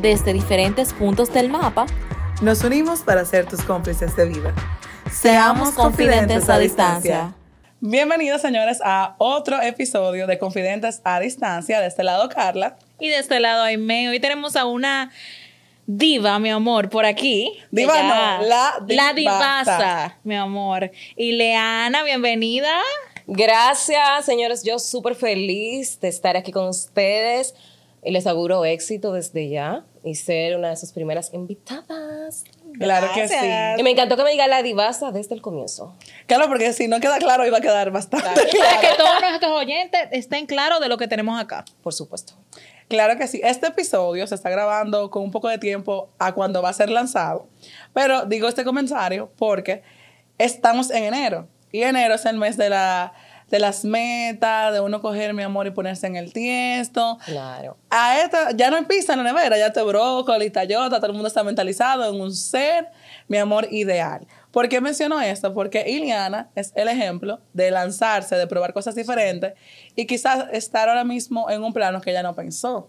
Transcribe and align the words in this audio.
desde 0.00 0.32
diferentes 0.32 0.92
puntos 0.92 1.32
del 1.32 1.50
mapa, 1.50 1.86
nos 2.40 2.64
unimos 2.64 3.00
para 3.00 3.24
ser 3.24 3.46
tus 3.46 3.62
cómplices 3.62 4.16
de 4.16 4.26
vida. 4.26 4.54
Seamos 5.10 5.70
confidentes 5.72 6.48
a 6.48 6.58
distancia. 6.58 7.34
Bienvenidos, 7.80 8.40
señores, 8.40 8.80
a 8.84 9.14
otro 9.18 9.60
episodio 9.60 10.26
de 10.26 10.38
Confidentes 10.38 11.00
a 11.04 11.20
Distancia. 11.20 11.80
De 11.80 11.86
este 11.86 12.02
lado, 12.02 12.28
Carla. 12.28 12.78
Y 12.98 13.08
de 13.08 13.18
este 13.18 13.40
lado, 13.40 13.62
Aime. 13.62 14.08
Hoy 14.08 14.20
tenemos 14.20 14.56
a 14.56 14.64
una 14.66 15.10
diva, 15.86 16.38
mi 16.38 16.50
amor, 16.50 16.88
por 16.88 17.04
aquí. 17.04 17.52
Diva 17.70 18.02
no, 18.02 18.46
la 18.46 18.74
La 18.86 19.12
divasa. 19.12 19.76
divasa, 19.76 20.18
mi 20.24 20.36
amor. 20.36 20.90
Y 21.16 21.32
Leana, 21.32 22.02
bienvenida. 22.04 22.80
Gracias, 23.26 24.24
señores. 24.24 24.62
Yo 24.62 24.78
súper 24.78 25.14
feliz 25.14 26.00
de 26.00 26.08
estar 26.08 26.36
aquí 26.36 26.52
con 26.52 26.68
ustedes 26.68 27.54
y 28.02 28.10
les 28.12 28.26
auguro 28.26 28.64
éxito 28.64 29.12
desde 29.12 29.48
ya 29.48 29.84
y 30.02 30.14
ser 30.14 30.56
una 30.56 30.70
de 30.70 30.76
sus 30.76 30.92
primeras 30.92 31.32
invitadas. 31.34 32.44
Claro 32.78 33.08
que 33.14 33.28
sí. 33.28 33.34
Y 33.78 33.82
me 33.82 33.90
encantó 33.90 34.16
que 34.16 34.24
me 34.24 34.30
diga 34.30 34.46
la 34.46 34.62
divasa 34.62 35.10
desde 35.12 35.34
el 35.34 35.42
comienzo. 35.42 35.94
Claro, 36.26 36.48
porque 36.48 36.72
si 36.72 36.88
no 36.88 37.00
queda 37.00 37.18
claro, 37.18 37.46
iba 37.46 37.58
a 37.58 37.60
quedar 37.60 37.90
bastante 37.90 38.28
Para 38.28 38.80
que 38.80 38.88
todos 38.96 39.20
nuestros 39.20 39.52
oyentes 39.52 40.00
estén 40.12 40.46
claros 40.46 40.80
de 40.80 40.88
lo 40.88 40.96
que 40.96 41.08
tenemos 41.08 41.38
acá. 41.38 41.64
Por 41.82 41.92
supuesto. 41.92 42.34
Claro 42.88 43.18
que 43.18 43.28
sí. 43.28 43.40
Este 43.44 43.68
episodio 43.68 44.26
se 44.26 44.34
está 44.34 44.50
grabando 44.50 45.10
con 45.10 45.22
un 45.22 45.30
poco 45.30 45.48
de 45.48 45.58
tiempo 45.58 46.10
a 46.18 46.32
cuando 46.32 46.62
va 46.62 46.70
a 46.70 46.72
ser 46.72 46.90
lanzado. 46.90 47.46
Pero 47.92 48.24
digo 48.24 48.48
este 48.48 48.64
comentario 48.64 49.30
porque 49.36 49.82
estamos 50.38 50.90
en 50.90 51.04
enero. 51.04 51.46
Y 51.72 51.82
enero 51.82 52.14
es 52.14 52.24
el 52.24 52.36
mes 52.36 52.56
de, 52.56 52.68
la, 52.68 53.12
de 53.50 53.58
las 53.58 53.84
metas, 53.84 54.72
de 54.72 54.80
uno 54.80 55.00
coger 55.00 55.34
mi 55.34 55.42
amor 55.42 55.66
y 55.66 55.70
ponerse 55.72 56.06
en 56.06 56.16
el 56.16 56.32
tiesto. 56.32 57.18
Claro. 57.26 57.76
A 57.90 58.20
esta, 58.20 58.52
ya 58.52 58.70
no 58.70 58.76
hay 58.76 58.84
pizza 58.84 59.12
en 59.12 59.24
la 59.24 59.32
nevera, 59.32 59.58
ya 59.58 59.72
te 59.72 59.82
brócoli, 59.82 60.50
tallota, 60.50 60.96
todo 60.96 61.08
el 61.08 61.12
mundo 61.14 61.28
está 61.28 61.42
mentalizado 61.42 62.08
en 62.08 62.20
un 62.20 62.34
ser, 62.34 62.88
mi 63.28 63.38
amor 63.38 63.66
ideal. 63.70 64.26
¿Por 64.52 64.68
qué 64.68 64.80
menciono 64.80 65.20
esto? 65.20 65.52
Porque 65.52 65.84
Iliana 65.88 66.48
es 66.54 66.72
el 66.74 66.88
ejemplo 66.88 67.40
de 67.52 67.70
lanzarse, 67.70 68.36
de 68.36 68.46
probar 68.46 68.72
cosas 68.72 68.94
diferentes 68.94 69.54
y 69.94 70.06
quizás 70.06 70.46
estar 70.52 70.88
ahora 70.88 71.04
mismo 71.04 71.50
en 71.50 71.62
un 71.62 71.72
plano 71.72 72.00
que 72.00 72.10
ella 72.10 72.22
no 72.22 72.34
pensó. 72.34 72.88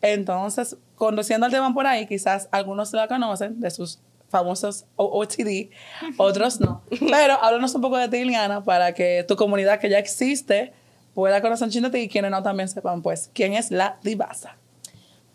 Entonces, 0.00 0.76
conduciendo 0.94 1.46
el 1.46 1.52
tema 1.52 1.74
por 1.74 1.86
ahí, 1.86 2.06
quizás 2.06 2.48
algunos 2.52 2.92
la 2.92 3.08
conocen 3.08 3.60
de 3.60 3.70
sus 3.70 4.00
famosos 4.28 4.86
OOTD, 4.96 5.70
otros 6.16 6.60
no. 6.60 6.82
Pero 6.90 7.34
háblanos 7.42 7.74
un 7.74 7.82
poco 7.82 7.96
de 7.96 8.08
ti, 8.08 8.18
Iliana, 8.18 8.64
para 8.64 8.92
que 8.92 9.24
tu 9.26 9.36
comunidad 9.36 9.80
que 9.80 9.88
ya 9.88 9.98
existe 9.98 10.72
pueda 11.14 11.40
conocer 11.40 11.68
un 11.68 11.82
de 11.82 11.90
ti 11.90 11.98
y 11.98 12.08
quienes 12.08 12.30
no 12.30 12.42
también 12.42 12.68
sepan, 12.68 13.02
pues, 13.02 13.30
quién 13.32 13.54
es 13.54 13.70
la 13.70 13.98
divasa. 14.02 14.56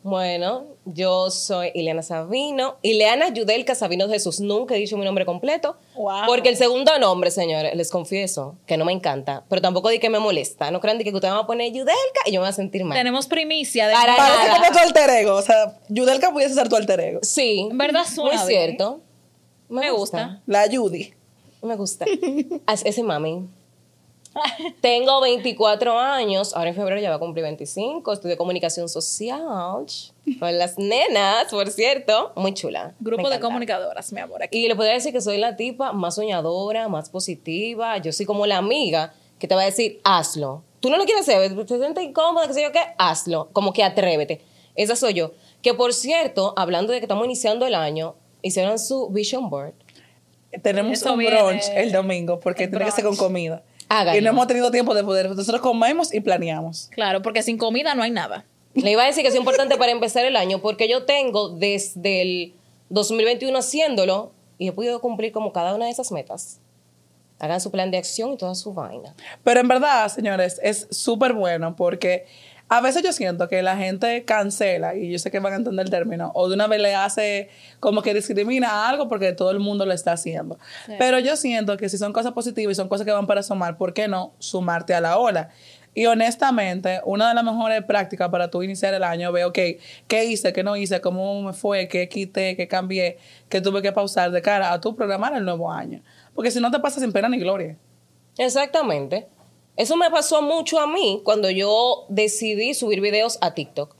Bueno, 0.03 0.65
yo 0.85 1.31
soy 1.31 1.71
Ileana 1.73 2.01
Sabino. 2.03 2.75
Ileana 2.81 3.29
Yudelka 3.29 3.73
Sabino 3.73 4.09
Jesús. 4.09 4.41
Nunca 4.41 4.75
he 4.75 4.77
dicho 4.77 4.97
mi 4.97 5.05
nombre 5.05 5.25
completo. 5.25 5.77
Wow. 5.95 6.25
Porque 6.27 6.49
el 6.49 6.57
segundo 6.57 6.99
nombre, 6.99 7.31
señores, 7.31 7.73
les 7.75 7.89
confieso 7.89 8.55
que 8.67 8.75
no 8.75 8.83
me 8.83 8.91
encanta. 8.91 9.43
Pero 9.49 9.61
tampoco 9.61 9.87
di 9.89 9.99
que 9.99 10.09
me 10.09 10.19
molesta. 10.19 10.71
No 10.71 10.81
crean 10.81 10.97
de 10.97 11.05
que 11.05 11.11
usted 11.11 11.29
me 11.29 11.35
va 11.35 11.41
a 11.41 11.47
poner 11.47 11.71
Yudelka 11.71 12.21
y 12.25 12.31
yo 12.33 12.41
me 12.41 12.47
voy 12.47 12.49
a 12.49 12.53
sentir 12.53 12.83
mal. 12.83 12.97
Tenemos 12.97 13.27
primicia 13.27 13.87
de 13.87 13.93
Para 13.93 14.17
Parece 14.17 14.47
nada. 14.49 14.57
como 14.57 14.71
tu 14.71 14.79
alter 14.79 15.09
ego. 15.09 15.35
O 15.35 15.41
sea, 15.41 15.79
Yudelka 15.87 16.31
pudiese 16.33 16.53
ser 16.53 16.67
tu 16.67 16.75
alter 16.75 16.99
ego. 16.99 17.19
Sí. 17.23 17.67
En 17.71 17.77
verdad 17.77 18.03
suena 18.05 18.43
Muy 18.43 18.47
bien. 18.53 18.65
cierto. 18.67 18.99
Me 19.69 19.89
gusta. 19.91 20.41
La 20.45 20.65
Judy. 20.69 21.13
Me 21.61 21.77
gusta. 21.77 22.05
As- 22.65 22.85
Ese 22.85 23.03
mami. 23.03 23.47
Tengo 24.81 25.21
24 25.21 25.97
años. 25.99 26.55
Ahora 26.55 26.69
en 26.69 26.75
febrero 26.75 26.99
ya 26.99 27.09
va 27.09 27.15
a 27.17 27.19
cumplir 27.19 27.43
25. 27.43 28.13
Estudio 28.13 28.37
comunicación 28.37 28.89
social. 28.89 29.85
Con 30.39 30.57
las 30.57 30.77
nenas, 30.77 31.45
por 31.51 31.69
cierto. 31.69 32.31
Muy 32.35 32.53
chula. 32.53 32.93
Grupo 32.99 33.29
de 33.29 33.39
comunicadoras, 33.39 34.11
mi 34.13 34.21
amor. 34.21 34.43
Aquí. 34.43 34.65
Y 34.65 34.67
le 34.67 34.75
podría 34.75 34.93
decir 34.93 35.11
que 35.11 35.21
soy 35.21 35.37
la 35.37 35.55
tipa 35.55 35.91
más 35.93 36.15
soñadora, 36.15 36.87
más 36.87 37.09
positiva. 37.09 37.97
Yo 37.97 38.11
soy 38.11 38.25
como 38.25 38.45
la 38.45 38.57
amiga 38.57 39.13
que 39.39 39.47
te 39.47 39.55
va 39.55 39.61
a 39.61 39.65
decir, 39.65 39.99
hazlo. 40.03 40.63
Tú 40.79 40.89
no 40.89 40.97
lo 40.97 41.05
quieres 41.05 41.27
hacer, 41.27 41.65
te 41.65 41.77
sientes 41.77 42.03
incómoda, 42.03 42.47
qué 42.47 42.53
sé 42.53 42.63
yo 42.63 42.71
qué, 42.71 42.81
hazlo. 42.97 43.49
Como 43.53 43.71
que 43.73 43.83
atrévete. 43.83 44.41
Esa 44.75 44.95
soy 44.95 45.13
yo. 45.13 45.31
Que 45.61 45.73
por 45.73 45.93
cierto, 45.93 46.53
hablando 46.57 46.91
de 46.91 46.99
que 46.99 47.05
estamos 47.05 47.25
iniciando 47.25 47.65
el 47.65 47.75
año, 47.75 48.15
hicieron 48.41 48.79
su 48.79 49.09
vision 49.09 49.49
board. 49.49 49.73
Tenemos 50.61 50.93
Eso 50.93 51.13
un 51.13 51.19
viene. 51.19 51.41
brunch 51.41 51.63
el 51.73 51.91
domingo 51.91 52.39
porque 52.39 52.65
El 52.65 52.69
tiene 52.69 52.85
que 52.85 52.91
ser 52.91 53.03
con 53.03 53.15
comida. 53.15 53.63
Háganlo. 53.93 54.19
Y 54.19 54.23
no 54.23 54.29
hemos 54.31 54.47
tenido 54.47 54.71
tiempo 54.71 54.95
de 54.95 55.03
poder. 55.03 55.29
Nosotros 55.29 55.61
comemos 55.61 56.13
y 56.13 56.19
planeamos. 56.19 56.89
Claro, 56.91 57.21
porque 57.21 57.43
sin 57.43 57.57
comida 57.57 57.93
no 57.93 58.01
hay 58.01 58.09
nada. 58.11 58.45
Le 58.73 58.91
iba 58.91 59.03
a 59.03 59.05
decir 59.05 59.21
que 59.21 59.29
es 59.29 59.35
importante 59.35 59.77
para 59.77 59.91
empezar 59.91 60.25
el 60.25 60.35
año 60.35 60.59
porque 60.59 60.89
yo 60.89 61.03
tengo 61.03 61.49
desde 61.49 62.21
el 62.21 62.53
2021 62.89 63.55
haciéndolo 63.55 64.31
y 64.57 64.69
he 64.69 64.71
podido 64.71 64.99
cumplir 64.99 65.31
como 65.31 65.53
cada 65.53 65.75
una 65.75 65.85
de 65.85 65.91
esas 65.91 66.11
metas. 66.11 66.59
Hagan 67.37 67.61
su 67.61 67.69
plan 67.69 67.91
de 67.91 67.97
acción 67.97 68.33
y 68.33 68.37
toda 68.37 68.55
su 68.55 68.73
vaina. 68.73 69.13
Pero 69.43 69.59
en 69.59 69.67
verdad, 69.67 70.07
señores, 70.07 70.59
es 70.63 70.87
súper 70.89 71.33
bueno 71.33 71.75
porque 71.75 72.25
a 72.73 72.81
veces 72.81 73.03
yo 73.03 73.13
siento 73.13 73.47
que 73.47 73.61
la 73.61 73.77
gente 73.77 74.25
cancela, 74.25 74.95
y 74.95 75.11
yo 75.11 75.19
sé 75.19 75.29
que 75.29 75.37
van 75.37 75.53
a 75.53 75.57
entender 75.57 75.85
el 75.85 75.91
término, 75.91 76.31
o 76.33 76.49
de 76.49 76.55
una 76.55 76.65
vez 76.65 76.81
le 76.81 76.95
hace 76.95 77.49
como 77.79 78.01
que 78.01 78.15
discrimina 78.15 78.89
algo 78.89 79.07
porque 79.07 79.31
todo 79.33 79.51
el 79.51 79.59
mundo 79.59 79.85
lo 79.85 79.93
está 79.93 80.13
haciendo. 80.13 80.57
Pero 80.97 81.19
yo 81.19 81.35
siento 81.35 81.77
que 81.77 81.87
si 81.87 81.99
son 81.99 82.13
cosas 82.13 82.31
positivas 82.31 82.71
y 82.71 82.75
son 82.75 82.89
cosas 82.89 83.05
que 83.05 83.11
van 83.11 83.27
para 83.27 83.43
sumar, 83.43 83.77
¿por 83.77 83.93
qué 83.93 84.07
no 84.07 84.33
sumarte 84.39 84.95
a 84.95 85.01
la 85.01 85.19
ola? 85.19 85.49
Y 85.93 86.07
honestamente, 86.07 86.99
una 87.05 87.29
de 87.29 87.35
las 87.35 87.43
mejores 87.43 87.83
prácticas 87.83 88.29
para 88.29 88.49
tú 88.49 88.63
iniciar 88.63 88.95
el 88.95 89.03
año, 89.03 89.31
veo, 89.31 89.49
ok, 89.49 89.59
¿qué 90.07 90.25
hice? 90.25 90.51
¿Qué 90.51 90.63
no 90.63 90.75
hice? 90.75 90.99
¿Cómo 90.99 91.43
me 91.43 91.53
fue? 91.53 91.87
¿Qué 91.87 92.09
quité? 92.09 92.55
¿Qué 92.55 92.67
cambié? 92.67 93.19
¿Qué 93.49 93.61
tuve 93.61 93.83
que 93.83 93.91
pausar 93.91 94.31
de 94.31 94.41
cara 94.41 94.73
a 94.73 94.81
tu 94.81 94.95
programar 94.95 95.35
el 95.35 95.45
nuevo 95.45 95.71
año? 95.71 96.01
Porque 96.33 96.49
si 96.49 96.59
no 96.59 96.71
te 96.71 96.79
pasa 96.79 96.99
sin 96.99 97.11
pena 97.11 97.29
ni 97.29 97.37
gloria. 97.37 97.77
Exactamente. 98.39 99.27
Eso 99.75 99.95
me 99.97 100.09
pasó 100.11 100.41
mucho 100.41 100.79
a 100.79 100.87
mí 100.87 101.21
cuando 101.23 101.49
yo 101.49 102.05
decidí 102.09 102.73
subir 102.73 103.01
videos 103.01 103.37
a 103.41 103.53
TikTok. 103.53 103.95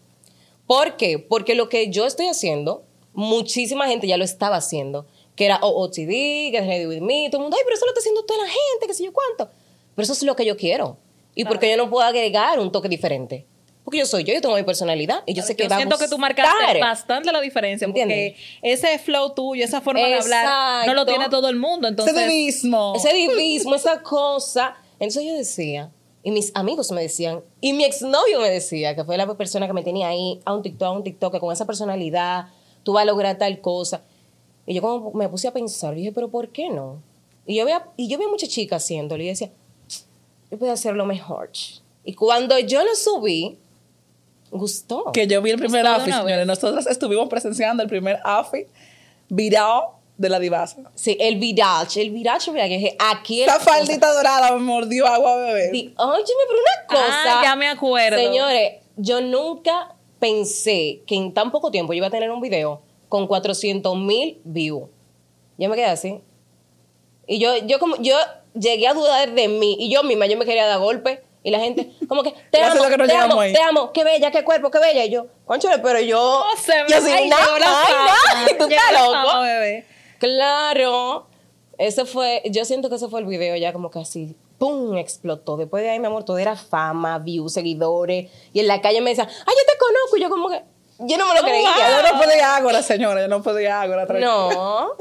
¿Por 0.68 0.98
qué? 0.98 1.20
Porque 1.20 1.56
lo 1.56 1.68
que 1.70 1.90
yo 1.90 2.06
estoy 2.06 2.28
haciendo, 2.28 2.84
muchísima 3.14 3.88
gente 3.88 4.08
ya 4.08 4.18
lo 4.18 4.24
estaba 4.24 4.58
haciendo. 4.58 5.06
Que 5.36 5.46
era 5.46 5.58
OOTD, 5.62 6.52
Get 6.52 6.68
Ready 6.68 6.86
With 6.86 7.02
Me, 7.02 7.28
todo 7.30 7.38
el 7.38 7.44
mundo, 7.44 7.58
ay, 7.58 7.64
pero 7.66 7.76
eso 7.76 7.86
lo 7.86 7.92
está 7.92 8.02
haciendo 8.02 8.24
toda 8.24 8.44
la 8.44 8.50
gente, 8.50 8.88
qué 8.88 8.94
sé 8.94 9.04
yo 9.04 9.12
cuánto. 9.12 9.50
Pero 9.96 10.04
eso 10.04 10.14
es 10.14 10.22
lo 10.24 10.36
que 10.36 10.46
yo 10.46 10.56
quiero. 10.58 10.98
¿Y 11.34 11.46
porque 11.46 11.70
yo 11.72 11.78
no 11.78 11.90
puedo 11.90 12.06
agregar 12.06 12.60
un 12.60 12.72
toque 12.72 12.88
diferente? 12.88 13.48
Porque 13.84 13.98
yo 13.98 14.06
soy 14.06 14.24
yo, 14.24 14.34
yo 14.34 14.40
tengo 14.40 14.56
mi 14.56 14.64
personalidad 14.64 15.24
y 15.26 15.34
yo 15.34 15.44
sé 15.44 15.56
que 15.56 15.64
Yo 15.64 15.70
va 15.70 15.76
a 15.76 15.80
siento 15.80 15.98
que 15.98 16.08
tú 16.08 16.18
marcaste 16.18 16.80
bastante 16.80 17.32
la 17.32 17.42
diferencia 17.42 17.86
porque 17.88 18.02
¿Entiendes? 18.02 18.40
ese 18.62 18.98
flow 19.00 19.34
tuyo, 19.34 19.66
esa 19.66 19.82
forma 19.82 20.08
de 20.08 20.16
hablar, 20.16 20.88
no 20.88 20.94
lo 20.94 21.02
Exacto. 21.02 21.06
tiene 21.06 21.30
todo 21.30 21.50
el 21.50 21.58
mundo. 21.58 21.88
Entonces, 21.88 22.16
Ese 22.16 22.26
divismo. 22.28 22.94
Ese 22.96 23.14
divismo, 23.14 23.76
esa 23.76 24.02
cosa. 24.02 24.78
Entonces 25.04 25.30
yo 25.30 25.38
decía, 25.38 25.92
y 26.24 26.32
mis 26.32 26.52
amigos 26.56 26.90
me 26.92 27.02
decían, 27.02 27.42
y 27.60 27.74
mi 27.74 27.84
exnovio 27.84 28.40
me 28.40 28.50
decía, 28.50 28.96
que 28.96 29.04
fue 29.04 29.18
la 29.18 29.32
persona 29.36 29.68
que 29.68 29.74
me 29.74 29.84
tenía 29.84 30.08
ahí 30.08 30.40
a 30.46 30.54
un 30.54 30.62
TikTok, 30.62 30.88
a 30.88 30.92
un 30.92 31.04
TikTok, 31.04 31.34
que 31.34 31.40
con 31.42 31.52
esa 31.52 31.66
personalidad 31.66 32.48
tú 32.84 32.94
vas 32.94 33.02
a 33.02 33.06
lograr 33.06 33.38
tal 33.38 33.60
cosa. 33.60 34.02
Y 34.66 34.74
yo 34.74 34.82
como 34.82 35.12
me 35.12 35.28
puse 35.28 35.50
a 35.50 35.52
pensar, 35.52 35.94
dije, 35.94 36.14
pero 36.14 36.30
¿por 36.30 36.50
qué 36.50 36.70
no? 36.70 37.02
Y 37.46 37.56
yo 37.56 37.66
veía, 37.66 37.86
y 37.98 38.08
yo 38.08 38.18
veía 38.18 38.30
muchas 38.30 38.48
chicas 38.48 38.82
haciéndolo 38.82 39.22
y 39.22 39.28
decía, 39.28 39.52
yo 40.50 40.58
puedo 40.58 40.72
hacerlo 40.72 41.06
mejor. 41.06 41.50
Y 42.06 42.14
cuando 42.14 42.58
yo 42.60 42.82
lo 42.86 42.96
subí, 42.96 43.58
gustó. 44.52 45.12
que 45.12 45.28
yo 45.28 45.42
vi 45.42 45.52
el 45.52 45.60
primer 45.60 45.86
outfit, 45.86 46.14
señores. 46.14 46.48
Nosotros 46.48 46.88
estuvimos 46.88 47.28
presenciando 47.28 47.84
el 47.84 47.90
primer 47.90 48.20
outfit 48.24 48.68
virado 49.28 49.96
de 50.18 50.30
la 50.30 50.40
divasa. 50.40 50.78
Sí, 50.96 51.18
el 51.20 51.38
virage, 51.38 52.02
el 52.02 52.12
virage, 52.12 52.52
mira, 52.52 52.68
que 52.68 52.96
aquí 53.00 53.42
el- 53.42 53.50
Esa 53.50 53.60
faldita 53.60 54.12
dorada 54.14 54.52
me 54.52 54.60
mordió 54.60 55.08
agua 55.08 55.36
bebé. 55.38 55.70
Óyeme, 55.70 55.94
pero 56.48 56.60
una 56.60 56.88
cosa. 56.88 57.40
Ah, 57.40 57.42
ya 57.44 57.56
me 57.56 57.68
acuerdo. 57.68 58.18
Señores, 58.18 58.74
yo 58.96 59.22
nunca 59.22 59.96
pensé 60.20 61.02
que 61.08 61.16
en 61.16 61.34
tan 61.34 61.52
poco 61.52 61.72
tiempo 61.72 61.94
yo 61.94 61.98
iba 61.98 62.08
a 62.08 62.12
tener 62.12 62.32
un 62.32 62.42
video 62.42 62.82
con 63.10 63.28
400 63.28 63.96
mil 63.98 64.40
views. 64.44 64.84
Yo 65.58 65.70
me 65.70 65.76
quedé 65.76 65.86
así. 65.86 66.22
Y 67.28 67.40
yo, 67.40 67.58
yo 67.66 67.80
como, 67.80 67.96
yo 67.98 68.16
llegué 68.54 68.88
a 68.88 68.94
dudar 68.94 69.32
de 69.32 69.48
mí. 69.48 69.76
Y 69.80 69.90
yo 69.92 70.04
misma, 70.04 70.26
yo 70.28 70.38
me 70.38 70.46
quería 70.46 70.66
dar 70.68 70.80
golpe. 70.80 71.24
Y 71.44 71.52
la 71.52 71.60
gente, 71.60 71.92
como 72.08 72.24
que, 72.24 72.34
te 72.52 72.62
amo, 72.62 72.84
que 72.88 72.98
no 72.98 73.06
te 73.06 73.16
amo, 73.16 73.40
ahí. 73.42 73.54
te 73.54 73.62
amo, 73.62 73.92
qué 73.92 74.04
bella, 74.04 74.32
qué 74.32 74.44
cuerpo, 74.44 74.72
qué 74.72 74.80
bella. 74.80 75.06
Y 75.06 75.10
yo, 75.10 75.28
conchole, 75.46 75.80
pero 75.80 76.00
yo, 76.00 76.18
No, 76.50 76.62
se 76.62 76.84
me 76.84 76.90
yo 76.90 77.02
sin 77.02 77.14
ay, 77.14 77.30
nada, 77.30 77.46
ay, 77.56 77.94
nada, 77.94 78.58
tú 78.58 78.64
estás 78.70 78.94
loco. 78.94 79.42
bebé. 79.42 79.86
Claro. 80.24 81.28
Ese 81.78 82.06
fue, 82.06 82.44
yo 82.46 82.64
siento 82.64 82.88
que 82.90 82.96
ese 82.96 83.10
fue 83.10 83.20
el 83.20 83.26
video 83.26 83.58
ya 83.58 83.74
como 83.74 83.92
que 83.92 84.00
así, 84.00 84.38
¡pum! 84.58 84.96
explotó. 84.98 85.58
Después 85.58 85.84
de 85.84 85.90
ahí, 85.90 86.00
mi 86.00 86.06
amor, 86.06 86.24
todo 86.24 86.38
era 86.38 86.56
fama, 86.56 87.20
views, 87.20 87.52
seguidores. 87.52 88.32
Y 88.54 88.62
en 88.62 88.68
la 88.68 88.80
calle 88.80 89.02
me 89.02 89.10
decían, 89.10 89.28
¡ay, 89.28 89.36
yo 89.36 89.74
te 89.74 89.78
conozco! 89.78 90.18
Y 90.18 90.22
yo 90.22 90.30
como 90.30 90.50
que, 90.50 90.64
yo 91.00 91.18
no 91.18 91.28
me 91.28 91.34
lo 91.34 91.42
Oh, 91.42 91.44
creía. 91.44 92.02
Yo 92.02 92.14
no 92.14 92.20
podía 92.20 92.56
ágora, 92.56 92.82
señora. 92.82 93.22
Yo 93.22 93.28
no 93.28 93.44
podía 93.44 93.82
tranquila. 93.82 94.20
No. 94.22 94.92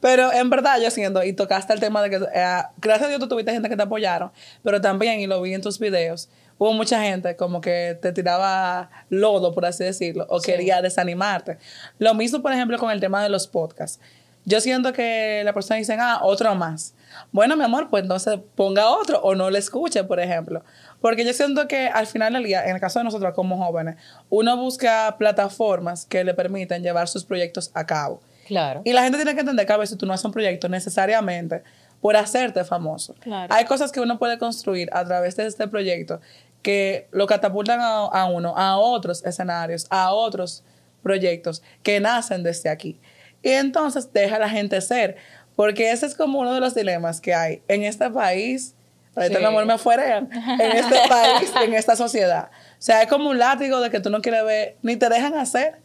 Pero 0.00 0.32
en 0.32 0.50
verdad 0.50 0.80
yo 0.80 0.90
siento, 0.90 1.22
y 1.22 1.32
tocaste 1.32 1.72
el 1.72 1.80
tema 1.80 2.02
de 2.02 2.10
que, 2.10 2.16
eh, 2.16 2.62
gracias 2.78 3.06
a 3.06 3.08
Dios 3.08 3.20
tú 3.20 3.28
tuviste 3.28 3.52
gente 3.52 3.68
que 3.68 3.76
te 3.76 3.82
apoyaron, 3.82 4.30
pero 4.62 4.80
también, 4.80 5.20
y 5.20 5.26
lo 5.26 5.40
vi 5.40 5.54
en 5.54 5.62
tus 5.62 5.78
videos, 5.78 6.28
hubo 6.58 6.72
mucha 6.72 7.02
gente 7.02 7.36
como 7.36 7.60
que 7.60 7.98
te 8.00 8.12
tiraba 8.12 8.90
lodo, 9.08 9.52
por 9.52 9.66
así 9.66 9.84
decirlo, 9.84 10.26
o 10.28 10.40
quería 10.40 10.82
desanimarte. 10.82 11.58
Lo 11.98 12.14
mismo, 12.14 12.42
por 12.42 12.52
ejemplo, 12.52 12.78
con 12.78 12.90
el 12.90 13.00
tema 13.00 13.22
de 13.22 13.28
los 13.28 13.46
podcasts. 13.46 14.00
Yo 14.48 14.60
siento 14.60 14.92
que 14.92 15.42
la 15.44 15.52
persona 15.52 15.78
dice, 15.78 15.96
ah, 15.98 16.20
otro 16.22 16.54
más. 16.54 16.94
Bueno, 17.32 17.56
mi 17.56 17.64
amor, 17.64 17.90
pues 17.90 18.04
entonces 18.04 18.38
ponga 18.54 18.90
otro 18.90 19.20
o 19.20 19.34
no 19.34 19.50
le 19.50 19.58
escuche, 19.58 20.04
por 20.04 20.20
ejemplo. 20.20 20.62
Porque 21.00 21.24
yo 21.24 21.32
siento 21.32 21.66
que 21.66 21.88
al 21.88 22.06
final 22.06 22.34
del 22.34 22.44
día, 22.44 22.64
en 22.64 22.76
el 22.76 22.80
caso 22.80 23.00
de 23.00 23.04
nosotros 23.04 23.34
como 23.34 23.58
jóvenes, 23.58 23.96
uno 24.30 24.56
busca 24.56 25.16
plataformas 25.18 26.06
que 26.06 26.22
le 26.22 26.32
permitan 26.32 26.80
llevar 26.82 27.08
sus 27.08 27.24
proyectos 27.24 27.72
a 27.74 27.86
cabo. 27.86 28.20
Claro. 28.46 28.82
Y 28.84 28.92
la 28.92 29.02
gente 29.02 29.18
tiene 29.18 29.34
que 29.34 29.40
entender 29.40 29.66
que 29.66 29.72
a 29.72 29.78
veces 29.78 29.98
tú 29.98 30.06
no 30.06 30.12
haces 30.12 30.24
un 30.24 30.32
proyecto 30.32 30.68
necesariamente 30.68 31.64
por 32.00 32.16
hacerte 32.16 32.62
famoso. 32.62 33.14
Claro. 33.18 33.52
Hay 33.52 33.64
cosas 33.64 33.90
que 33.90 33.98
uno 33.98 34.16
puede 34.16 34.38
construir 34.38 34.88
a 34.92 35.04
través 35.04 35.34
de 35.34 35.46
este 35.46 35.66
proyecto 35.66 36.20
que 36.66 37.06
lo 37.12 37.28
catapultan 37.28 37.78
a, 37.80 38.06
a 38.06 38.24
uno 38.24 38.54
a 38.56 38.76
otros 38.76 39.24
escenarios, 39.24 39.86
a 39.88 40.12
otros 40.12 40.64
proyectos 41.00 41.62
que 41.84 42.00
nacen 42.00 42.42
desde 42.42 42.68
aquí. 42.70 42.98
Y 43.40 43.50
entonces 43.50 44.12
deja 44.12 44.34
a 44.34 44.38
la 44.40 44.48
gente 44.48 44.80
ser. 44.80 45.14
Porque 45.54 45.92
ese 45.92 46.06
es 46.06 46.16
como 46.16 46.40
uno 46.40 46.52
de 46.52 46.58
los 46.58 46.74
dilemas 46.74 47.20
que 47.20 47.34
hay 47.36 47.62
en 47.68 47.84
este 47.84 48.10
país. 48.10 48.74
Ahorita 49.14 49.36
Sí. 49.36 49.40
mi 49.40 49.46
amor 49.46 49.64
me 49.64 49.74
afuerean. 49.74 50.28
En 50.32 50.72
este 50.72 50.96
país, 51.08 51.52
en 51.62 51.74
esta 51.74 51.94
sociedad. 51.94 52.50
O 52.52 52.82
sea, 52.82 53.00
es 53.02 53.08
como 53.08 53.30
un 53.30 53.38
látigo 53.38 53.78
de 53.80 53.88
que 53.90 54.00
tú 54.00 54.10
no 54.10 54.20
quieres 54.20 54.44
ver, 54.44 54.76
ni 54.82 54.96
te 54.96 55.08
dejan 55.08 55.34
hacer, 55.34 55.76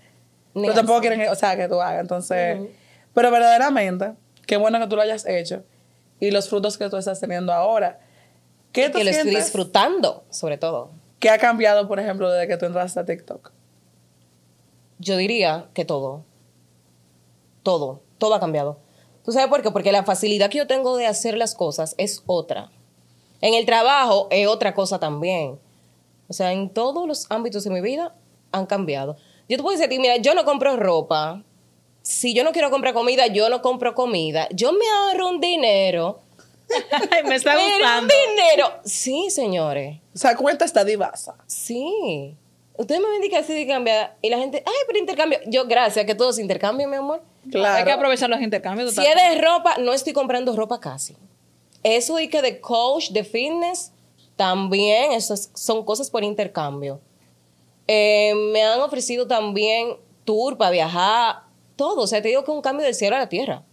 Ni 0.55 0.63
pero 0.63 0.73
tampoco 0.73 1.01
quieren, 1.01 1.29
o 1.29 1.35
sea, 1.35 1.55
que 1.55 1.67
tú 1.67 1.79
hagas. 1.79 2.01
Entonces, 2.01 2.57
pero 3.13 3.29
verdaderamente, 3.29 4.13
qué 4.47 4.57
bueno 4.57 4.79
que 4.79 4.87
tú 4.87 4.95
lo 4.95 5.03
hayas 5.03 5.27
hecho 5.27 5.63
y 6.19 6.31
los 6.31 6.49
frutos 6.49 6.79
que 6.79 6.89
tú 6.89 6.97
estás 6.97 7.19
teniendo 7.19 7.53
ahora. 7.53 7.99
¿Qué 8.71 8.91
que 8.91 9.03
lo 9.03 9.09
estoy 9.09 9.35
disfrutando, 9.35 10.23
sobre 10.29 10.57
todo. 10.57 10.91
que 11.19 11.29
ha 11.29 11.37
cambiado, 11.37 11.87
por 11.87 11.99
ejemplo, 11.99 12.31
desde 12.31 12.47
que 12.47 12.57
tú 12.57 12.65
entraste 12.65 12.99
a 12.99 13.05
TikTok? 13.05 13.51
Yo 14.97 15.17
diría 15.17 15.67
que 15.73 15.85
todo. 15.85 16.23
Todo. 17.63 18.01
Todo 18.17 18.35
ha 18.35 18.39
cambiado. 18.39 18.79
¿Tú 19.23 19.31
sabes 19.31 19.49
por 19.49 19.61
qué? 19.61 19.71
Porque 19.71 19.91
la 19.91 20.03
facilidad 20.03 20.49
que 20.49 20.57
yo 20.57 20.67
tengo 20.67 20.97
de 20.97 21.05
hacer 21.05 21.37
las 21.37 21.53
cosas 21.53 21.95
es 21.97 22.23
otra. 22.25 22.71
En 23.41 23.53
el 23.53 23.65
trabajo 23.65 24.27
es 24.31 24.47
otra 24.47 24.73
cosa 24.73 24.99
también. 24.99 25.59
O 26.27 26.33
sea, 26.33 26.53
en 26.53 26.69
todos 26.69 27.07
los 27.07 27.27
ámbitos 27.29 27.63
de 27.63 27.71
mi 27.71 27.81
vida 27.81 28.15
han 28.51 28.65
cambiado. 28.65 29.17
Yo 29.49 29.57
te 29.57 29.63
puedo 29.63 29.77
decir 29.77 29.87
a 29.87 29.89
ti, 29.89 29.99
mira, 29.99 30.17
yo 30.17 30.33
no 30.33 30.45
compro 30.45 30.77
ropa. 30.77 31.43
Si 32.01 32.33
yo 32.33 32.43
no 32.43 32.51
quiero 32.51 32.71
comprar 32.71 32.93
comida, 32.93 33.27
yo 33.27 33.49
no 33.49 33.61
compro 33.61 33.93
comida. 33.93 34.47
Yo 34.51 34.71
me 34.71 34.85
ahorro 34.89 35.29
un 35.29 35.39
dinero. 35.39 36.21
Ay, 37.11 37.23
me 37.23 37.35
está 37.35 37.55
gustando. 37.55 38.13
dinero. 38.27 38.71
Sí, 38.83 39.29
señores. 39.29 39.97
O 40.13 40.17
sea, 40.17 40.35
cuenta 40.35 40.65
esta 40.65 40.83
divasa. 40.83 41.35
Sí. 41.47 42.35
Ustedes 42.77 43.01
me 43.01 43.09
ven 43.09 43.21
de 43.21 43.29
que 43.29 43.37
así 43.37 43.53
de 43.53 43.67
cambiada. 43.67 44.15
Y 44.21 44.29
la 44.29 44.37
gente, 44.37 44.63
ay, 44.65 44.73
pero 44.87 44.99
intercambio. 44.99 45.39
Yo, 45.45 45.65
gracias, 45.67 46.05
que 46.05 46.15
todos 46.15 46.39
intercambio, 46.39 46.87
mi 46.87 46.95
amor. 46.95 47.21
Claro. 47.49 47.77
Hay 47.77 47.83
que 47.83 47.91
aprovechar 47.91 48.29
los 48.29 48.41
intercambios. 48.41 48.93
Si 48.93 49.05
es 49.05 49.15
de 49.15 49.41
ropa, 49.41 49.77
no 49.79 49.93
estoy 49.93 50.13
comprando 50.13 50.55
ropa 50.55 50.79
casi. 50.79 51.15
Eso 51.83 52.15
de 52.15 52.29
que 52.29 52.41
de 52.41 52.59
coach, 52.59 53.09
de 53.09 53.23
fitness, 53.23 53.91
también, 54.35 55.11
esas 55.11 55.51
son 55.53 55.83
cosas 55.83 56.09
por 56.09 56.23
intercambio. 56.23 56.99
Eh, 57.87 58.33
me 58.51 58.63
han 58.63 58.79
ofrecido 58.79 59.27
también 59.27 59.97
tour 60.25 60.57
para 60.57 60.71
viajar, 60.71 61.43
todo. 61.75 62.01
O 62.01 62.07
sea, 62.07 62.21
te 62.21 62.29
digo 62.29 62.43
que 62.43 62.51
es 62.51 62.55
un 62.55 62.61
cambio 62.61 62.85
del 62.85 62.95
cielo 62.95 63.15
a 63.15 63.19
la 63.19 63.29
tierra. 63.29 63.63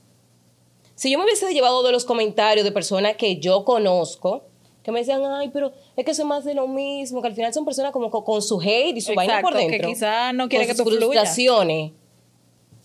Si 0.98 1.12
yo 1.12 1.18
me 1.18 1.24
hubiese 1.24 1.52
llevado 1.54 1.84
de 1.84 1.92
los 1.92 2.04
comentarios 2.04 2.64
de 2.64 2.72
personas 2.72 3.14
que 3.16 3.38
yo 3.38 3.64
conozco, 3.64 4.42
que 4.82 4.90
me 4.90 4.98
decían, 4.98 5.22
ay, 5.24 5.48
pero 5.52 5.72
es 5.96 6.04
que 6.04 6.10
eso 6.10 6.22
es 6.22 6.26
más 6.28 6.44
de 6.44 6.54
lo 6.54 6.66
mismo, 6.66 7.22
que 7.22 7.28
al 7.28 7.34
final 7.34 7.54
son 7.54 7.64
personas 7.64 7.92
como 7.92 8.10
co- 8.10 8.24
con, 8.24 8.42
su 8.42 8.60
hate 8.60 8.96
y 8.96 9.00
su 9.00 9.14
vaina 9.14 9.40
por 9.40 9.52
Exacto, 9.52 9.58
que 9.68 9.72
dentro. 9.74 9.88
quizá 9.90 10.32
no 10.32 10.48
quiere 10.48 10.66
con 10.66 10.74
que 10.76 10.82
tú 10.82 10.88
sus 10.90 10.98
fluyas. 10.98 11.22
frustraciones. 11.28 11.92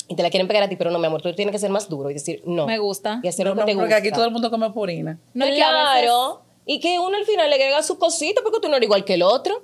Y 0.09 0.15
te 0.15 0.21
la 0.21 0.29
quieren 0.29 0.47
pegar 0.47 0.61
a 0.61 0.69
ti, 0.69 0.75
pero 0.75 0.91
no, 0.91 0.99
mi 0.99 1.07
amor, 1.07 1.23
tú 1.23 1.33
tienes 1.33 1.51
que 1.53 1.57
ser 1.59 1.71
más 1.71 1.89
duro 1.89 2.11
y 2.11 2.13
decir 2.13 2.43
no. 2.45 2.67
Me 2.67 2.77
gusta. 2.77 3.19
Y 3.23 3.27
hacer 3.29 3.45
No, 3.47 3.55
lo 3.55 3.55
que 3.55 3.61
no, 3.61 3.65
te 3.65 3.73
porque 3.73 3.85
gusta. 3.95 3.97
aquí 3.97 4.11
todo 4.11 4.25
el 4.25 4.31
mundo 4.31 4.51
come 4.51 4.69
purina. 4.69 5.17
No, 5.33 5.45
claro. 5.47 6.41
Y 6.67 6.79
que 6.79 6.99
uno 6.99 7.17
al 7.17 7.25
final 7.25 7.49
le 7.49 7.55
agrega 7.55 7.81
su 7.81 7.97
cosita 7.97 8.41
porque 8.43 8.59
tú 8.61 8.67
no 8.69 8.75
eres 8.75 8.85
igual 8.85 9.03
que 9.05 9.15
el 9.15 9.23
otro. 9.23 9.63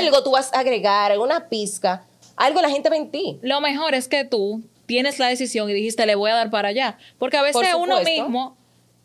Algo 0.00 0.22
tú 0.24 0.32
vas 0.32 0.52
a 0.52 0.58
agregar, 0.60 1.12
alguna 1.12 1.48
pizca. 1.48 2.06
Algo 2.34 2.60
la 2.60 2.70
gente 2.70 2.90
ve 2.90 2.96
en 2.96 3.10
ti. 3.10 3.38
Lo 3.42 3.60
mejor 3.60 3.94
es 3.94 4.08
que 4.08 4.24
tú 4.24 4.62
tienes 4.86 5.18
la 5.18 5.28
decisión 5.28 5.68
y 5.70 5.74
dijiste, 5.74 6.06
le 6.06 6.14
voy 6.14 6.30
a 6.30 6.34
dar 6.34 6.50
para 6.50 6.68
allá. 6.68 6.98
Porque 7.18 7.36
a 7.36 7.42
veces 7.42 7.54
Por 7.54 7.80
uno 7.80 8.00
mismo 8.00 8.56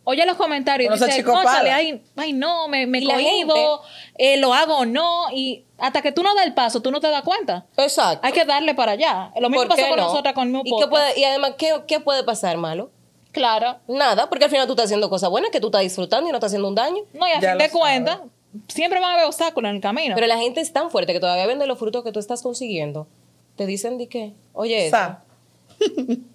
oye 0.04 0.26
los 0.26 0.38
comentarios 0.38 1.00
y 1.00 1.06
dice. 1.06 1.24
"Cónchale, 1.24 1.72
ay, 1.72 2.02
ay, 2.16 2.34
no, 2.34 2.68
me, 2.68 2.88
me 2.88 3.04
cohibo, 3.04 3.82
eh, 4.18 4.38
lo 4.38 4.54
hago 4.54 4.80
o 4.80 4.86
no. 4.86 5.26
Y 5.34 5.66
hasta 5.78 6.02
que 6.02 6.12
tú 6.12 6.24
no 6.24 6.34
das 6.36 6.46
el 6.46 6.54
paso, 6.54 6.82
tú 6.82 6.92
no 6.92 7.00
te 7.00 7.08
das 7.10 7.24
cuenta. 7.24 7.66
Exacto. 7.78 8.26
Hay 8.26 8.34
que 8.34 8.46
darle 8.46 8.74
para 8.74 8.94
allá. 8.94 9.32
Lo 9.40 9.50
mismo 9.50 9.66
¿Por 9.68 9.76
qué 9.76 9.82
pasó 9.84 9.90
con 9.90 10.00
no? 10.00 10.08
nosotras 10.08 10.34
con 10.34 10.52
mismo 10.52 10.64
¿Y, 10.66 10.82
qué 10.82 10.88
puede, 10.88 11.20
y 11.20 11.24
además, 11.24 11.54
¿qué, 11.58 11.82
¿qué 11.88 12.00
puede 12.00 12.24
pasar 12.24 12.58
malo? 12.58 12.92
Claro. 13.32 13.78
Nada, 13.88 14.30
porque 14.30 14.46
al 14.46 14.52
final 14.52 14.68
tú 14.68 14.74
estás 14.74 14.86
haciendo 14.86 15.10
cosas 15.10 15.30
buenas 15.30 15.52
que 15.52 15.62
tú 15.62 15.68
estás 15.68 15.82
disfrutando 15.82 16.28
y 16.28 16.32
no 16.32 16.38
estás 16.38 16.50
haciendo 16.50 16.68
un 16.68 16.76
daño. 16.76 17.04
No, 17.14 17.28
y 17.28 17.32
a 17.32 17.40
Ya 17.40 17.50
fin 17.52 17.58
de 17.60 17.70
cuentas, 17.70 18.20
siempre 18.68 19.00
van 19.00 19.12
a 19.12 19.14
haber 19.14 19.26
obstáculos 19.26 19.70
en 19.70 19.76
el 19.78 19.82
camino. 19.82 20.16
Pero 20.16 20.28
la 20.28 20.38
gente 20.38 20.60
es 20.60 20.74
tan 20.74 20.92
fuerte 20.92 21.14
que 21.14 21.20
todavía 21.20 21.46
ven 21.46 21.60
de 21.60 21.68
los 21.68 21.80
frutos 21.80 22.04
que 22.04 22.12
tú 22.12 22.20
estás 22.20 22.42
consiguiendo. 22.42 23.08
Te 23.56 23.66
dicen 23.66 23.98
de 23.98 24.08
qué. 24.10 24.34
Oye, 24.54 24.90
sea, 24.90 25.24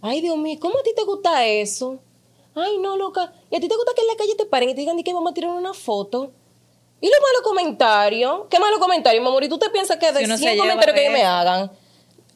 Ay, 0.00 0.20
Dios 0.20 0.36
mío, 0.36 0.58
¿cómo 0.60 0.78
a 0.78 0.82
ti 0.82 0.90
te 0.94 1.04
gusta 1.04 1.46
eso? 1.46 1.98
Ay, 2.54 2.78
no, 2.78 2.96
loca. 2.96 3.32
¿Y 3.50 3.56
a 3.56 3.60
ti 3.60 3.68
te 3.68 3.76
gusta 3.76 3.92
que 3.94 4.00
en 4.00 4.06
la 4.08 4.16
calle 4.16 4.34
te 4.34 4.46
paren 4.46 4.70
y 4.70 4.74
te 4.74 4.80
digan 4.80 5.02
que 5.02 5.12
vamos 5.12 5.30
a 5.30 5.34
tirar 5.34 5.50
una 5.50 5.74
foto? 5.74 6.32
¿Y 7.00 7.06
los 7.06 7.20
malos 7.20 7.42
comentarios? 7.42 8.40
¿Qué 8.48 8.58
malos 8.58 8.78
comentarios, 8.78 9.22
mi 9.22 9.28
amor? 9.28 9.44
¿Y 9.44 9.48
tú 9.48 9.58
te 9.58 9.68
piensas 9.68 9.98
que 9.98 10.10
de 10.12 10.20
Si 10.20 10.24
uno 10.24 10.38
100 10.38 10.48
se 10.48 10.54
lleva 10.54 10.68
comentarios 10.68 10.98
que 10.98 11.10
me 11.10 11.22
hagan, 11.22 11.70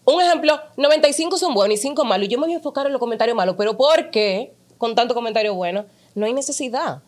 un 0.05 0.21
ejemplo, 0.21 0.61
95 0.77 1.39
son 1.39 1.55
buenos 1.55 1.79
y 1.79 1.81
5 1.81 2.05
malos? 2.05 2.29
Yo 2.29 2.39
me 2.39 2.47
voy 2.47 2.53
a 2.53 2.57
enfocar 2.57 2.87
en 2.87 2.93
los 2.93 3.01
comentarios 3.01 3.37
malos. 3.37 3.55
¿Pero 3.57 3.77
por 3.77 4.11
qué? 4.11 4.55
Con 4.77 4.95
tanto 4.95 5.15
comentario 5.15 5.55
bueno. 5.55 5.87
No 6.15 6.27
hay 6.27 6.35
necesidad. 6.35 7.03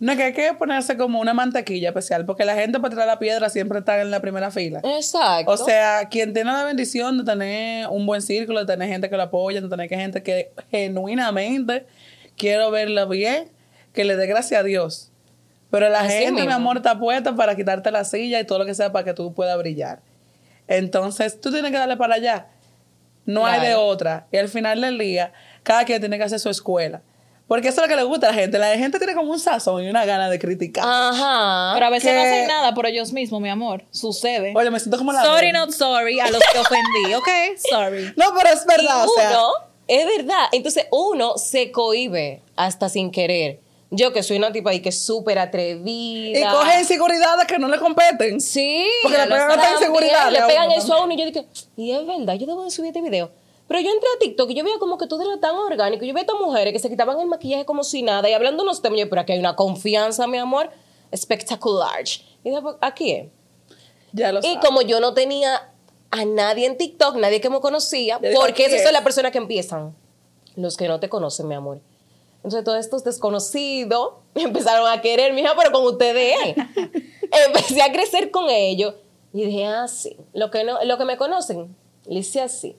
No 0.00 0.16
que 0.16 0.22
hay 0.24 0.32
que 0.32 0.52
ponerse 0.54 0.96
como 0.96 1.20
una 1.20 1.34
mantequilla 1.34 1.88
especial, 1.88 2.26
porque 2.26 2.44
la 2.44 2.54
gente 2.54 2.80
para 2.80 2.90
tirar 2.90 3.06
la 3.06 3.18
piedra 3.18 3.48
siempre 3.48 3.78
está 3.78 4.00
en 4.00 4.10
la 4.10 4.20
primera 4.20 4.50
fila. 4.50 4.80
Exacto. 4.82 5.52
O 5.52 5.56
sea, 5.56 6.08
quien 6.08 6.32
tiene 6.32 6.52
la 6.52 6.64
bendición 6.64 7.18
de 7.18 7.24
tener 7.24 7.88
un 7.88 8.04
buen 8.04 8.20
círculo, 8.20 8.60
de 8.60 8.66
tener 8.66 8.88
gente 8.88 9.08
que 9.08 9.16
lo 9.16 9.22
apoya, 9.22 9.60
de 9.60 9.68
tener 9.68 9.88
que 9.88 9.96
gente 9.96 10.22
que 10.22 10.52
genuinamente 10.70 11.86
quiero 12.36 12.70
verla 12.70 13.04
bien, 13.04 13.50
que 13.92 14.04
le 14.04 14.16
dé 14.16 14.26
gracias 14.26 14.60
a 14.60 14.64
Dios. 14.64 15.10
Pero 15.70 15.88
la 15.88 16.00
Así 16.00 16.12
gente, 16.12 16.44
mi 16.44 16.52
amor, 16.52 16.76
está 16.76 16.98
puesta 16.98 17.34
para 17.34 17.56
quitarte 17.56 17.90
la 17.90 18.04
silla 18.04 18.40
y 18.40 18.44
todo 18.44 18.58
lo 18.60 18.66
que 18.66 18.74
sea 18.74 18.92
para 18.92 19.04
que 19.04 19.14
tú 19.14 19.34
puedas 19.34 19.56
brillar. 19.58 20.00
Entonces, 20.68 21.40
tú 21.40 21.50
tienes 21.50 21.70
que 21.70 21.78
darle 21.78 21.96
para 21.96 22.14
allá. 22.14 22.46
No 23.26 23.46
hay 23.46 23.60
de 23.68 23.74
otra. 23.74 24.26
Y 24.30 24.36
al 24.36 24.48
final 24.48 24.80
del 24.80 24.98
día, 24.98 25.32
cada 25.62 25.84
quien 25.84 26.00
tiene 26.00 26.18
que 26.18 26.24
hacer 26.24 26.38
su 26.38 26.50
escuela. 26.50 27.02
Porque 27.46 27.68
eso 27.68 27.82
es 27.82 27.86
lo 27.86 27.88
que 27.88 27.96
le 27.96 28.04
gusta 28.04 28.28
a 28.28 28.30
la 28.30 28.36
gente. 28.36 28.58
La 28.58 28.76
gente 28.76 28.98
tiene 28.98 29.14
como 29.14 29.30
un 29.30 29.38
sazón 29.38 29.84
y 29.84 29.88
una 29.88 30.04
gana 30.06 30.30
de 30.30 30.38
criticar. 30.38 30.84
Ajá. 30.86 31.72
Pero 31.74 31.86
a 31.86 31.90
veces 31.90 32.10
que- 32.10 32.16
no 32.16 32.22
hacen 32.22 32.46
nada 32.48 32.72
por 32.74 32.86
ellos 32.86 33.12
mismos, 33.12 33.40
mi 33.40 33.50
amor. 33.50 33.84
Sucede. 33.90 34.52
Oye, 34.56 34.70
me 34.70 34.80
siento 34.80 34.96
como 34.96 35.12
la... 35.12 35.22
sorry, 35.22 35.52
not 35.52 35.70
sorry, 35.70 36.20
a 36.20 36.30
los 36.30 36.40
que 36.52 36.58
ofendí, 36.58 37.14
¿ok? 37.14 37.28
Sorry. 37.70 38.12
No, 38.16 38.26
pero 38.34 38.48
es 38.54 38.62
Y 38.64 38.66
verdad. 38.66 39.04
o 39.04 39.08
sea, 39.14 39.30
uno, 39.30 39.48
es 39.88 40.06
verdad. 40.06 40.46
Entonces 40.52 40.86
uno 40.90 41.36
se 41.36 41.70
cohibe 41.70 42.40
hasta 42.56 42.88
sin 42.88 43.10
querer. 43.10 43.60
Yo 43.90 44.12
que 44.12 44.22
soy 44.22 44.38
una 44.38 44.50
tipa 44.50 44.70
ahí 44.70 44.80
que 44.80 44.88
es 44.88 45.04
súper 45.04 45.38
atrevida. 45.38 46.38
y 46.38 46.42
coge 46.52 46.80
inseguridades 46.80 47.46
que 47.46 47.58
no 47.58 47.68
le 47.68 47.78
competen. 47.78 48.40
Sí. 48.40 48.86
Porque 49.02 49.18
le 49.18 49.24
pegan 49.26 49.50
otra 49.50 49.62
saben, 49.62 49.78
inseguridad 49.78 50.30
Le 50.32 50.42
pegan 50.42 50.70
eso 50.72 50.94
a 50.94 51.04
uno 51.04 51.12
y 51.12 51.16
yo 51.18 51.26
dije, 51.26 51.46
y 51.76 51.92
es 51.92 52.06
verdad, 52.06 52.34
yo 52.34 52.46
debo 52.46 52.64
de 52.64 52.70
subir 52.70 52.88
este 52.88 53.02
video. 53.02 53.30
Pero 53.66 53.80
yo 53.80 53.90
entré 53.90 54.08
a 54.14 54.18
TikTok 54.20 54.50
y 54.50 54.54
yo 54.54 54.64
veía 54.64 54.78
como 54.78 54.98
que 54.98 55.06
todo 55.06 55.22
era 55.22 55.40
tan 55.40 55.54
orgánico. 55.56 56.04
Yo 56.04 56.12
veía 56.12 56.22
a 56.22 56.26
estas 56.32 56.40
mujeres 56.40 56.72
que 56.72 56.78
se 56.78 56.90
quitaban 56.90 57.18
el 57.20 57.26
maquillaje 57.26 57.64
como 57.64 57.82
si 57.82 58.02
nada 58.02 58.28
y 58.28 58.32
hablando 58.34 58.62
unos 58.62 58.82
temas. 58.82 58.98
Yo, 59.00 59.08
pero 59.08 59.22
aquí 59.22 59.32
hay 59.32 59.38
una 59.38 59.56
confianza, 59.56 60.26
mi 60.26 60.36
amor, 60.38 60.70
espectacular. 61.10 62.02
Y 62.44 62.50
dije, 62.50 62.60
"Pues, 62.62 62.76
aquí 62.80 63.12
es. 63.12 63.28
Ya 64.12 64.32
lo 64.32 64.40
Y 64.40 64.42
sabes. 64.42 64.58
como 64.64 64.82
yo 64.82 65.00
no 65.00 65.14
tenía 65.14 65.70
a 66.10 66.24
nadie 66.24 66.66
en 66.66 66.76
TikTok, 66.76 67.16
nadie 67.16 67.40
que 67.40 67.48
me 67.50 67.60
conocía, 67.60 68.20
Ya 68.22 68.30
porque 68.34 68.66
esas 68.66 68.78
es. 68.80 68.84
son 68.84 68.92
las 68.92 69.02
personas 69.02 69.32
que 69.32 69.38
empiezan, 69.38 69.96
los 70.56 70.76
que 70.76 70.86
no 70.86 71.00
te 71.00 71.08
conocen, 71.08 71.48
mi 71.48 71.54
amor. 71.54 71.80
Entonces 72.36 72.62
todos 72.62 72.78
estos 72.78 73.02
desconocidos 73.02 74.12
empezaron 74.34 74.86
a 74.86 75.00
querer, 75.00 75.32
mija, 75.32 75.54
pero 75.56 75.72
con 75.72 75.84
ustedes. 75.84 76.36
Empecé 77.46 77.82
a 77.82 77.90
crecer 77.90 78.30
con 78.30 78.48
ellos 78.50 78.94
y 79.32 79.46
dije, 79.46 79.64
ah, 79.66 79.88
sí, 79.88 80.16
lo 80.34 80.50
que, 80.50 80.62
no, 80.62 80.84
lo 80.84 80.98
que 80.98 81.04
me 81.04 81.16
conocen, 81.16 81.74
le 82.06 82.20
hice 82.20 82.40
así. 82.40 82.76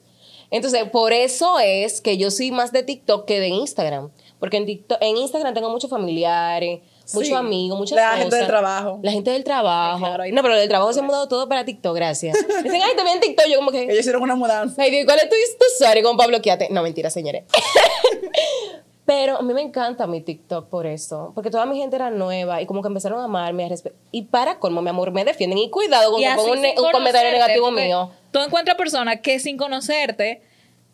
Entonces, 0.51 0.83
por 0.89 1.13
eso 1.13 1.59
es 1.59 2.01
que 2.01 2.17
yo 2.17 2.31
soy 2.31 2.51
más 2.51 2.71
de 2.71 2.83
TikTok 2.83 3.25
que 3.25 3.39
de 3.39 3.47
Instagram. 3.49 4.11
Porque 4.39 4.57
en, 4.57 4.65
TikTok, 4.65 4.97
en 5.01 5.17
Instagram 5.17 5.53
tengo 5.53 5.69
muchos 5.69 5.89
familiares, 5.89 6.81
Sí. 7.05 7.17
muchos 7.17 7.33
amigos, 7.33 7.77
muchas 7.77 7.95
La 7.97 8.03
cosas. 8.05 8.19
gente 8.19 8.35
del 8.37 8.47
trabajo. 8.47 8.99
La 9.03 9.11
gente 9.11 9.29
del 9.31 9.43
trabajo. 9.43 9.99
Claro, 9.99 10.23
no, 10.31 10.41
pero 10.41 10.55
del 10.55 10.67
trabajo 10.67 10.91
se 10.91 11.01
ha 11.01 11.03
mudado 11.03 11.27
todo 11.27 11.47
para 11.47 11.63
TikTok, 11.63 11.95
gracias. 11.95 12.35
Dicen, 12.63 12.81
ay, 12.83 12.95
también 12.95 13.19
TikTok. 13.19 13.45
Yo 13.47 13.57
como 13.57 13.71
que, 13.71 13.83
Ellos 13.83 13.99
hicieron 13.99 14.23
una 14.23 14.35
mudanza. 14.35 14.81
ay, 14.81 15.05
¿cuál 15.05 15.19
es 15.19 15.29
tu, 15.29 15.35
tu 15.59 15.65
usuario 15.75 16.01
como 16.03 16.17
para 16.17 16.29
bloquearte? 16.29 16.67
No, 16.71 16.81
mentira, 16.81 17.11
señores. 17.11 17.43
Pero 19.05 19.37
a 19.37 19.41
mí 19.43 19.53
me 19.53 19.61
encanta 19.61 20.07
mi 20.07 20.21
TikTok 20.21 20.67
por 20.67 20.87
eso, 20.87 21.31
porque 21.35 21.51
toda 21.51 21.67
mi 21.67 21.77
gente 21.77 21.95
era 21.95 22.09
nueva 22.09 22.63
y 22.63 22.65
como 22.65 22.81
que 22.81 22.87
empezaron 22.87 23.19
a 23.19 23.25
amarme, 23.25 23.65
a 23.65 23.69
respetar. 23.69 23.99
Y 24.11 24.23
para 24.23 24.57
colmo, 24.57 24.81
mi 24.81 24.89
amor, 24.89 25.11
me 25.11 25.23
defienden. 25.23 25.59
Y 25.59 25.69
cuidado 25.69 26.11
con 26.11 26.19
Y 26.19 26.25
que 26.25 26.81
un, 26.81 26.91
comentario 26.91 27.31
negativo 27.31 27.69
mío. 27.69 28.09
Tú 28.35 28.41
encuentras 28.41 28.75
personas 28.75 29.21
que 29.21 29.39
sin 29.39 29.55
conocerte 29.55 30.41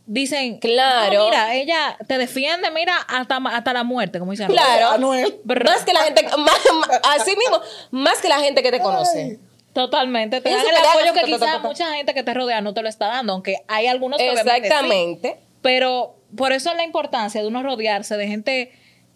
dicen, 0.06 0.60
Claro. 0.60 1.14
"No, 1.18 1.26
mira, 1.26 1.56
ella 1.56 1.98
te 2.08 2.20
defiende, 2.20 2.70
mira, 2.70 2.96
hasta, 3.08 3.38
hasta 3.38 3.74
la 3.74 3.84
muerte, 3.84 4.20
como 4.20 4.30
dicen. 4.30 4.46
Claro. 4.46 4.90
Anuel. 4.90 5.40
Más 5.46 5.84
que 5.84 5.92
la 5.92 6.02
gente, 6.02 6.22
más, 6.38 6.38
más- 6.38 7.02
así 7.20 7.36
mismo, 7.36 7.60
más 7.90 8.22
que 8.22 8.30
la 8.30 8.40
gente 8.42 8.62
que 8.62 8.70
te 8.70 8.80
conoce. 8.80 9.40
Totalmente. 9.74 10.40
Te 10.42 10.52
dan 10.52 10.60
el 10.60 10.76
apoyo 10.76 11.14
que 11.14 11.22
quizás 11.32 11.64
mucha 11.64 11.92
gente 11.96 12.14
que 12.14 12.22
te 12.22 12.32
rodea 12.32 12.62
no 12.62 12.76
te 12.76 12.84
lo 12.84 12.90
está 12.90 13.08
dando, 13.08 13.34
aunque 13.34 13.56
hay 13.68 13.88
algunos 13.88 14.20
que 14.20 14.30
sí. 14.30 14.38
Exactamente. 14.38 15.38
Pero 15.64 16.16
por 16.38 16.52
eso 16.52 16.70
es 16.70 16.76
la 16.76 16.84
importancia 16.84 17.42
de 17.42 17.48
uno 17.48 17.64
rodearse 17.64 18.18
de 18.18 18.28
gente 18.28 18.72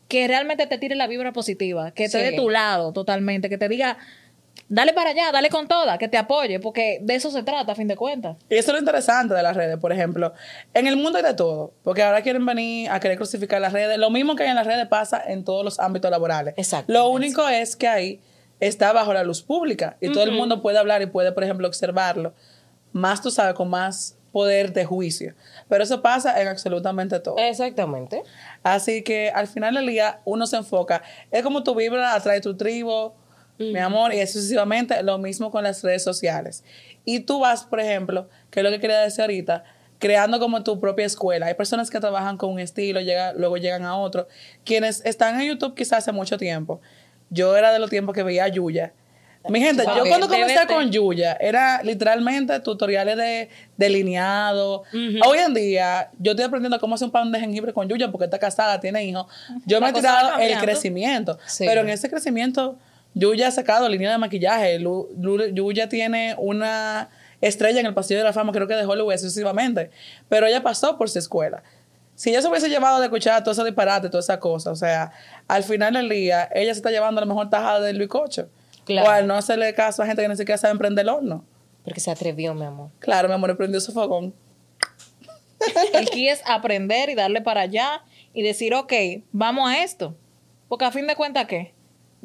que 0.08 0.28
realmente 0.28 0.66
te 0.66 0.80
tire 0.80 0.96
la 0.96 1.06
vibra 1.06 1.32
positiva, 1.32 1.92
que 1.92 2.06
esté 2.06 2.20
Sí. 2.26 2.32
de 2.32 2.32
tu 2.38 2.50
lado 2.50 2.92
totalmente, 2.92 3.50
que 3.50 3.60
te 3.60 3.68
diga, 3.70 3.98
dale 4.68 4.94
para 4.94 5.12
allá, 5.12 5.32
dale 5.32 5.50
con 5.50 5.68
toda, 5.68 5.98
que 5.98 6.08
te 6.08 6.18
apoye, 6.18 6.60
porque 6.60 7.00
de 7.02 7.16
eso 7.16 7.32
se 7.32 7.44
trata 7.44 7.74
a 7.74 7.76
fin 7.76 7.88
de 7.88 7.96
cuentas. 7.96 8.38
Y 8.50 8.56
eso 8.56 8.72
es 8.72 8.74
lo 8.74 8.80
interesante 8.80 9.34
de 9.34 9.44
las 9.44 9.56
redes, 9.56 9.78
por 9.78 9.92
ejemplo. 9.92 10.34
En 10.74 10.88
el 10.88 10.98
mundo 10.98 11.18
hay 11.18 11.24
de 11.24 11.34
todo, 11.34 11.74
porque 11.84 12.04
ahora 12.04 12.22
quieren 12.22 12.46
venir 12.46 12.90
a 12.90 13.00
querer 13.00 13.18
crucificar 13.18 13.62
las 13.62 13.74
redes. 13.74 13.98
Lo 13.98 14.10
mismo 14.10 14.36
que 14.36 14.44
hay 14.44 14.50
en 14.50 14.56
las 14.56 14.68
redes 14.68 14.88
pasa 14.88 15.22
en 15.26 15.44
todos 15.44 15.64
los 15.64 15.80
ámbitos 15.80 16.10
laborales. 16.10 16.54
Exacto. 16.58 16.92
Lo 16.92 17.10
único 17.10 17.48
es 17.48 17.76
que 17.76 17.88
ahí 17.88 18.22
está 18.60 18.94
bajo 18.94 19.14
la 19.14 19.24
luz 19.24 19.44
pública 19.44 19.98
y 20.02 20.12
todo 20.12 20.24
el 20.24 20.32
mundo 20.32 20.62
puede 20.62 20.78
hablar 20.78 21.02
y 21.02 21.08
puede, 21.08 21.32
por 21.32 21.44
ejemplo, 21.44 21.68
observarlo. 21.68 22.34
Más 22.92 23.22
tú 23.22 23.30
sabes, 23.30 23.54
con 23.54 23.70
más 23.70 24.18
poder 24.32 24.74
de 24.74 24.84
juicio. 24.84 25.34
Pero 25.70 25.84
eso 25.84 26.02
pasa 26.02 26.42
en 26.42 26.48
absolutamente 26.48 27.20
todo. 27.20 27.38
Exactamente. 27.38 28.22
Así 28.64 29.02
que 29.02 29.30
al 29.30 29.48
final 29.48 29.76
del 29.76 29.88
día 29.88 30.20
uno 30.26 30.46
se 30.46 30.58
enfoca. 30.58 31.02
Es 31.32 31.42
como 31.42 31.64
tu 31.64 31.74
vibra 31.76 32.14
atrae 32.14 32.42
tu 32.42 32.58
mi 33.58 33.80
amor, 33.80 34.14
y 34.14 34.26
sucesivamente. 34.28 35.02
Lo 35.04 35.18
mismo 35.18 35.52
con 35.52 35.64
las 35.64 35.84
redes 35.84 36.04
sociales. 36.04 36.64
Y 37.06 37.22
tú 37.22 37.40
vas, 37.40 37.64
por 37.64 37.80
ejemplo, 37.80 38.30
que 38.50 38.60
es 38.60 38.64
lo 38.64 38.72
que 38.72 38.80
quería 38.80 39.00
decir 39.00 39.22
ahorita, 39.22 39.64
creando 40.00 40.40
como 40.40 40.64
tu 40.64 40.80
propia 40.80 41.06
escuela. 41.06 41.46
Hay 41.46 41.54
personas 41.54 41.90
que 41.90 42.00
trabajan 42.00 42.38
con 42.38 42.52
un 42.52 42.60
estilo, 42.60 43.00
llega, 43.02 43.34
luego 43.34 43.58
llegan 43.58 43.84
a 43.84 43.98
otro. 43.98 44.28
Quienes 44.64 45.06
están 45.06 45.40
en 45.40 45.48
YouTube 45.50 45.76
quizás 45.76 46.00
hace 46.00 46.12
mucho 46.12 46.38
tiempo. 46.38 46.82
Yo 47.30 47.56
era 47.56 47.72
de 47.72 47.80
los 47.80 47.90
tiempos 47.90 48.14
que 48.14 48.24
veía 48.24 48.46
a 48.46 48.48
Yuya. 48.48 48.94
Mi 49.48 49.60
gente, 49.60 49.84
yo 49.86 50.06
cuando 50.08 50.28
comencé 50.28 50.66
con 50.66 50.92
Yuya, 50.92 51.38
era 51.40 51.84
literalmente 51.84 52.60
tutoriales 52.62 53.16
de 53.16 53.50
delineado. 53.78 54.84
Hoy 55.26 55.38
en 55.38 55.54
día, 55.54 56.10
yo 56.18 56.32
estoy 56.32 56.46
aprendiendo 56.46 56.80
cómo 56.80 56.96
hacer 56.96 57.06
un 57.06 57.12
pan 57.12 57.32
de 57.32 57.40
jengibre 57.40 57.72
con 57.72 57.88
Yuya 57.88 58.12
porque 58.12 58.26
está 58.26 58.40
casada, 58.40 58.80
tiene 58.80 59.06
hijos. 59.06 59.28
Yo 59.66 59.80
me 59.80 59.90
he 59.90 59.94
tirado 59.94 60.40
el 60.40 60.58
crecimiento. 60.58 61.38
Sí. 61.46 61.66
Pero 61.68 61.82
en 61.82 61.90
ese 61.90 62.10
crecimiento, 62.10 62.78
Yuya 63.16 63.48
ha 63.48 63.52
sacado 63.52 63.90
línea 63.90 64.12
de 64.12 64.18
maquillaje. 64.20 64.78
Lu- 64.78 65.10
Lu- 65.20 65.48
Yuya 65.48 65.90
tiene 65.90 66.36
una 66.38 67.10
estrella 67.42 67.80
en 67.80 67.86
el 67.88 67.94
Pasillo 67.94 68.20
de 68.20 68.26
la 68.26 68.34
Fama, 68.34 68.52
creo 68.52 68.68
que 68.68 68.76
de 68.76 68.86
Hollywood 68.86 69.14
sucesivamente. 69.18 69.90
Pero 70.30 70.46
ella 70.46 70.62
pasó 70.62 70.98
por 70.98 71.10
su 71.10 71.18
escuela. 71.20 71.64
Si 72.16 72.30
ella 72.30 72.42
se 72.42 72.48
hubiese 72.48 72.70
llevado 72.70 73.00
de 73.00 73.06
escuchar 73.06 73.44
todo 73.44 73.52
ese 73.54 73.64
disparate, 73.64 74.10
toda 74.10 74.20
esa 74.22 74.40
cosa, 74.40 74.72
o 74.72 74.76
sea, 74.76 75.12
al 75.48 75.64
final 75.64 75.94
del 75.96 76.08
día, 76.10 76.48
ella 76.54 76.74
se 76.74 76.80
está 76.80 76.90
llevando 76.92 77.20
a 77.20 77.26
la 77.26 77.28
mejor 77.28 77.50
tajada 77.50 77.82
del 77.82 78.00
bizcocho. 78.00 78.48
Claro. 78.86 79.08
O 79.08 79.12
al 79.12 79.28
no 79.28 79.34
hacerle 79.36 79.74
caso 79.74 80.02
a 80.04 80.06
gente 80.06 80.22
que 80.22 80.28
ni 80.30 80.36
siquiera 80.38 80.58
sabe 80.58 80.72
emprender 80.74 81.04
el 81.04 81.10
horno. 81.10 81.44
Porque 81.84 82.00
se 82.00 82.12
atrevió, 82.12 82.54
mi 82.54 82.66
amor. 82.66 82.90
Claro, 83.00 83.28
mi 83.28 83.34
amor, 83.34 83.50
he 83.50 83.56
prendido 83.56 83.80
su 83.82 83.92
fogón. 83.92 84.34
El 85.94 86.10
key 86.10 86.28
es 86.30 86.42
aprender 86.46 87.10
y 87.10 87.16
darle 87.16 87.42
para 87.42 87.62
allá 87.62 88.02
y 88.34 88.44
decir, 88.44 88.74
ok, 88.74 88.94
vamos 89.32 89.70
a 89.70 89.84
esto. 89.84 90.16
Porque 90.68 90.86
a 90.86 90.92
fin 90.92 91.08
de 91.08 91.16
cuentas, 91.16 91.46
¿qué? 91.48 91.74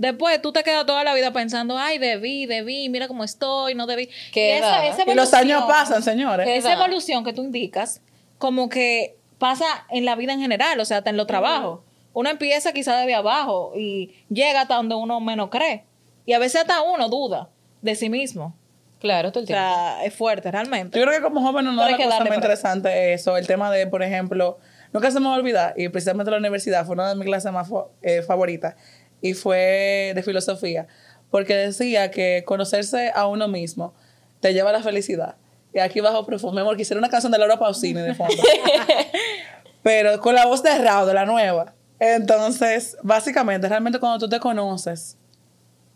Después 0.01 0.41
tú 0.41 0.51
te 0.51 0.63
quedas 0.63 0.87
toda 0.87 1.05
la 1.05 1.13
vida 1.13 1.31
pensando, 1.31 1.77
ay, 1.77 1.99
debí, 1.99 2.47
debí, 2.47 2.89
mira 2.89 3.07
cómo 3.07 3.23
estoy, 3.23 3.75
no 3.75 3.87
debí. 3.87 4.09
¿Qué 4.33 4.49
Y 4.49 4.59
esa, 4.59 4.87
edad? 4.87 4.99
esa 5.01 5.13
Y 5.13 5.15
los 5.15 5.35
años 5.35 5.65
pasan, 5.69 6.03
señores. 6.03 6.47
¿Qué 6.47 6.57
Esa 6.57 6.73
edad? 6.73 6.79
evolución 6.81 7.23
que 7.23 7.35
tú 7.35 7.43
indicas, 7.45 8.01
como 8.39 8.71
que 8.71 9.17
pasa 9.39 9.67
en 9.91 10.07
la 10.07 10.17
vida 10.17 10.33
en 10.33 10.41
general, 10.41 10.81
o 10.81 10.85
sea, 10.87 10.99
hasta 10.99 11.11
en 11.11 11.19
los 11.19 11.27
trabajos. 11.27 11.81
Uno 12.15 12.31
empieza 12.31 12.73
quizá 12.73 12.97
desde 12.97 13.15
abajo 13.15 13.73
y 13.77 14.15
llega 14.31 14.63
hasta 14.63 14.77
donde 14.77 14.95
uno 14.95 15.21
menos 15.21 15.51
cree. 15.51 15.85
Y 16.25 16.33
a 16.33 16.39
veces 16.39 16.63
hasta 16.63 16.81
uno 16.81 17.11
duda 17.11 17.51
de 17.83 17.95
sí 17.95 18.09
mismo. 18.09 18.55
Claro, 19.01 19.33
todo 19.33 19.41
el 19.41 19.45
O 19.45 19.47
tiempo. 19.49 19.63
sea, 19.63 20.05
es 20.05 20.15
fuerte 20.15 20.51
realmente. 20.51 20.99
Yo 20.99 21.05
creo 21.05 21.17
que 21.19 21.23
como 21.23 21.41
joven 21.43 21.65
no 21.67 21.87
es 21.87 21.97
que 21.97 22.05
cosa 22.05 22.19
para- 22.19 22.35
interesante 22.35 23.13
eso, 23.13 23.37
el 23.37 23.47
tema 23.47 23.71
de, 23.71 23.87
por 23.87 24.03
ejemplo, 24.03 24.59
nunca 24.93 25.11
se 25.11 25.21
me 25.21 25.27
va 25.29 25.35
a 25.35 25.39
olvidar, 25.39 25.75
y 25.77 25.89
precisamente 25.89 26.31
la 26.31 26.37
universidad 26.39 26.85
fue 26.87 26.95
una 26.95 27.09
de 27.11 27.15
mis 27.17 27.25
clases 27.27 27.51
más 27.53 27.69
eh, 28.03 28.23
favoritas, 28.23 28.75
y 29.23 29.35
fue 29.35 30.13
de 30.15 30.23
filosofía, 30.23 30.87
porque 31.31 31.55
decía 31.55 32.11
que 32.11 32.43
conocerse 32.47 33.13
a 33.15 33.27
uno 33.27 33.49
mismo 33.49 33.95
te 34.41 34.53
lleva 34.55 34.71
a 34.71 34.73
la 34.73 34.83
felicidad. 34.83 35.37
Y 35.73 35.79
aquí 35.79 36.01
bajo 36.01 36.27
mi 36.53 36.61
amor, 36.61 36.77
quisiera 36.77 36.99
una 36.99 37.09
canción 37.11 37.31
de 37.31 37.39
Laura 37.39 37.59
Pausini 37.59 38.01
de 38.01 38.15
fondo. 38.15 38.35
Pero 39.83 40.21
con 40.21 40.35
la 40.35 40.47
voz 40.47 40.63
de 40.63 40.77
Rao, 40.79 41.07
de 41.07 41.15
la 41.15 41.25
nueva. 41.25 41.75
Entonces, 41.99 42.97
básicamente, 43.03 43.69
realmente 43.69 43.99
cuando 43.99 44.19
tú 44.19 44.29
te 44.29 44.41
conoces, 44.41 45.17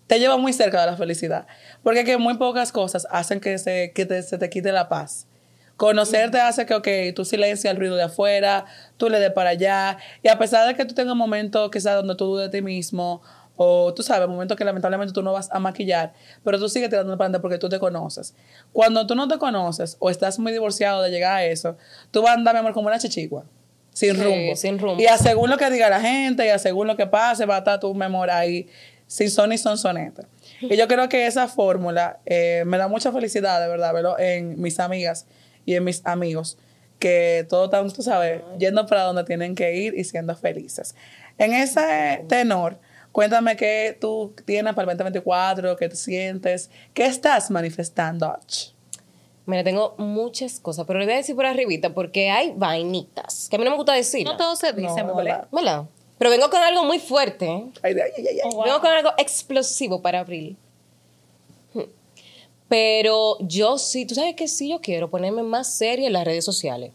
te 0.06 0.18
lleva 0.18 0.36
muy 0.36 0.52
cerca 0.52 0.80
de 0.80 0.86
la 0.90 0.96
felicidad. 0.96 1.46
Porque 1.82 2.04
que 2.04 2.16
muy 2.18 2.34
pocas 2.36 2.72
cosas 2.72 3.06
hacen 3.10 3.40
que, 3.40 3.58
se, 3.58 3.92
que 3.94 4.06
te- 4.06 4.22
se 4.22 4.38
te 4.38 4.48
quite 4.50 4.70
la 4.72 4.88
paz. 4.88 5.26
Conocerte 5.76 6.40
hace 6.40 6.66
que, 6.66 6.74
ok, 6.74 6.88
tú 7.16 7.24
silencias 7.24 7.72
el 7.72 7.78
ruido 7.78 7.96
de 7.96 8.04
afuera, 8.04 8.64
tú 8.96 9.08
le 9.08 9.18
des 9.18 9.32
para 9.32 9.50
allá. 9.50 9.98
Y 10.22 10.28
a 10.28 10.38
pesar 10.38 10.66
de 10.68 10.74
que 10.74 10.84
tú 10.84 10.94
tengas 10.94 11.16
momentos 11.16 11.70
quizás 11.70 11.96
donde 11.96 12.14
tú 12.14 12.26
dudes 12.26 12.50
de 12.50 12.58
ti 12.58 12.62
mismo, 12.64 13.22
o 13.56 13.92
tú 13.94 14.02
sabes, 14.02 14.28
momentos 14.28 14.56
que 14.56 14.64
lamentablemente 14.64 15.12
tú 15.12 15.22
no 15.22 15.32
vas 15.32 15.48
a 15.52 15.58
maquillar, 15.58 16.12
pero 16.42 16.58
tú 16.58 16.68
sigues 16.68 16.90
tirando 16.90 17.16
para 17.16 17.26
adelante 17.26 17.40
porque 17.40 17.58
tú 17.58 17.68
te 17.68 17.78
conoces. 17.78 18.34
Cuando 18.72 19.06
tú 19.06 19.14
no 19.14 19.28
te 19.28 19.38
conoces 19.38 19.96
o 20.00 20.10
estás 20.10 20.38
muy 20.38 20.52
divorciado 20.52 21.02
de 21.02 21.10
llegar 21.10 21.36
a 21.36 21.44
eso, 21.44 21.76
tú 22.10 22.22
vas 22.22 22.32
a 22.32 22.34
andar, 22.34 22.54
mi 22.54 22.60
amor, 22.60 22.72
como 22.72 22.88
una 22.88 22.98
chichigua. 22.98 23.44
Sin 23.92 24.16
Sí, 24.16 24.22
rumbo. 24.22 24.56
sin 24.56 24.78
rumbo. 24.80 25.00
Y 25.00 25.06
a 25.06 25.16
según 25.18 25.50
lo 25.50 25.56
que 25.56 25.70
diga 25.70 25.88
la 25.88 26.00
gente, 26.00 26.44
y 26.46 26.48
a 26.48 26.58
según 26.58 26.88
lo 26.88 26.96
que 26.96 27.06
pase, 27.06 27.46
va 27.46 27.56
a 27.56 27.58
estar 27.58 27.78
tu 27.78 27.94
memoria 27.94 28.38
ahí 28.38 28.66
sin 29.06 29.30
son 29.30 29.50
ni 29.50 29.58
son 29.58 29.78
soneta. 29.78 30.24
Y 30.60 30.76
yo 30.76 30.88
creo 30.88 31.08
que 31.08 31.26
esa 31.26 31.46
fórmula 31.46 32.18
eh, 32.26 32.64
me 32.66 32.76
da 32.78 32.88
mucha 32.88 33.12
felicidad, 33.12 33.60
de 33.60 33.68
verdad, 33.68 33.92
verlo 33.92 34.18
en 34.18 34.60
mis 34.60 34.80
amigas 34.80 35.26
y 35.64 35.74
en 35.74 35.84
mis 35.84 36.04
amigos, 36.06 36.58
que 36.98 37.46
todo 37.48 37.66
están, 37.66 37.90
tú 37.92 38.02
sabes, 38.02 38.42
yendo 38.58 38.86
para 38.86 39.02
donde 39.02 39.24
tienen 39.24 39.54
que 39.54 39.76
ir 39.76 39.94
y 39.96 40.04
siendo 40.04 40.34
felices. 40.36 40.94
En 41.38 41.52
ese 41.52 42.24
tenor, 42.28 42.78
cuéntame 43.12 43.56
qué 43.56 43.96
tú 44.00 44.34
tienes 44.44 44.74
para 44.74 44.90
el 44.90 44.96
2024, 44.96 45.76
qué 45.76 45.88
te 45.88 45.96
sientes, 45.96 46.70
qué 46.92 47.06
estás 47.06 47.50
manifestando. 47.50 48.26
Ach? 48.26 48.74
Mira, 49.46 49.62
tengo 49.62 49.94
muchas 49.98 50.58
cosas, 50.60 50.86
pero 50.86 50.98
le 50.98 51.04
voy 51.04 51.14
a 51.14 51.18
decir 51.18 51.36
por 51.36 51.44
arribita 51.44 51.92
porque 51.92 52.30
hay 52.30 52.54
vainitas 52.56 53.48
que 53.50 53.56
a 53.56 53.58
mí 53.58 53.64
no 53.64 53.72
me 53.72 53.76
gusta 53.76 53.92
decir. 53.92 54.24
No 54.24 54.36
todo 54.36 54.56
se 54.56 54.72
dice, 54.72 55.02
No, 55.02 55.14
verdad. 55.14 55.46
¿Verdad? 55.52 55.84
Pero 56.16 56.30
vengo 56.30 56.48
con 56.48 56.62
algo 56.62 56.84
muy 56.84 56.98
fuerte. 56.98 57.46
¿eh? 57.46 57.66
Ay, 57.82 57.94
ay, 57.94 58.10
ay, 58.16 58.26
ay. 58.28 58.38
Oh, 58.44 58.50
wow. 58.52 58.64
Vengo 58.64 58.80
con 58.80 58.90
algo 58.90 59.10
explosivo 59.18 60.00
para 60.00 60.20
abril. 60.20 60.56
Pero 62.74 63.36
yo 63.38 63.78
sí, 63.78 64.04
tú 64.04 64.16
sabes 64.16 64.34
que 64.34 64.48
sí, 64.48 64.70
yo 64.70 64.80
quiero 64.80 65.08
ponerme 65.08 65.44
más 65.44 65.72
seria 65.72 66.08
en 66.08 66.12
las 66.12 66.24
redes 66.24 66.44
sociales. 66.44 66.90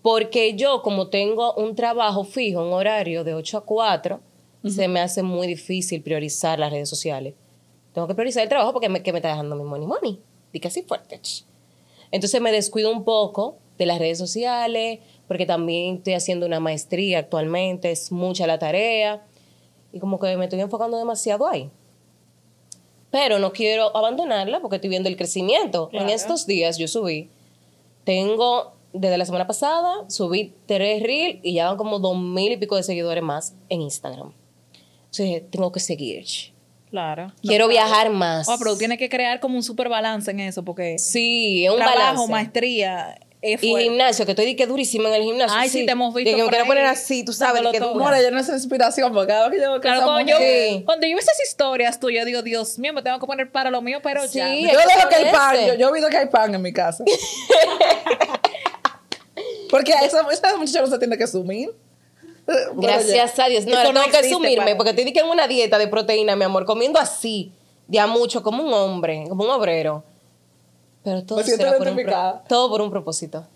Porque 0.00 0.54
yo, 0.54 0.80
como 0.82 1.08
tengo 1.08 1.54
un 1.54 1.74
trabajo 1.74 2.22
fijo, 2.22 2.64
un 2.64 2.72
horario 2.72 3.24
de 3.24 3.34
8 3.34 3.58
a 3.58 3.64
4, 3.64 4.20
se 4.64 4.86
me 4.86 5.00
hace 5.00 5.24
muy 5.24 5.48
difícil 5.48 6.02
priorizar 6.02 6.60
las 6.60 6.70
redes 6.70 6.88
sociales. 6.88 7.34
Tengo 7.94 8.06
que 8.06 8.14
priorizar 8.14 8.44
el 8.44 8.48
trabajo 8.48 8.72
porque 8.72 8.88
me, 8.88 9.02
que 9.02 9.10
me 9.10 9.18
está 9.18 9.30
dejando 9.30 9.56
mi 9.56 9.64
money 9.64 9.88
money. 9.88 10.20
Que 10.52 10.68
así 10.68 10.82
fuerte. 10.82 11.20
Entonces 12.12 12.40
me 12.40 12.52
descuido 12.52 12.92
un 12.92 13.02
poco 13.02 13.56
de 13.78 13.86
las 13.86 13.98
redes 13.98 14.18
sociales, 14.18 15.00
porque 15.26 15.46
también 15.46 15.96
estoy 15.96 16.12
haciendo 16.12 16.46
una 16.46 16.60
maestría 16.60 17.18
actualmente, 17.18 17.90
es 17.90 18.12
mucha 18.12 18.46
la 18.46 18.60
tarea, 18.60 19.26
y 19.92 19.98
como 19.98 20.20
que 20.20 20.36
me 20.36 20.44
estoy 20.44 20.60
enfocando 20.60 20.96
demasiado 20.96 21.48
ahí. 21.48 21.72
Pero 23.18 23.38
no 23.38 23.50
quiero 23.52 23.96
abandonarla 23.96 24.60
porque 24.60 24.76
estoy 24.76 24.90
viendo 24.90 25.08
el 25.08 25.16
crecimiento. 25.16 25.88
En 25.92 26.10
estos 26.10 26.46
días 26.46 26.76
yo 26.76 26.86
subí, 26.86 27.30
tengo, 28.04 28.74
desde 28.92 29.16
la 29.16 29.24
semana 29.24 29.46
pasada, 29.46 30.04
subí 30.08 30.52
tres 30.66 31.02
reels 31.02 31.38
y 31.42 31.54
ya 31.54 31.68
van 31.68 31.78
como 31.78 31.98
dos 31.98 32.16
mil 32.18 32.52
y 32.52 32.56
pico 32.58 32.76
de 32.76 32.82
seguidores 32.82 33.22
más 33.24 33.54
en 33.70 33.80
Instagram. 33.80 34.32
Entonces 35.06 35.50
tengo 35.50 35.72
que 35.72 35.80
seguir. 35.80 36.26
Claro. 36.90 37.32
Quiero 37.42 37.68
viajar 37.68 38.10
más. 38.10 38.48
Oh, 38.48 38.56
pero 38.58 38.72
tú 38.72 38.78
tienes 38.78 38.98
que 38.98 39.08
crear 39.08 39.40
como 39.40 39.56
un 39.56 39.62
super 39.62 39.88
balance 39.88 40.30
en 40.30 40.40
eso, 40.40 40.62
porque 40.62 40.98
Sí, 40.98 41.64
es 41.64 41.70
un 41.70 41.76
trabajo, 41.78 41.98
balance. 41.98 42.30
maestría, 42.32 43.18
es 43.18 43.25
Y 43.42 43.56
gimnasio, 43.58 44.24
que 44.24 44.32
estoy 44.32 44.46
di 44.46 44.56
que 44.56 44.66
durísima 44.66 45.08
en 45.10 45.14
el 45.16 45.22
gimnasio. 45.22 45.56
Ay, 45.56 45.68
sí, 45.68 45.84
te 45.86 45.92
hemos 45.92 46.12
visto 46.14 46.34
que 46.36 46.42
me 46.42 46.48
quiero 46.48 46.64
poner 46.66 46.86
así, 46.86 47.24
tú 47.24 47.32
sabes, 47.32 47.62
que. 47.70 47.80
More, 47.80 48.22
yo 48.22 48.30
no 48.30 48.42
sé 48.42 48.52
inspiración, 48.52 49.12
porque 49.12 49.28
cada 49.28 49.48
vez 49.48 49.58
que 49.60 49.64
yo 49.64 49.80
Claro, 49.80 50.04
cuando 50.04 50.30
yo, 50.32 50.38
Sí. 50.38 50.82
cuando 50.84 51.06
yo 51.06 51.10
veo 51.14 51.18
esas 51.20 51.40
historias 51.46 52.00
tuyas, 52.00 52.24
digo, 52.26 52.42
Dios 52.42 52.78
mío, 52.78 52.92
me 52.92 53.02
tengo 53.02 53.20
que 53.20 53.26
poner 53.26 53.50
para 53.52 53.70
lo 53.70 53.82
mío, 53.82 54.00
pero 54.02 54.26
Sí, 54.26 54.38
ya. 54.38 54.48
Yo 54.54 54.78
dejo 54.78 55.08
que 55.08 55.14
hay 55.14 55.32
pan, 55.32 55.56
yo, 55.66 55.74
yo 55.74 55.88
he 55.88 55.92
oído 55.92 56.08
que 56.08 56.16
hay 56.16 56.26
pan 56.26 56.54
en 56.54 56.62
mi 56.62 56.72
casa. 56.72 57.04
Porque 59.70 59.92
esa, 59.92 60.20
esa 60.30 60.56
muchacha 60.56 60.80
no 60.80 60.86
se 60.86 60.98
tiene 60.98 61.18
que 61.18 61.26
sumir. 61.26 61.74
Bueno, 62.46 62.60
Gracias 62.76 63.38
a 63.38 63.46
Dios. 63.48 63.66
No, 63.66 63.72
Eso 63.72 63.92
no 63.92 64.00
tengo 64.04 64.40
que 64.40 64.56
para- 64.56 64.76
porque 64.76 64.90
estoy 64.90 65.12
que 65.12 65.20
en 65.20 65.26
una 65.28 65.48
dieta 65.48 65.78
de 65.78 65.88
proteína, 65.88 66.36
mi 66.36 66.44
amor, 66.44 66.64
comiendo 66.64 66.98
así, 67.00 67.50
de 67.88 67.98
a 67.98 68.06
mucho, 68.06 68.42
como 68.42 68.62
un 68.62 68.72
hombre, 68.72 69.24
como 69.28 69.44
un 69.44 69.50
obrero. 69.50 70.04
Pero 71.06 71.22
todo, 71.24 71.38
Me 71.38 71.44
será 71.44 71.78
por 71.78 71.86
un 71.86 71.96
pro- 71.96 72.40
todo 72.48 72.68
por 72.68 72.80
un 72.82 72.90
propósito. 72.90 73.46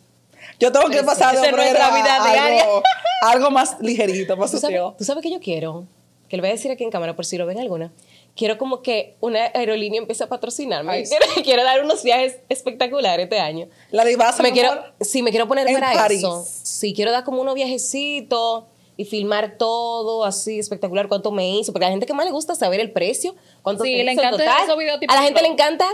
Yo 0.60 0.70
tengo 0.70 0.88
que 0.88 1.02
pasar 1.02 1.34
de 1.36 1.50
nuestra 1.50 1.90
vida 1.92 2.22
a 2.24 2.30
diaria. 2.30 2.62
algo, 2.62 2.82
algo 3.22 3.50
más 3.50 3.76
ligerito, 3.80 4.36
más 4.36 4.52
¿Tú 4.52 4.58
sabes, 4.58 4.76
sucio. 4.76 4.94
tú 4.96 5.02
sabes 5.02 5.20
que 5.20 5.32
yo 5.32 5.40
quiero? 5.40 5.84
Que 6.28 6.36
le 6.36 6.42
voy 6.42 6.50
a 6.50 6.52
decir 6.52 6.70
aquí 6.70 6.84
en 6.84 6.90
cámara 6.92 7.16
por 7.16 7.26
si 7.26 7.36
lo 7.38 7.46
ven 7.46 7.58
alguna. 7.58 7.90
Quiero 8.36 8.56
como 8.56 8.82
que 8.82 9.16
una 9.18 9.46
aerolínea 9.52 9.98
empiece 10.00 10.22
a 10.22 10.28
patrocinarme. 10.28 10.92
Ay, 10.92 11.04
quiero, 11.08 11.26
quiero 11.42 11.64
dar 11.64 11.82
unos 11.84 12.04
viajes 12.04 12.36
espectaculares 12.48 13.24
este 13.24 13.40
año. 13.40 13.66
La 13.90 14.04
divasa, 14.04 14.44
me 14.44 14.50
mi 14.50 14.52
quiero, 14.54 14.80
sí, 15.00 15.20
me 15.22 15.30
quiero 15.32 15.48
poner 15.48 15.66
En 15.66 15.74
para 15.74 15.92
París. 15.92 16.18
eso. 16.18 16.46
Sí, 16.62 16.94
quiero 16.94 17.10
dar 17.10 17.24
como 17.24 17.40
unos 17.42 17.56
viajecitos 17.56 18.62
y 18.96 19.06
filmar 19.06 19.56
todo 19.58 20.24
así 20.24 20.60
espectacular, 20.60 21.08
cuánto 21.08 21.32
me 21.32 21.50
hizo, 21.58 21.72
porque 21.72 21.86
a 21.86 21.88
la 21.88 21.94
gente 21.94 22.06
que 22.06 22.12
más 22.14 22.26
le 22.26 22.30
gusta 22.32 22.54
saber 22.54 22.78
el 22.78 22.92
precio, 22.92 23.34
cuánto 23.62 23.82
Sí, 23.82 23.96
te 23.96 24.04
le 24.04 24.12
hizo 24.12 24.22
en 24.22 24.28
encanta 24.28 24.44
total. 24.44 24.64
esos 24.64 24.78
videos 24.78 25.00
tipo 25.00 25.12
A 25.12 25.16
la 25.16 25.22
gente 25.22 25.42
le 25.42 25.48
encanta. 25.48 25.86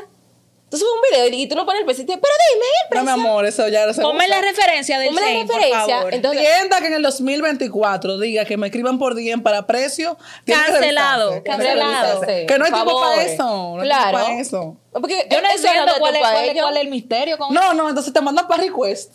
Tú 0.68 0.78
subes 0.78 0.90
un 0.94 1.00
video 1.30 1.40
y 1.40 1.48
tú 1.48 1.54
no 1.54 1.64
pones 1.64 1.80
el 1.80 1.86
precio 1.86 2.02
y 2.02 2.06
te, 2.08 2.14
pero 2.18 2.34
dime 2.52 2.64
el 2.66 2.84
No, 2.84 2.90
precio. 2.90 3.04
mi 3.04 3.10
amor, 3.28 3.46
eso 3.46 3.68
ya 3.68 3.86
no 3.86 3.94
se 3.94 4.02
Ponme 4.02 4.26
la 4.26 4.40
referencia 4.40 4.98
del 4.98 5.10
Ponme 5.10 5.20
la 5.20 5.46
por 5.46 5.54
referencia, 5.56 5.96
favor. 5.98 6.14
entonces- 6.14 6.42
Tienda 6.42 6.80
que 6.80 6.86
en 6.88 6.94
el 6.94 7.02
2024 7.02 8.18
diga 8.18 8.44
que 8.44 8.56
me 8.56 8.66
escriban 8.66 8.98
por 8.98 9.14
DM 9.14 9.42
para 9.44 9.64
precio. 9.66 10.18
Cancelado, 10.44 11.34
que 11.34 11.42
cancelado. 11.50 12.20
Que 12.22 12.58
no 12.58 12.64
hay 12.64 12.70
Por 12.72 12.82
tiempo 12.82 13.00
para 13.00 13.22
eso. 13.22 13.76
No 13.76 13.82
Claro. 13.82 14.02
tiempo 14.10 14.26
para 14.26 14.40
eso. 14.40 14.76
Porque 14.92 15.28
Yo 15.30 15.40
no 15.42 15.48
entiendo 15.50 15.92
cuál 15.98 16.16
es, 16.16 16.20
cuál, 16.22 16.34
es, 16.36 16.46
paello. 16.48 16.62
cuál 16.62 16.76
es 16.78 16.82
el 16.82 16.88
misterio 16.88 17.38
con 17.38 17.54
No, 17.54 17.74
no, 17.74 17.88
entonces 17.88 18.12
te 18.12 18.20
mandan 18.22 18.48
para 18.48 18.62
request. 18.64 19.12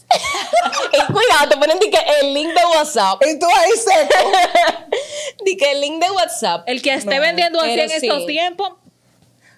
Y 0.93 0.97
cuidado, 1.13 1.49
te 1.49 1.57
ponen 1.57 1.79
di 1.79 1.89
que 1.89 1.99
el 2.21 2.33
link 2.33 2.49
de 2.49 2.65
WhatsApp. 2.77 3.21
Y 3.25 3.37
tú 3.39 3.47
ahí 3.47 3.71
seco. 3.71 4.31
Di 5.45 5.57
que 5.57 5.71
el 5.71 5.81
link 5.81 6.01
de 6.03 6.11
WhatsApp. 6.11 6.63
El 6.67 6.81
que 6.81 6.93
esté 6.93 7.19
vendiendo 7.19 7.59
así 7.59 7.71
en 7.71 7.91
estos 7.91 8.25
tiempos, 8.27 8.73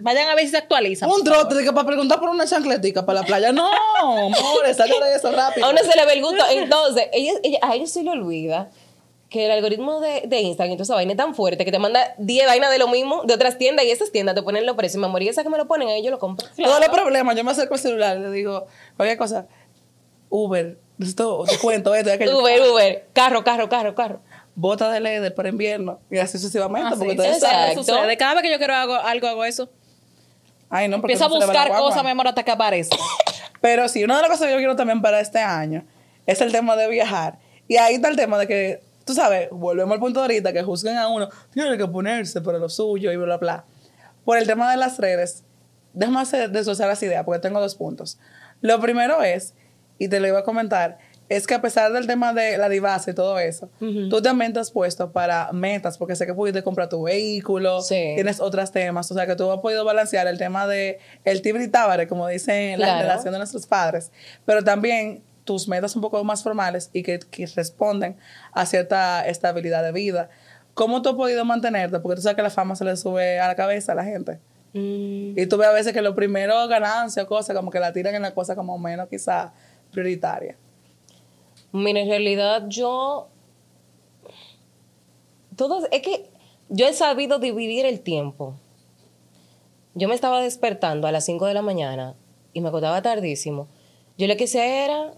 vayan 0.03 0.29
a 0.29 0.35
ver 0.35 0.45
si 0.45 0.51
se 0.51 0.57
actualiza. 0.57 1.07
Un 1.07 1.23
trote 1.23 1.55
de 1.55 1.63
que 1.63 1.71
para 1.73 1.87
preguntar 1.87 2.19
por 2.19 2.29
una 2.29 2.45
chancletica 2.45 3.05
para 3.05 3.21
la 3.21 3.25
playa. 3.25 3.51
No, 3.51 3.67
amor, 4.01 4.73
salga 4.75 5.05
de 5.07 5.15
eso 5.15 5.31
rápido. 5.31 5.65
A 5.65 5.69
uno 5.69 5.79
se 5.79 5.97
le 5.97 6.05
ve 6.05 6.13
el 6.13 6.21
gusto. 6.21 6.43
Entonces, 6.51 7.07
ella, 7.13 7.31
ella- 7.43 7.59
a 7.61 7.73
ellos 7.75 7.89
se 7.89 8.03
le 8.03 8.11
olvida 8.11 8.69
que 9.29 9.45
el 9.45 9.51
algoritmo 9.51 9.99
de, 9.99 10.23
de 10.27 10.41
Instagram 10.41 10.73
y 10.73 10.75
toda 10.75 10.83
esa 10.83 10.93
vaina 10.93 11.13
es 11.13 11.17
tan 11.17 11.33
fuerte 11.33 11.65
que 11.65 11.71
te 11.71 11.79
manda 11.79 12.13
10 12.19 12.45
vainas 12.45 12.69
de 12.69 12.77
lo 12.77 12.87
mismo 12.87 13.23
de 13.23 13.33
otras 13.33 13.57
tiendas 13.57 13.83
y 13.85 13.89
esas 13.89 14.11
tiendas 14.11 14.35
te 14.35 14.43
ponen 14.43 14.65
los 14.67 14.75
precios. 14.75 14.99
Mi 14.99 15.05
amor, 15.05 15.23
y 15.23 15.29
esa 15.29 15.41
que 15.41 15.49
me 15.49 15.57
lo 15.57 15.67
ponen, 15.67 15.87
ahí 15.87 16.03
yo 16.03 16.11
lo 16.11 16.19
compro. 16.19 16.45
Todos 16.55 16.79
los 16.79 16.89
problemas, 16.89 17.35
yo 17.35 17.43
me 17.43 17.49
acerco 17.51 17.73
al 17.73 17.79
celular 17.79 18.17
y 18.17 18.19
le 18.21 18.29
digo, 18.29 18.67
cualquier 18.95 19.17
cosa, 19.17 19.47
Uber, 20.29 20.77
esto, 20.99 21.45
te 21.49 21.57
cuento 21.57 21.95
esto, 21.95 22.09
y 22.09 22.13
aquello. 22.13 22.39
Uber, 22.39 22.61
Uber, 22.69 23.07
carro, 23.13 23.43
carro, 23.43 23.69
carro, 23.69 23.95
carro. 23.95 24.19
Bota 24.55 24.91
de 24.91 24.99
leather 24.99 25.33
para 25.33 25.49
invierno 25.49 25.99
y 26.11 26.19
así 26.19 26.37
sucesivamente. 26.37 26.89
Ah, 26.91 26.95
porque 26.95 27.13
sí, 27.13 27.17
ustedes 27.17 27.39
saben. 27.39 27.73
Sucede. 27.75 28.17
Cada 28.17 28.35
vez 28.35 28.43
que 28.43 28.51
yo 28.51 28.57
quiero 28.59 28.75
algo, 28.75 28.93
algo 28.93 29.27
hago 29.27 29.45
eso. 29.45 29.67
Ay, 30.75 30.87
no, 30.87 30.99
porque 30.99 31.13
Empiezo 31.13 31.25
a 31.25 31.39
no 31.39 31.45
buscar 31.45 31.69
cosas, 31.69 32.03
mi 32.03 32.09
amor, 32.09 32.27
hasta 32.27 32.41
que 32.41 32.49
aparezca. 32.49 32.97
Pero 33.61 33.87
sí, 33.87 34.03
una 34.03 34.15
de 34.15 34.23
las 34.23 34.31
cosas 34.31 34.47
que 34.47 34.53
yo 34.53 34.57
quiero 34.57 34.75
también 34.75 35.03
para 35.03 35.19
este 35.19 35.37
año 35.37 35.85
es 36.25 36.41
el 36.41 36.51
tema 36.51 36.75
de 36.75 36.89
viajar. 36.89 37.37
Y 37.67 37.77
ahí 37.77 37.93
está 37.93 38.09
el 38.09 38.15
tema 38.15 38.39
de 38.39 38.47
que, 38.47 38.81
tú 39.05 39.13
sabes, 39.13 39.49
volvemos 39.51 39.93
al 39.93 39.99
punto 39.99 40.19
de 40.19 40.23
ahorita, 40.23 40.51
que 40.51 40.63
juzguen 40.63 40.97
a 40.97 41.09
uno, 41.09 41.29
tiene 41.53 41.77
que 41.77 41.85
ponerse 41.85 42.41
para 42.41 42.57
lo 42.57 42.69
suyo 42.69 43.11
y 43.11 43.17
bla, 43.17 43.25
bla, 43.25 43.37
bla. 43.37 43.65
Por 44.25 44.39
el 44.39 44.47
tema 44.47 44.71
de 44.71 44.77
las 44.77 44.97
redes, 44.97 45.43
déjame 45.93 46.21
hacer, 46.21 46.49
desglosar 46.49 46.87
las 46.87 47.03
ideas, 47.03 47.23
porque 47.23 47.39
tengo 47.39 47.61
dos 47.61 47.75
puntos. 47.75 48.17
Lo 48.61 48.79
primero 48.79 49.21
es, 49.21 49.53
y 49.99 50.07
te 50.07 50.19
lo 50.19 50.27
iba 50.27 50.39
a 50.39 50.43
comentar, 50.43 50.97
es 51.29 51.47
que 51.47 51.53
a 51.55 51.61
pesar 51.61 51.91
del 51.93 52.05
tema 52.05 52.33
de 52.33 52.57
la 52.57 52.69
divasa 52.69 53.11
y 53.11 53.13
todo 53.13 53.39
eso, 53.39 53.69
tú 53.79 54.21
también 54.21 54.53
te 54.53 54.59
has 54.59 54.71
puesto 54.71 55.11
para 55.11 55.51
metas, 55.51 55.97
porque 55.97 56.15
sé 56.15 56.25
que 56.25 56.33
pudiste 56.33 56.61
comprar 56.63 56.89
tu 56.89 57.03
vehículo, 57.03 57.81
Sí. 57.81 58.11
tienes 58.15 58.39
otros 58.39 58.71
temas, 58.71 59.09
o 59.09 59.13
sea 59.13 59.25
que 59.25 59.35
tú 59.35 59.51
has 59.51 59.59
podido 59.59 59.83
balancear 59.85 60.27
el 60.27 60.37
tema 60.37 60.67
de 60.67 60.99
el 61.23 61.41
tibri 61.41 61.67
tábare, 61.69 62.07
como 62.07 62.27
dicen 62.27 62.79
la 62.79 62.97
generación 62.97 63.31
de 63.33 63.37
nuestros 63.39 63.65
padres, 63.65 64.11
pero 64.45 64.63
también 64.63 65.23
tus 65.43 65.67
metas 65.67 65.95
un 65.95 66.01
poco 66.01 66.23
más 66.23 66.43
formales 66.43 66.89
y 66.93 67.03
que, 67.03 67.19
que 67.19 67.45
responden 67.47 68.15
a 68.53 68.65
cierta 68.65 69.27
estabilidad 69.27 69.83
de 69.83 69.91
vida. 69.91 70.29
¿Cómo 70.73 71.01
tú 71.01 71.09
has 71.09 71.15
podido 71.15 71.43
mantenerte? 71.45 71.99
Porque 71.99 72.15
tú 72.17 72.21
sabes 72.21 72.35
que 72.35 72.41
la 72.41 72.49
fama 72.49 72.75
se 72.75 72.85
le 72.85 72.95
sube 72.97 73.39
a 73.39 73.47
la 73.47 73.55
cabeza 73.55 73.91
a 73.91 73.95
la 73.95 74.03
gente. 74.03 74.39
Mm, 74.73 75.37
Y 75.37 75.45
tú 75.47 75.57
ves 75.57 75.67
a 75.67 75.71
veces 75.73 75.93
que 75.93 76.01
lo 76.01 76.15
primero 76.15 76.67
ganancia 76.67 77.23
o 77.23 77.27
cosas, 77.27 77.55
como 77.55 77.69
que 77.71 77.79
la 77.79 77.91
tiran 77.93 78.15
en 78.15 78.21
la 78.23 78.33
cosa 78.33 78.55
como 78.55 78.77
menos 78.79 79.07
quizá 79.09 79.53
prioritaria. 79.91 80.55
Mira, 81.73 81.99
en 81.99 82.07
realidad 82.07 82.65
yo. 82.69 83.27
Todo, 85.57 85.85
es 85.91 86.01
que 86.01 86.29
yo 86.69 86.87
he 86.87 86.93
sabido 86.93 87.39
dividir 87.39 87.85
el 87.85 87.99
tiempo. 88.01 88.53
Yo 89.95 90.07
me 90.07 90.15
estaba 90.15 90.41
despertando 90.41 91.07
a 91.07 91.11
las 91.11 91.25
5 91.25 91.45
de 91.45 91.53
la 91.53 91.61
mañana 91.61 92.15
y 92.53 92.61
me 92.61 92.69
acostaba 92.69 93.01
tardísimo. 93.01 93.67
Yo 94.17 94.27
lo 94.27 94.37
que 94.37 94.45
hacía 94.45 94.85
era 94.85 95.13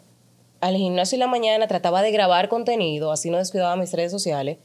al 0.61 0.75
gimnasio 0.75 1.17
en 1.17 1.19
la 1.21 1.27
mañana, 1.27 1.67
trataba 1.67 2.01
de 2.01 2.11
grabar 2.11 2.49
contenido, 2.49 3.11
así 3.11 3.29
no 3.29 3.37
descuidaba 3.37 3.75
mis 3.75 3.93
redes 3.93 4.11
sociales. 4.11 4.57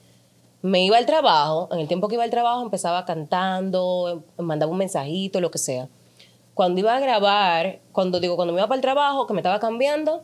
Me 0.62 0.85
iba 0.85 0.96
al 0.96 1.07
trabajo, 1.07 1.68
en 1.72 1.81
el 1.81 1.88
tiempo 1.88 2.09
que 2.09 2.14
iba 2.14 2.24
al 2.24 2.31
trabajo 2.31 2.62
empezaba 2.62 3.05
cantando, 3.05 4.24
mandaba 4.38 4.70
un 4.70 4.79
mensajito, 4.79 5.40
lo 5.40 5.50
que 5.50 5.59
sea. 5.59 5.88
Cuando 6.55 6.81
iba 6.81 6.94
a 6.94 7.00
grabar, 7.00 7.81
cuando 7.92 8.20
digo, 8.20 8.37
cuando 8.37 8.53
me 8.53 8.61
iba 8.61 8.68
para 8.68 8.76
el 8.76 8.83
trabajo, 8.83 9.26
que 9.26 9.35
me 9.35 9.40
estaba 9.40 9.59
cambiando, 9.59 10.22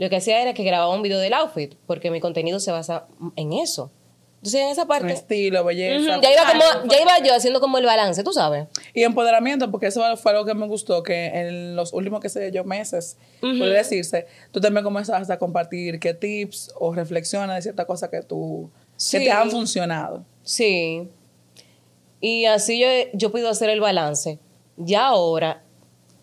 lo 0.00 0.08
que 0.08 0.16
hacía 0.16 0.40
era 0.40 0.54
que 0.54 0.64
grababa 0.64 0.94
un 0.94 1.02
video 1.02 1.18
del 1.18 1.34
outfit, 1.34 1.74
porque 1.86 2.10
mi 2.10 2.20
contenido 2.20 2.58
se 2.58 2.72
basa 2.72 3.06
en 3.36 3.52
eso. 3.52 3.90
Entonces, 4.36 4.62
en 4.62 4.68
esa 4.68 4.82
Un 4.82 4.88
parte, 4.88 5.12
estilo, 5.12 5.62
belleza. 5.62 6.18
ya, 6.22 6.32
iba 6.32 6.46
como, 6.46 6.90
ya 6.90 7.02
iba 7.02 7.18
yo 7.22 7.34
haciendo 7.34 7.60
como 7.60 7.76
el 7.76 7.84
balance, 7.84 8.24
tú 8.24 8.32
sabes. 8.32 8.68
Y 8.94 9.02
empoderamiento, 9.02 9.70
porque 9.70 9.88
eso 9.88 10.02
fue 10.16 10.32
algo 10.32 10.46
que 10.46 10.54
me 10.54 10.66
gustó, 10.66 11.02
que 11.02 11.26
en 11.26 11.76
los 11.76 11.92
últimos, 11.92 12.20
qué 12.20 12.30
sé 12.30 12.50
yo, 12.50 12.64
meses, 12.64 13.18
puede 13.40 13.74
decirse, 13.74 14.26
tú 14.50 14.58
también 14.58 14.82
comenzaste 14.82 15.30
a 15.30 15.38
compartir 15.38 16.00
qué 16.00 16.14
tips 16.14 16.72
o 16.80 16.94
reflexiones 16.94 17.54
de 17.56 17.60
ciertas 17.62 17.84
cosas 17.84 18.08
que 18.08 18.22
tú, 18.22 18.70
Sí. 18.96 19.18
que 19.18 19.24
te 19.26 19.30
han 19.30 19.50
funcionado. 19.50 20.24
Sí. 20.42 21.10
Y 22.22 22.46
así 22.46 22.78
yo, 22.80 22.86
yo 23.12 23.30
puedo 23.30 23.50
hacer 23.50 23.68
el 23.68 23.80
balance. 23.80 24.38
Ya 24.78 25.08
ahora 25.08 25.62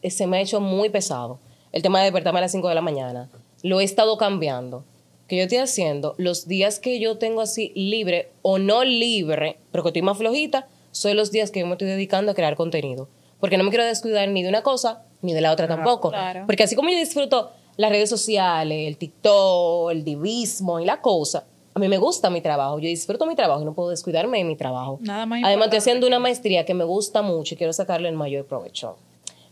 eh, 0.02 0.10
se 0.10 0.26
me 0.26 0.38
ha 0.38 0.42
hecho 0.42 0.60
muy 0.60 0.90
pesado 0.90 1.40
el 1.72 1.84
tema 1.84 2.00
de 2.00 2.06
despertarme 2.06 2.40
a 2.40 2.42
las 2.42 2.52
5 2.52 2.68
de 2.70 2.74
la 2.76 2.82
mañana. 2.82 3.30
Lo 3.68 3.82
he 3.82 3.84
estado 3.84 4.18
cambiando. 4.18 4.84
Que 5.28 5.36
yo 5.36 5.44
estoy 5.44 5.58
haciendo 5.58 6.16
los 6.18 6.48
días 6.48 6.80
que 6.80 7.02
yo 7.02 7.18
tengo 7.18 7.42
así 7.42 7.74
libre 7.76 8.30
o 8.42 8.60
no 8.60 8.86
libre, 8.86 9.58
pero 9.72 9.84
que 9.84 9.90
estoy 9.90 10.02
más 10.02 10.18
flojita, 10.18 10.68
son 10.92 11.18
los 11.18 11.32
días 11.32 11.52
que 11.52 11.60
yo 11.60 11.66
me 11.66 11.74
estoy 11.74 11.90
dedicando 11.90 12.32
a 12.32 12.34
crear 12.34 12.56
contenido. 12.56 13.10
Porque 13.42 13.58
no 13.58 13.66
me 13.66 13.70
quiero 13.70 13.84
descuidar 13.84 14.30
ni 14.30 14.42
de 14.42 14.50
una 14.50 14.64
cosa 14.64 15.04
ni 15.22 15.34
de 15.34 15.42
la 15.42 15.52
otra 15.52 15.68
tampoco. 15.68 16.10
claro. 16.10 16.44
Porque 16.46 16.64
así 16.64 16.76
como 16.76 16.90
yo 16.90 16.98
disfruto 16.98 17.52
las 17.76 17.92
redes 17.92 18.10
sociales, 18.10 18.88
el 18.88 18.98
TikTok, 18.98 19.92
el 19.92 20.04
divismo 20.06 20.80
y 20.80 20.86
la 20.86 21.02
cosa, 21.02 21.46
a 21.74 21.80
mí 21.80 21.90
me 21.90 21.98
gusta 21.98 22.30
mi 22.30 22.42
trabajo. 22.42 22.80
Yo 22.80 22.88
disfruto 22.88 23.26
mi 23.26 23.36
trabajo 23.36 23.62
y 23.62 23.66
no 23.66 23.74
puedo 23.74 23.90
descuidarme 23.90 24.40
de 24.40 24.46
mi 24.46 24.56
trabajo. 24.56 24.98
Nada 25.02 25.26
más 25.26 25.42
Además, 25.44 25.66
estoy 25.66 25.80
haciendo 25.80 26.08
una 26.08 26.20
maestría 26.20 26.66
que 26.66 26.74
me 26.74 26.84
gusta 26.86 27.22
mucho 27.22 27.54
y 27.54 27.58
quiero 27.58 27.74
sacarle 27.74 28.10
el 28.10 28.16
mayor 28.16 28.46
provecho. 28.46 28.96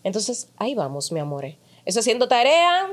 Entonces, 0.04 0.50
ahí 0.58 0.74
vamos, 0.74 1.12
mi 1.12 1.20
amor. 1.20 1.46
Eso 1.86 2.00
haciendo 2.00 2.28
tarea. 2.28 2.90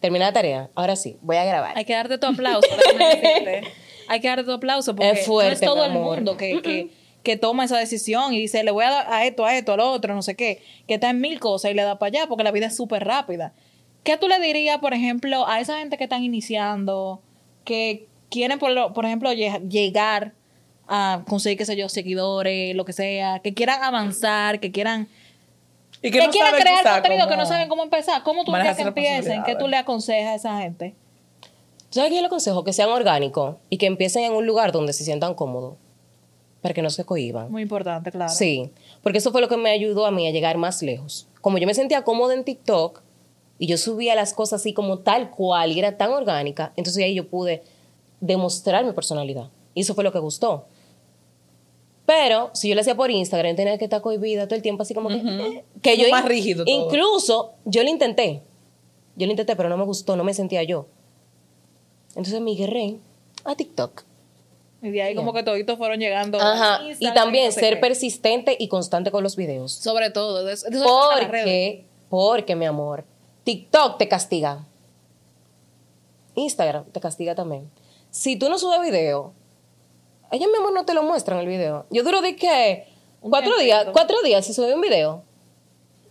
Termina 0.00 0.26
la 0.26 0.32
tarea. 0.32 0.70
Ahora 0.74 0.96
sí, 0.96 1.16
voy 1.20 1.36
a 1.36 1.44
grabar. 1.44 1.76
Hay 1.76 1.84
que 1.84 1.92
darte 1.92 2.18
tu 2.18 2.26
aplauso. 2.26 2.66
Hay 4.08 4.20
que 4.20 4.28
darte 4.28 4.44
tu 4.44 4.52
aplauso 4.52 4.94
porque 4.96 5.10
Es 5.20 5.26
fuerte, 5.26 5.50
no 5.66 5.72
es 5.72 5.74
todo 5.74 5.84
el 5.84 5.92
mundo 5.92 6.36
que, 6.36 6.60
que, 6.62 6.90
que 7.22 7.36
toma 7.36 7.64
esa 7.64 7.78
decisión 7.78 8.34
y 8.34 8.40
dice, 8.40 8.64
le 8.64 8.70
voy 8.72 8.84
a 8.84 8.90
dar 8.90 9.06
a 9.12 9.24
esto, 9.24 9.44
a 9.44 9.56
esto, 9.56 9.72
a 9.72 9.76
lo 9.76 9.90
otro, 9.90 10.14
no 10.14 10.22
sé 10.22 10.34
qué, 10.34 10.62
que 10.88 10.94
está 10.94 11.10
en 11.10 11.20
mil 11.20 11.38
cosas 11.38 11.70
y 11.70 11.74
le 11.74 11.82
da 11.82 11.98
para 11.98 12.08
allá 12.08 12.26
porque 12.28 12.42
la 12.42 12.50
vida 12.50 12.66
es 12.66 12.76
súper 12.76 13.04
rápida. 13.04 13.52
¿Qué 14.02 14.16
tú 14.16 14.26
le 14.26 14.40
dirías, 14.40 14.78
por 14.78 14.94
ejemplo, 14.94 15.46
a 15.46 15.60
esa 15.60 15.78
gente 15.78 15.96
que 15.96 16.04
están 16.04 16.24
iniciando, 16.24 17.20
que 17.64 18.08
quieren, 18.30 18.58
por, 18.58 18.70
lo- 18.72 18.92
por 18.94 19.04
ejemplo, 19.04 19.30
lle- 19.32 19.60
llegar 19.68 20.32
a 20.88 21.22
conseguir, 21.28 21.58
qué 21.58 21.66
sé 21.66 21.76
yo, 21.76 21.88
seguidores, 21.88 22.74
lo 22.74 22.84
que 22.84 22.92
sea, 22.94 23.38
que 23.40 23.54
quieran 23.54 23.82
avanzar, 23.84 24.58
que 24.58 24.72
quieran 24.72 25.08
Y 26.02 26.10
que, 26.10 26.18
no 26.18 26.30
quieran 26.30 26.50
saben 26.50 26.62
crear 26.62 26.80
quizá 26.80 26.92
contenido 26.94 27.28
que 27.28 27.36
no 27.36 27.46
saben 27.46 27.68
cómo 27.68 27.82
empezar. 27.82 28.22
¿Cómo 28.22 28.44
tú 28.44 28.52
dirías 28.52 28.76
que 28.76 28.82
empiecen? 28.82 29.42
¿Qué 29.44 29.54
tú 29.56 29.68
le 29.68 29.76
aconsejas 29.76 30.32
a 30.32 30.34
esa 30.34 30.58
gente? 30.60 30.94
¿Sabes 31.90 32.10
qué 32.10 32.16
yo 32.16 32.22
le 32.22 32.28
aconsejo? 32.28 32.64
Que 32.64 32.72
sean 32.72 32.88
orgánicos 32.88 33.56
y 33.68 33.76
que 33.76 33.86
empiecen 33.86 34.24
en 34.24 34.32
un 34.32 34.46
lugar 34.46 34.72
donde 34.72 34.92
se 34.92 35.04
sientan 35.04 35.34
cómodos. 35.34 35.74
Para 36.62 36.74
que 36.74 36.82
no 36.82 36.90
se 36.90 37.04
cohiban. 37.04 37.50
Muy 37.50 37.62
importante, 37.62 38.10
claro. 38.12 38.32
Sí, 38.32 38.70
porque 39.02 39.18
eso 39.18 39.32
fue 39.32 39.40
lo 39.40 39.48
que 39.48 39.56
me 39.56 39.70
ayudó 39.70 40.06
a 40.06 40.10
mí 40.10 40.28
a 40.28 40.30
llegar 40.30 40.58
más 40.58 40.82
lejos. 40.82 41.26
Como 41.40 41.58
yo 41.58 41.66
me 41.66 41.74
sentía 41.74 42.02
cómoda 42.02 42.34
en 42.34 42.44
TikTok 42.44 43.00
y 43.58 43.66
yo 43.66 43.78
subía 43.78 44.14
las 44.14 44.34
cosas 44.34 44.60
así 44.60 44.72
como 44.74 44.98
tal 44.98 45.30
cual 45.30 45.72
y 45.72 45.78
era 45.78 45.96
tan 45.96 46.10
orgánica, 46.10 46.72
entonces 46.76 47.02
ahí 47.02 47.14
yo 47.14 47.28
pude 47.28 47.62
demostrar 48.20 48.84
mi 48.84 48.92
personalidad. 48.92 49.48
Y 49.74 49.80
eso 49.80 49.94
fue 49.94 50.04
lo 50.04 50.12
que 50.12 50.18
gustó. 50.18 50.66
Pero 52.12 52.50
si 52.54 52.68
yo 52.68 52.74
lo 52.74 52.80
hacía 52.80 52.96
por 52.96 53.08
Instagram, 53.10 53.54
tenía 53.54 53.78
que 53.78 53.84
estar 53.84 54.00
cohibida 54.02 54.46
todo 54.48 54.56
el 54.56 54.62
tiempo 54.62 54.82
así 54.82 54.94
como 54.94 55.08
que... 55.10 55.14
eh, 55.16 55.64
que 55.80 55.96
yo 55.96 56.04
Como 56.06 56.16
más 56.16 56.24
rígido 56.24 56.64
todo. 56.64 56.74
Incluso 56.74 57.52
yo 57.64 57.84
lo 57.84 57.88
intenté. 57.88 58.42
Yo 59.14 59.26
lo 59.26 59.30
intenté, 59.32 59.54
pero 59.54 59.68
no 59.68 59.76
me 59.76 59.84
gustó, 59.84 60.16
no 60.16 60.24
me 60.24 60.34
sentía 60.34 60.64
yo. 60.64 60.86
Entonces 62.16 62.40
migré 62.40 62.96
a 63.44 63.54
TikTok. 63.54 64.02
Y 64.82 64.90
de 64.90 65.02
ahí 65.02 65.14
como 65.14 65.32
que 65.32 65.44
toditos 65.44 65.78
fueron 65.78 66.00
llegando. 66.00 66.40
Ajá. 66.40 66.76
a 66.78 66.82
Y 66.98 67.14
también 67.14 67.46
no 67.46 67.52
sé 67.52 67.60
ser 67.60 67.74
qué. 67.74 67.80
persistente 67.80 68.56
y 68.58 68.66
constante 68.66 69.12
con 69.12 69.22
los 69.22 69.36
videos. 69.36 69.70
Sobre 69.72 70.10
todo. 70.10 70.42
de 70.44 70.54
eso- 70.54 70.68
de 70.68 70.78
eso. 70.78 70.84
Porque, 71.20 71.84
porque, 72.08 72.56
mi 72.56 72.64
amor, 72.66 73.04
TikTok 73.44 73.98
te 73.98 74.08
castiga. 74.08 74.66
Instagram 76.34 76.86
te 76.86 77.00
castiga 77.00 77.34
también. 77.34 77.70
Si 78.10 78.36
tú 78.36 78.48
no 78.48 78.58
subes 78.58 78.80
video, 78.80 79.32
ellos 80.30 80.50
mismos 80.50 80.72
no 80.72 80.84
te 80.84 80.94
lo 80.94 81.02
muestran 81.02 81.38
el 81.38 81.46
video. 81.46 81.86
Yo 81.90 82.02
duro 82.02 82.20
de 82.20 82.36
que 82.36 82.86
cuatro 83.20 83.56
días, 83.58 83.86
cuatro 83.92 84.20
días 84.22 84.44
si 84.46 84.54
subí 84.54 84.72
un 84.72 84.80
video. 84.80 85.24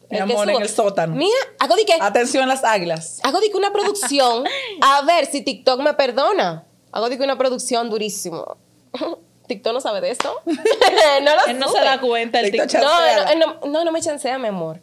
Mi 0.10 0.18
El 0.18 0.24
amor, 0.24 0.50
en 0.50 0.62
el 0.62 0.70
sótano. 0.70 1.16
Mira, 1.16 1.38
hago 1.60 1.76
de 1.76 1.86
que, 1.86 1.94
Atención 2.00 2.48
las 2.48 2.64
águilas. 2.64 3.20
hago 3.24 3.40
de 3.40 3.52
que 3.52 3.58
una 3.58 3.72
producción 3.72 4.44
a 4.82 5.02
ver 5.04 5.28
si 5.28 5.44
TikTok 5.44 5.82
me 5.82 5.94
perdona. 5.94 6.66
Hago 6.92 7.10
de 7.10 7.18
que 7.18 7.24
una 7.24 7.38
producción 7.38 7.90
durísimo. 7.90 8.58
TikTok 9.48 9.74
no 9.74 9.82
sabe 9.82 10.02
de 10.02 10.12
esto. 10.12 10.34
no 10.46 11.36
lo 11.36 11.46
Él 11.48 11.60
no 11.60 11.70
se 11.70 11.80
da 11.80 12.02
cuenta 12.02 12.40
el 12.40 12.52
TikTok 12.52 12.70
TikTok. 12.70 12.82
No, 12.82 12.90
Chanceala. 12.90 13.32
él 13.32 13.40
no, 13.40 13.46
él 13.46 13.60
no, 13.62 13.68
no, 13.72 13.86
no 13.86 13.92
me 13.92 14.02
chancea, 14.02 14.38
mi 14.40 14.48
amor. 14.48 14.82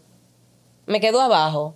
Me 0.86 1.00
quedo 1.00 1.20
abajo. 1.20 1.74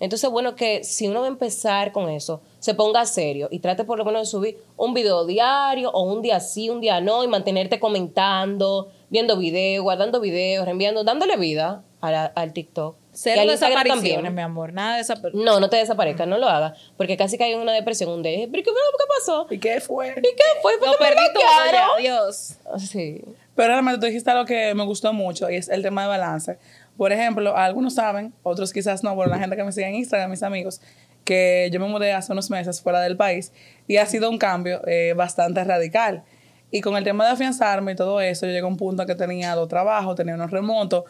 Entonces, 0.00 0.28
bueno, 0.30 0.56
que 0.56 0.84
si 0.84 1.08
uno 1.08 1.20
va 1.20 1.26
a 1.26 1.30
empezar 1.30 1.92
con 1.92 2.08
eso, 2.08 2.42
se 2.66 2.74
ponga 2.74 3.06
serio 3.06 3.46
y 3.50 3.60
trate 3.60 3.84
por 3.84 3.96
lo 3.96 4.04
menos 4.04 4.22
de 4.22 4.26
subir 4.26 4.58
un 4.76 4.92
video 4.92 5.24
diario 5.24 5.90
o 5.92 6.02
un 6.02 6.20
día 6.20 6.40
sí, 6.40 6.68
un 6.68 6.80
día 6.80 7.00
no, 7.00 7.22
y 7.24 7.28
mantenerte 7.28 7.78
comentando, 7.78 8.88
viendo 9.08 9.36
videos, 9.36 9.82
guardando 9.84 10.20
videos, 10.20 10.64
reenviando, 10.64 11.04
dándole 11.04 11.36
vida 11.36 11.82
a 12.00 12.10
la- 12.10 12.26
al 12.34 12.52
TikTok. 12.52 12.96
Cero 13.12 13.42
desapariciones, 13.50 14.14
también. 14.14 14.34
mi 14.34 14.42
amor. 14.42 14.72
Nada 14.74 14.98
de. 14.98 15.30
No, 15.32 15.58
no 15.58 15.70
te 15.70 15.76
desaparezcas, 15.76 16.28
no 16.28 16.36
lo 16.38 16.48
hagas, 16.48 16.78
porque 16.98 17.16
casi 17.16 17.38
cae 17.38 17.52
en 17.52 17.60
una 17.60 17.72
depresión 17.72 18.10
un 18.10 18.22
día. 18.22 18.46
¿Pero 18.50 18.62
qué, 18.62 18.70
qué 18.70 19.04
pasó? 19.18 19.46
¿Y 19.48 19.58
qué 19.58 19.80
fue? 19.80 20.08
¿Y 20.10 20.20
qué 20.20 20.44
fue? 20.60 20.76
¿Por 20.78 20.88
Lo 20.88 20.98
qué 20.98 21.04
me 21.04 21.08
perdí 21.10 21.24
todo 21.32 21.42
ya. 21.42 21.62
bloquearon? 21.62 21.90
Adiós. 21.98 22.56
Sí. 22.78 23.22
Pero 23.54 23.68
realmente 23.68 24.00
tú 24.00 24.06
dijiste 24.06 24.30
algo 24.30 24.44
que 24.44 24.74
me 24.74 24.84
gustó 24.84 25.12
mucho 25.14 25.48
y 25.48 25.54
es 25.56 25.68
el 25.70 25.82
tema 25.82 26.02
de 26.02 26.08
balance. 26.08 26.58
Por 26.98 27.10
ejemplo, 27.12 27.56
algunos 27.56 27.94
saben, 27.94 28.34
otros 28.42 28.72
quizás 28.72 29.02
no, 29.02 29.14
por 29.14 29.28
la 29.28 29.38
gente 29.38 29.56
que 29.56 29.64
me 29.64 29.72
sigue 29.72 29.86
en 29.86 29.94
Instagram, 29.94 30.30
mis 30.30 30.42
amigos, 30.42 30.80
que 31.26 31.68
yo 31.70 31.78
me 31.78 31.88
mudé 31.88 32.14
hace 32.14 32.32
unos 32.32 32.48
meses 32.48 32.80
fuera 32.80 33.00
del 33.02 33.18
país 33.18 33.52
y 33.86 33.98
ha 33.98 34.06
sido 34.06 34.30
un 34.30 34.38
cambio 34.38 34.80
eh, 34.86 35.12
bastante 35.14 35.62
radical. 35.62 36.24
Y 36.70 36.80
con 36.80 36.96
el 36.96 37.04
tema 37.04 37.26
de 37.26 37.32
afianzarme 37.32 37.92
y 37.92 37.96
todo 37.96 38.20
eso, 38.22 38.46
yo 38.46 38.52
llegué 38.52 38.64
a 38.64 38.66
un 38.66 38.78
punto 38.78 39.04
que 39.04 39.14
tenía 39.14 39.54
dos 39.54 39.68
trabajos, 39.68 40.16
tenía 40.16 40.34
unos 40.34 40.50
remotos 40.50 41.04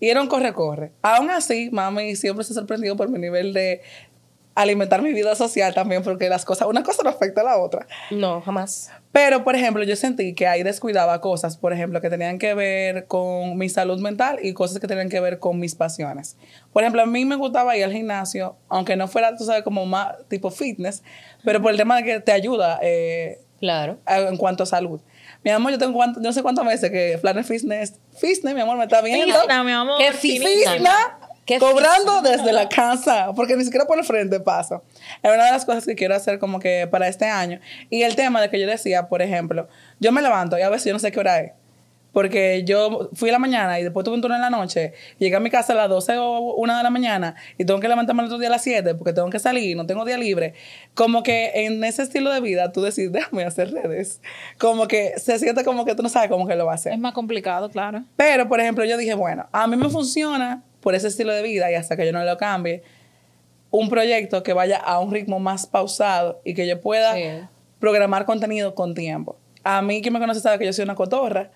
y 0.00 0.08
era 0.08 0.20
un 0.20 0.28
corre-corre. 0.28 0.92
Aún 1.02 1.30
así, 1.30 1.70
mami 1.72 2.16
siempre 2.16 2.44
se 2.44 2.52
ha 2.52 2.54
sorprendido 2.54 2.96
por 2.96 3.08
mi 3.08 3.18
nivel 3.18 3.52
de 3.52 3.82
alimentar 4.60 5.02
mi 5.02 5.12
vida 5.12 5.34
social 5.34 5.72
también, 5.74 6.02
porque 6.02 6.28
las 6.28 6.44
cosas, 6.44 6.66
una 6.68 6.82
cosa 6.82 7.02
no 7.02 7.10
afecta 7.10 7.42
a 7.42 7.44
la 7.44 7.58
otra. 7.58 7.86
No, 8.10 8.40
jamás. 8.40 8.90
Pero, 9.12 9.44
por 9.44 9.54
ejemplo, 9.56 9.82
yo 9.84 9.96
sentí 9.96 10.34
que 10.34 10.46
ahí 10.46 10.62
descuidaba 10.62 11.20
cosas, 11.20 11.56
por 11.56 11.72
ejemplo, 11.72 12.00
que 12.00 12.10
tenían 12.10 12.38
que 12.38 12.54
ver 12.54 13.06
con 13.06 13.56
mi 13.56 13.68
salud 13.68 14.00
mental 14.00 14.38
y 14.42 14.52
cosas 14.54 14.80
que 14.80 14.86
tenían 14.86 15.08
que 15.08 15.20
ver 15.20 15.38
con 15.38 15.58
mis 15.58 15.74
pasiones. 15.74 16.36
Por 16.72 16.82
ejemplo, 16.82 17.02
a 17.02 17.06
mí 17.06 17.24
me 17.24 17.36
gustaba 17.36 17.76
ir 17.76 17.84
al 17.84 17.92
gimnasio, 17.92 18.56
aunque 18.68 18.96
no 18.96 19.08
fuera, 19.08 19.36
tú 19.36 19.44
sabes, 19.44 19.62
como 19.62 19.86
más 19.86 20.16
tipo 20.28 20.50
fitness, 20.50 21.02
pero 21.44 21.62
por 21.62 21.70
el 21.70 21.76
tema 21.76 21.96
de 21.96 22.04
que 22.04 22.20
te 22.20 22.32
ayuda 22.32 22.78
eh, 22.82 23.40
Claro. 23.60 23.98
a- 24.06 24.18
en 24.18 24.36
cuanto 24.36 24.62
a 24.64 24.66
salud. 24.66 25.00
Mi 25.44 25.50
amor, 25.52 25.70
yo 25.72 25.78
tengo 25.78 25.92
cuánto, 25.94 26.20
no 26.20 26.32
sé 26.32 26.42
cuántas 26.42 26.64
veces 26.66 26.90
que 26.90 27.16
Planet 27.20 27.44
Fitness, 27.44 27.94
Fitness, 28.18 28.54
mi 28.54 28.60
amor, 28.60 28.76
me 28.76 28.84
está 28.84 29.00
viendo. 29.02 29.34
Fitna, 29.40 29.62
mi 29.62 29.72
amor. 29.72 30.02
Finita. 30.14 30.48
fitna. 30.48 30.72
Fitna, 30.72 31.18
Cobrando 31.58 32.20
desde 32.20 32.52
la 32.52 32.68
casa, 32.68 33.32
porque 33.34 33.56
ni 33.56 33.64
siquiera 33.64 33.86
por 33.86 33.98
el 33.98 34.04
frente 34.04 34.40
pasa. 34.40 34.82
Es 35.22 35.32
una 35.32 35.46
de 35.46 35.52
las 35.52 35.64
cosas 35.64 35.86
que 35.86 35.94
quiero 35.94 36.14
hacer 36.14 36.38
como 36.38 36.58
que 36.60 36.86
para 36.90 37.08
este 37.08 37.24
año. 37.24 37.60
Y 37.88 38.02
el 38.02 38.16
tema 38.16 38.40
de 38.42 38.50
que 38.50 38.60
yo 38.60 38.66
decía, 38.66 39.08
por 39.08 39.22
ejemplo, 39.22 39.68
yo 39.98 40.12
me 40.12 40.20
levanto 40.20 40.58
y 40.58 40.62
a 40.62 40.68
veces 40.68 40.86
yo 40.86 40.92
no 40.92 40.98
sé 40.98 41.10
qué 41.10 41.20
hora 41.20 41.40
es. 41.40 41.52
Porque 42.12 42.64
yo 42.64 43.10
fui 43.12 43.28
a 43.28 43.32
la 43.32 43.38
mañana 43.38 43.78
y 43.78 43.84
después 43.84 44.02
tuve 44.02 44.14
un 44.14 44.22
turno 44.22 44.34
en 44.34 44.40
la 44.40 44.50
noche, 44.50 44.94
llegué 45.18 45.36
a 45.36 45.40
mi 45.40 45.50
casa 45.50 45.74
a 45.74 45.76
las 45.76 45.88
12 45.88 46.16
o 46.18 46.54
1 46.56 46.76
de 46.78 46.82
la 46.82 46.90
mañana 46.90 47.36
y 47.58 47.64
tengo 47.64 47.80
que 47.80 47.88
levantarme 47.88 48.22
el 48.22 48.26
otro 48.26 48.38
día 48.38 48.48
a 48.48 48.52
las 48.52 48.62
7 48.62 48.94
porque 48.94 49.12
tengo 49.12 49.28
que 49.28 49.38
salir, 49.38 49.76
no 49.76 49.86
tengo 49.86 50.04
día 50.04 50.16
libre. 50.16 50.54
Como 50.94 51.22
que 51.22 51.52
en 51.54 51.84
ese 51.84 52.02
estilo 52.02 52.32
de 52.32 52.40
vida 52.40 52.72
tú 52.72 52.80
decides, 52.82 53.12
déjame 53.12 53.44
hacer 53.44 53.72
redes. 53.72 54.20
Como 54.58 54.88
que 54.88 55.14
se 55.18 55.38
siente 55.38 55.64
como 55.64 55.84
que 55.84 55.94
tú 55.94 56.02
no 56.02 56.08
sabes 56.08 56.30
cómo 56.30 56.46
que 56.46 56.56
lo 56.56 56.66
va 56.66 56.72
a 56.72 56.74
hacer. 56.76 56.94
Es 56.94 56.98
más 56.98 57.12
complicado, 57.12 57.70
claro. 57.70 58.02
Pero, 58.16 58.48
por 58.48 58.58
ejemplo, 58.58 58.84
yo 58.84 58.96
dije, 58.96 59.14
bueno, 59.14 59.46
a 59.52 59.66
mí 59.66 59.76
me 59.76 59.88
funciona 59.90 60.64
por 60.80 60.94
ese 60.94 61.08
estilo 61.08 61.32
de 61.32 61.42
vida 61.42 61.70
y 61.70 61.74
hasta 61.74 61.96
que 61.96 62.06
yo 62.06 62.12
no 62.12 62.22
lo 62.24 62.36
cambie, 62.36 62.82
un 63.70 63.88
proyecto 63.88 64.42
que 64.42 64.52
vaya 64.52 64.78
a 64.78 64.98
un 65.00 65.12
ritmo 65.12 65.38
más 65.40 65.66
pausado 65.66 66.40
y 66.44 66.54
que 66.54 66.66
yo 66.66 66.80
pueda 66.80 67.14
Sí. 67.14 67.24
programar 67.80 68.24
contenido 68.24 68.74
con 68.74 68.94
tiempo. 68.94 69.36
A 69.64 69.82
mí, 69.82 70.00
quien 70.00 70.14
me 70.14 70.20
conoce 70.20 70.40
sabe 70.40 70.58
que 70.58 70.64
yo 70.66 70.72
soy 70.72 70.84
una 70.84 70.94
cotorra 70.94 71.50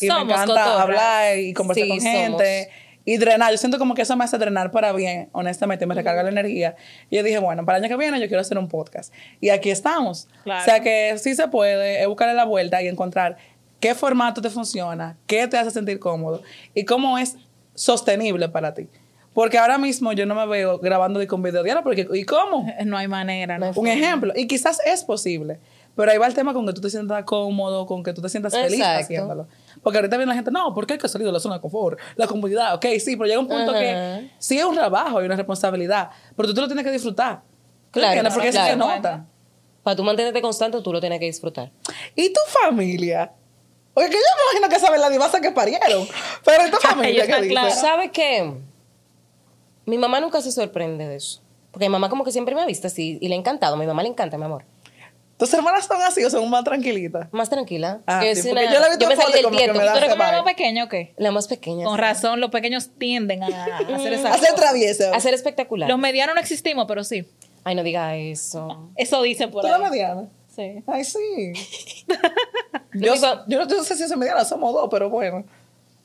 y 0.00 0.06
Somos 0.06 0.26
me 0.26 0.32
encanta 0.34 0.54
cotorras. 0.54 0.80
hablar 0.80 1.38
y 1.38 1.52
conversar 1.54 1.84
Sí, 1.84 1.88
con 1.90 2.00
somos. 2.00 2.12
gente 2.14 2.68
y 3.04 3.16
drenar. 3.18 3.50
Yo 3.50 3.56
siento 3.58 3.78
como 3.78 3.94
que 3.94 4.02
eso 4.02 4.14
me 4.16 4.24
hace 4.24 4.36
drenar 4.38 4.70
para 4.70 4.92
bien, 4.92 5.28
honestamente, 5.32 5.86
me 5.86 5.94
recarga 5.94 6.22
la 6.22 6.28
energía. 6.30 6.76
Y 7.10 7.16
yo 7.16 7.22
dije, 7.22 7.38
bueno, 7.38 7.64
para 7.64 7.78
el 7.78 7.84
año 7.84 7.90
que 7.96 7.96
viene 7.98 8.20
yo 8.20 8.26
quiero 8.28 8.40
hacer 8.40 8.58
un 8.58 8.68
podcast. 8.68 9.12
Y 9.40 9.48
aquí 9.48 9.70
estamos. 9.70 10.28
Claro. 10.44 10.60
O 10.60 10.64
sea 10.64 10.80
que 10.80 11.16
sí 11.18 11.34
se 11.34 11.48
puede, 11.48 12.00
es 12.02 12.06
buscarle 12.06 12.34
la 12.34 12.44
vuelta 12.44 12.80
y 12.82 12.88
encontrar 12.88 13.36
qué 13.80 13.94
formato 13.94 14.40
te 14.40 14.50
funciona, 14.50 15.16
qué 15.26 15.46
te 15.48 15.56
hace 15.58 15.70
sentir 15.70 15.98
cómodo 15.98 16.42
y 16.74 16.84
cómo 16.84 17.18
es 17.18 17.36
sostenible 17.76 18.48
para 18.48 18.74
ti. 18.74 18.88
Porque 19.32 19.58
ahora 19.58 19.76
mismo 19.76 20.12
yo 20.14 20.24
no 20.24 20.34
me 20.34 20.46
veo 20.46 20.78
grabando 20.78 21.20
de 21.20 21.26
con 21.26 21.42
video 21.42 21.62
diario, 21.62 21.82
porque 21.82 22.08
¿y 22.14 22.24
cómo? 22.24 22.66
No 22.86 22.96
hay 22.96 23.06
manera, 23.06 23.58
¿no? 23.58 23.70
Un 23.76 23.86
ejemplo. 23.86 24.32
Y 24.34 24.46
quizás 24.46 24.80
es 24.84 25.04
posible. 25.04 25.60
Pero 25.94 26.10
ahí 26.10 26.18
va 26.18 26.26
el 26.26 26.34
tema 26.34 26.52
con 26.52 26.66
que 26.66 26.72
tú 26.74 26.80
te 26.82 26.90
sientas 26.90 27.24
cómodo, 27.24 27.86
con 27.86 28.02
que 28.02 28.12
tú 28.12 28.20
te 28.20 28.28
sientas 28.28 28.52
feliz 28.52 28.78
Exacto. 28.80 29.04
haciéndolo. 29.04 29.48
Porque 29.82 29.98
ahorita 29.98 30.16
viene 30.18 30.30
la 30.30 30.34
gente, 30.36 30.50
no, 30.50 30.74
porque 30.74 30.94
hay 30.94 30.98
que 30.98 31.08
salir 31.08 31.26
de 31.26 31.32
la 31.32 31.40
zona 31.40 31.54
de 31.56 31.60
confort, 31.62 31.98
la 32.16 32.26
comodidad. 32.26 32.74
Ok, 32.74 32.84
sí, 32.98 33.16
pero 33.16 33.26
llega 33.26 33.40
un 33.40 33.48
punto 33.48 33.70
Ajá. 33.70 33.80
que 33.80 34.30
sí 34.38 34.58
es 34.58 34.64
un 34.64 34.74
trabajo 34.74 35.22
y 35.22 35.26
una 35.26 35.36
responsabilidad, 35.36 36.10
pero 36.36 36.48
tú 36.48 36.54
te 36.54 36.60
lo 36.60 36.66
tienes 36.66 36.84
que 36.84 36.90
disfrutar. 36.92 37.40
¿Tú 37.90 38.00
Claro, 38.00 38.08
entiendes? 38.08 38.34
Porque 38.34 38.48
eso 38.48 38.58
claro. 38.58 38.72
se 38.72 38.76
nota. 38.76 39.26
Para 39.82 39.96
tú 39.96 40.02
mantenerte 40.04 40.42
constante, 40.42 40.80
tú 40.82 40.92
lo 40.92 41.00
tienes 41.00 41.18
que 41.18 41.26
disfrutar. 41.26 41.70
¿Y 42.14 42.30
tu 42.30 42.40
familia? 42.62 43.32
Oye, 43.98 44.06
que 44.08 44.12
yo 44.14 44.18
me 44.20 44.42
imagino 44.60 44.68
que 44.74 44.78
saben 44.78 45.00
la 45.00 45.08
divasa 45.10 45.40
que 45.40 45.50
parieron. 45.52 46.06
Pero 46.44 46.66
¿y 46.68 46.70
tu 46.70 46.76
familia 46.76 47.24
están 47.24 47.40
dice? 47.42 47.52
claros. 47.52 47.74
¿Sabes 47.74 48.10
qué? 48.12 48.52
Mi 49.86 49.96
mamá 49.98 50.20
nunca 50.20 50.40
se 50.42 50.52
sorprende 50.52 51.08
de 51.08 51.16
eso. 51.16 51.40
Porque 51.70 51.86
mi 51.88 51.92
mamá 51.92 52.08
como 52.10 52.22
que 52.24 52.30
siempre 52.32 52.54
me 52.54 52.62
ha 52.62 52.66
visto 52.66 52.86
así 52.88 53.18
y 53.20 53.28
le 53.28 53.34
ha 53.34 53.38
encantado. 53.38 53.74
A 53.74 53.78
mi 53.78 53.86
mamá 53.86 54.02
le 54.02 54.08
encanta, 54.10 54.36
mi 54.36 54.44
amor. 54.44 54.64
¿Tus 55.38 55.52
hermanas 55.54 55.86
son 55.86 56.00
así 56.02 56.24
o 56.24 56.30
son 56.30 56.48
más 56.48 56.64
tranquilitas? 56.64 57.28
Más 57.30 57.50
tranquila. 57.50 58.00
Ah, 58.06 58.20
Que 58.22 58.34
sí, 58.34 58.40
es 58.40 58.46
porque 58.48 58.64
una- 58.64 58.72
yo 58.74 58.80
la 58.80 58.86
he 58.86 58.90
visto 58.90 59.06
me 59.06 59.16
salí 59.16 59.32
del 59.32 59.42
que 59.50 59.68
¿Tú 59.68 59.80
eres 59.80 60.10
como 60.10 60.22
la 60.24 60.32
más 60.32 60.42
pequeña 60.44 60.84
o 60.84 60.88
qué? 60.88 61.14
La 61.18 61.30
más 61.30 61.46
pequeña. 61.46 61.84
Con 61.84 61.94
sí. 61.96 62.00
razón, 62.00 62.40
los 62.40 62.50
pequeños 62.50 62.90
tienden 62.98 63.42
a 63.42 63.46
hacer 63.94 64.12
esa 64.14 64.32
Hacer 64.32 64.54
travieso. 64.54 65.12
A 65.14 65.20
ser 65.20 65.34
espectacular. 65.34 65.88
Los 65.90 65.98
medianos 65.98 66.34
no 66.34 66.40
existimos, 66.40 66.86
pero 66.88 67.04
sí. 67.04 67.26
Ay, 67.64 67.74
no 67.74 67.82
diga 67.82 68.16
eso. 68.16 68.88
Eso 68.96 69.20
dicen 69.22 69.50
por 69.50 69.60
¿Tú 69.62 69.66
ahí. 69.66 69.72
la 69.80 69.90
mediana? 69.90 70.28
Sí. 70.54 70.82
Ay, 70.86 71.04
sí. 71.04 71.52
Yo 72.94 73.14
yo, 73.46 73.64
no 73.64 73.84
sé 73.84 73.96
si 73.96 74.02
es 74.02 74.16
mediana, 74.16 74.44
somos 74.44 74.72
dos, 74.72 74.88
pero 74.90 75.10
bueno. 75.10 75.44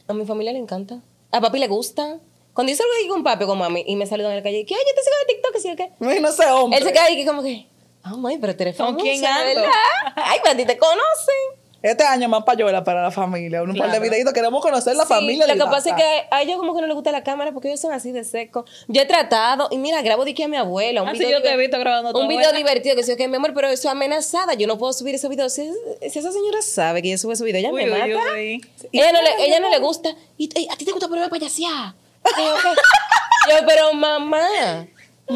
A 0.08 0.14
mi 0.14 0.26
familia 0.26 0.54
le 0.54 0.60
encanta. 0.60 1.02
A 1.32 1.42
papi 1.42 1.60
le 1.60 1.68
gusta. 1.68 2.20
Cuando 2.54 2.72
yo 2.72 2.78
salgo 2.78 2.92
ahí 3.00 3.08
con 3.08 3.24
papi 3.24 3.46
o 3.46 3.48
con 3.48 3.58
mami 3.58 3.84
y 3.88 3.96
me 3.96 4.06
saludan 4.06 4.32
en 4.32 4.38
la 4.38 4.44
calle, 4.44 4.66
que 4.66 4.76
ay, 4.76 4.82
yo 4.86 4.96
te 4.96 5.02
sigo 5.04 5.16
de 5.20 5.34
TikTok, 5.34 5.58
sí 5.58 5.72
o 5.72 5.76
qué. 5.76 5.94
Me 6.00 6.08
imagino 6.08 6.30
ese 6.30 6.52
hombre. 6.52 6.80
Él 6.80 6.86
se 6.86 6.92
queda 6.92 7.06
ahí 7.06 7.26
como 7.26 7.42
que, 7.42 7.68
oh, 8.06 8.18
my, 8.18 8.38
pero 8.40 8.56
tú 8.56 8.64
eres 8.64 8.76
¿Con 8.76 8.88
famosa, 8.88 9.04
quién 9.04 9.26
ando? 9.26 9.62
¿verdad? 9.62 9.72
Ay, 10.16 10.40
pero 10.44 10.54
a 10.54 10.58
ti 10.58 10.66
te 10.66 10.78
conocen. 10.78 11.61
Este 11.82 12.04
año 12.04 12.30
más 12.30 12.44
payola 12.44 12.84
para 12.84 13.02
la 13.02 13.10
familia. 13.12 13.64
Un 13.64 13.70
par 13.70 13.76
de 13.76 13.98
Claro. 13.98 14.02
videitos. 14.04 14.34
Queremos 14.34 14.62
conocer 14.62 14.96
la 14.96 15.04
Sí, 15.04 15.10
familia. 15.10 15.48
Lo 15.48 15.54
que 15.66 15.72
pasa 15.72 15.90
es 15.90 15.96
que 15.96 16.28
a 16.30 16.42
ellos 16.44 16.58
como 16.58 16.76
que 16.76 16.82
no 16.82 16.88
les 16.88 16.94
gusta 16.96 17.12
la 17.12 17.24
cámara 17.24 17.52
porque 17.54 17.70
ellos 17.70 17.80
son 17.80 17.92
así 17.92 18.12
de 18.12 18.24
secos. 18.24 18.70
Yo 18.88 19.02
he 19.02 19.06
tratado, 19.08 19.68
y 19.72 19.78
mira, 19.80 20.02
grabo 20.04 20.24
de 20.24 20.34
que 20.36 20.44
a 20.44 20.48
mi 20.48 20.58
abuela. 20.58 21.02
Un 21.02 21.10
Ah, 21.10 21.12
sí, 21.14 21.20
video 21.20 21.40
yo 21.40 21.42
te 21.44 21.52
he 21.52 21.58
visto 21.58 21.80
grabando 21.80 22.10
Un 22.20 22.28
video 22.28 22.50
abuela. 22.50 22.58
divertido 22.58 22.96
que 22.96 23.04
sí, 23.04 23.12
ok, 23.12 23.20
mi 23.28 23.38
amor, 23.38 23.54
pero 23.56 23.68
eso 23.68 23.88
es 23.88 23.92
amenazada. 23.92 24.54
Yo 24.54 24.68
no 24.68 24.78
puedo 24.78 24.94
subir 24.94 25.16
esos 25.16 25.30
videos. 25.30 25.54
Si, 25.54 25.72
si 26.10 26.20
esa 26.20 26.32
señora 26.32 26.62
sabe 26.62 27.02
que 27.02 27.10
yo 27.10 27.18
subo 27.18 27.32
ese 27.32 27.44
video, 27.44 27.60
ella 27.60 27.72
Uy, 27.72 27.86
me 27.86 27.92
uy, 27.92 28.14
mata. 28.14 28.32
uy. 28.36 28.66
Ella 28.92 29.12
no, 29.12 29.22
le, 29.24 29.46
ella 29.46 29.60
no 29.60 29.70
le 29.72 29.80
gusta. 29.80 30.10
Y, 30.38 30.50
y 30.60 30.68
a 30.72 30.76
ti 30.76 30.86
te 30.86 30.92
gusta 30.92 31.08
ponerme 31.08 31.30
payasear. 31.30 31.94
Yo, 32.26 32.32
¿qué? 32.62 32.70
Yo, 33.60 33.66
pero 33.68 33.92
mamá. 33.94 34.86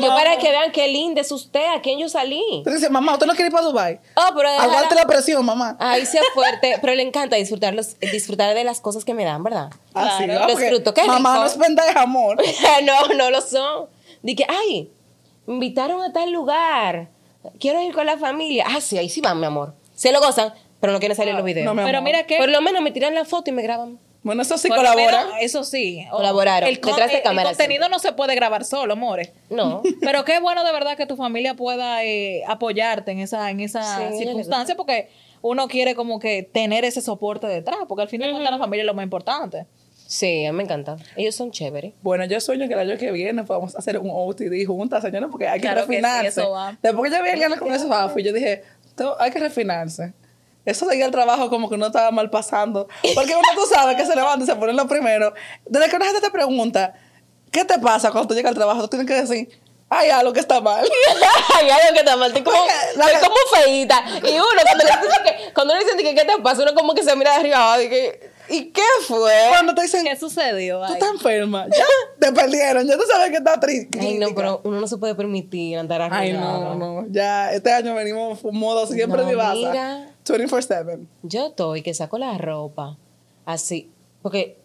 Yo 0.02 0.10
para 0.10 0.38
que 0.38 0.50
vean 0.50 0.72
qué 0.72 0.88
linda 0.88 1.22
es 1.22 1.32
usted, 1.32 1.66
a 1.76 1.82
quién 1.82 2.00
yo 2.00 2.10
salí. 2.10 2.44
Tú 2.64 2.70
dices, 2.70 2.90
mamá, 2.90 3.14
¿usted 3.14 3.26
no 3.26 3.34
quiere 3.34 3.48
ir 3.48 3.52
para 3.54 3.66
Dubai? 3.66 4.00
Oh, 4.16 4.34
pero 4.36 4.50
Aguante 4.50 4.96
la 4.96 5.06
presión, 5.06 5.46
mamá. 5.46 5.76
Ahí 5.80 6.06
sea 6.06 6.22
fuerte, 6.34 6.78
pero 6.82 6.94
le 6.96 7.02
encanta 7.04 7.36
disfrutar, 7.36 7.74
los, 7.74 8.00
disfrutar 8.00 8.54
de 8.56 8.64
las 8.64 8.82
cosas 8.82 9.06
que 9.06 9.14
me 9.14 9.24
dan, 9.26 9.44
¿verdad? 9.44 9.70
Así, 9.94 10.24
Claro. 10.26 10.42
¿no? 10.42 10.48
Los 10.48 10.60
frutos, 10.60 10.94
qué 10.94 11.04
Mamá 11.06 11.32
rico. 11.34 11.42
no 11.42 11.46
es 11.48 11.54
pendeja, 11.54 12.02
amor. 12.04 12.38
no, 12.84 13.14
no 13.16 13.30
lo 13.32 13.42
son. 13.42 13.88
Dije, 14.22 14.46
ay, 14.50 14.90
me 15.46 15.54
invitaron 15.56 16.02
a 16.04 16.12
tal 16.14 16.32
lugar. 16.32 17.10
Quiero 17.60 17.82
ir 17.82 17.94
con 17.94 18.06
la 18.06 18.18
familia. 18.18 18.66
Ah, 18.68 18.82
sí, 18.82 18.98
ahí 18.98 19.10
sí 19.10 19.22
van, 19.22 19.40
mi 19.40 19.46
amor. 19.46 19.74
Se 19.94 20.12
lo 20.12 20.20
gozan, 20.20 20.54
pero 20.80 20.92
no 20.94 21.00
quieren 21.00 21.16
salir 21.16 21.34
los 21.36 21.44
videos. 21.44 21.66
No, 21.66 21.74
mi 21.76 21.84
Pero 21.84 22.02
mira 22.02 22.26
que 22.26 22.38
Por 22.38 22.50
lo 22.50 22.62
menos 22.62 22.82
me 22.82 22.92
tiran 22.92 23.14
la 23.14 23.24
foto 23.26 23.50
y 23.52 23.54
me 23.54 23.62
graban. 23.62 24.00
Bueno, 24.26 24.42
eso 24.42 24.58
sí 24.58 24.68
Por 24.68 24.78
colabora. 24.78 25.24
menos, 25.26 25.34
eso 25.42 25.64
sí. 25.64 26.06
Colaboraron, 26.12 26.68
El, 26.68 26.80
con- 26.82 26.92
detrás 26.92 27.12
de 27.12 27.18
el- 27.20 27.24
cámara 27.24 27.52
El 27.52 27.56
contenido 27.56 27.88
no 27.90 28.00
se 28.00 28.12
puede 28.12 28.36
grabar 28.36 28.66
solo, 28.66 28.96
more. 28.96 29.32
No. 29.50 29.82
Pero 30.02 30.26
qué 30.26 30.40
bueno 30.40 30.64
de 30.66 30.72
verdad 30.74 30.98
que 30.98 31.06
tu 31.06 31.16
familia 31.16 31.54
pueda 31.54 32.04
eh, 32.04 32.42
apoyarte 32.48 33.12
en 33.12 33.20
esa, 33.20 33.50
en 33.52 33.60
esa 33.60 34.10
Sí, 34.12 34.18
circunstancia, 34.18 34.76
porque 34.76 35.10
uno 35.42 35.68
quiere 35.68 35.94
como 35.96 36.20
que 36.20 36.42
tener 36.44 36.84
ese 36.86 37.02
soporte 37.02 37.46
detrás, 37.48 37.78
porque 37.88 38.02
al 38.02 38.10
fin 38.10 38.20
de 38.20 38.32
cuentas 38.32 38.52
la 38.52 38.58
familia 38.58 38.82
es 38.82 38.88
lo 38.88 38.96
más 38.96 39.04
importante. 39.04 39.68
Sí, 40.08 40.46
a 40.46 40.52
mí 40.52 40.58
me 40.58 40.64
encanta. 40.64 40.98
Ellos 41.16 41.36
son 41.36 41.52
chéveres. 41.52 41.94
Bueno, 42.02 42.26
yo 42.26 42.40
sueño 42.40 42.68
que 42.68 42.74
el 42.74 42.80
año 42.80 42.98
que 42.98 43.12
viene 43.12 43.44
podamos 43.44 43.76
hacer 43.76 43.98
un 44.00 44.10
OTD 44.12 44.66
juntas, 44.66 45.04
señores, 45.04 45.30
porque 45.32 45.48
hay 45.48 45.60
que 45.60 45.68
Claro 45.68 45.82
que 45.82 45.86
sí, 45.88 46.02
refinarse. 46.02 46.28
eso 46.42 46.52
va. 46.52 46.78
Después 46.82 47.12
que 47.12 47.18
yo 47.18 47.24
vi 47.24 47.30
a 47.30 47.34
Eliana 47.34 47.58
con 47.58 47.74
esos 47.74 47.90
outfits, 47.92 48.28
yo 48.28 48.34
dije, 48.34 48.64
"Tengo- 48.96 49.16
hay 49.20 49.32
que 49.32 49.40
refinarse. 49.40 50.14
Eso 50.66 50.86
de 50.88 50.98
ir 50.98 51.04
al 51.04 51.12
trabajo 51.12 51.50
como 51.50 51.70
que 51.70 51.76
uno 51.76 51.88
estaba 51.88 52.12
mal 52.12 52.30
pasando. 52.30 52.88
Porque 53.14 53.36
uno 53.36 53.48
tú 53.56 53.62
sabes 53.72 53.96
que 53.98 54.06
se 54.06 54.16
levanta 54.16 54.44
y 54.44 54.48
se 54.48 54.56
pone 54.56 54.74
lo 54.74 54.88
primero. 54.88 55.34
Desde 55.66 55.90
que 55.90 55.96
una 55.96 56.06
gente 56.06 56.22
te 56.22 56.30
pregunta, 56.32 56.94
¿qué 57.52 57.64
te 57.66 57.78
pasa 57.80 58.12
cuando 58.12 58.28
tú 58.28 58.34
llegas 58.34 58.50
al 58.50 58.56
trabajo? 58.56 58.82
Tú 58.82 58.88
tienes 58.90 59.08
que 59.08 59.14
decir, 59.14 59.62
hay 59.90 60.10
algo 60.10 60.34
que 60.34 60.40
está 60.40 60.60
mal. 60.62 60.84
Ay, 61.56 61.70
algo 61.70 61.94
que 61.94 62.00
está 62.00 62.18
mal. 62.18 62.28
Estoy 62.30 62.44
como, 62.44 62.58
La- 62.96 63.06
estoy 63.12 63.22
como 63.30 63.64
feíta. 63.64 64.04
Y 64.24 64.34
uno, 64.34 64.46
cuando 64.66 64.84
le 64.84 64.92
dicen 65.08 65.24
que, 65.24 65.54
cuando 65.54 65.74
le 65.76 65.80
dicen 65.84 65.98
que, 65.98 66.16
¿qué 66.16 66.26
te 66.26 66.42
pasa? 66.42 66.64
Uno 66.64 66.74
como 66.74 66.94
que 66.96 67.04
se 67.04 67.16
mira 67.16 67.32
de 67.34 67.38
arriba 67.42 67.58
abajo 67.58 67.82
y 67.84 67.90
que, 67.90 68.32
¿y 68.50 68.66
qué 68.72 68.82
fue? 69.08 69.34
Cuando 69.50 69.76
te 69.76 69.84
dicen, 69.84 70.04
¿Qué 70.04 70.16
sucedió? 70.16 70.82
tú 70.88 70.94
estás 70.94 71.10
enferma, 71.12 71.68
ya 71.68 71.86
te 72.20 72.32
perdieron, 72.34 72.88
ya 72.88 72.98
tú 72.98 73.04
sabes 73.08 73.30
que 73.30 73.38
está 73.38 73.60
triste. 73.60 74.00
Ay, 74.02 74.18
no, 74.18 74.34
pero 74.34 74.62
uno 74.64 74.82
no 74.82 74.88
se 74.88 74.98
puede 74.98 75.14
permitir 75.14 75.78
andar 75.78 76.02
Ay, 76.02 76.10
arreglado. 76.32 76.76
no, 76.76 77.02
no. 77.04 77.06
Ya 77.12 77.52
este 77.54 77.72
año 77.72 77.94
venimos 77.94 78.44
en 78.44 78.56
modo 78.58 78.88
siempre 78.88 79.22
No, 79.22 79.30
divasa. 79.30 79.54
mira. 79.54 80.10
24-7. 80.34 81.06
Yo 81.24 81.48
estoy 81.48 81.82
que 81.82 81.94
saco 81.94 82.18
la 82.18 82.38
ropa 82.38 82.98
así, 83.46 83.92
porque 84.22 84.58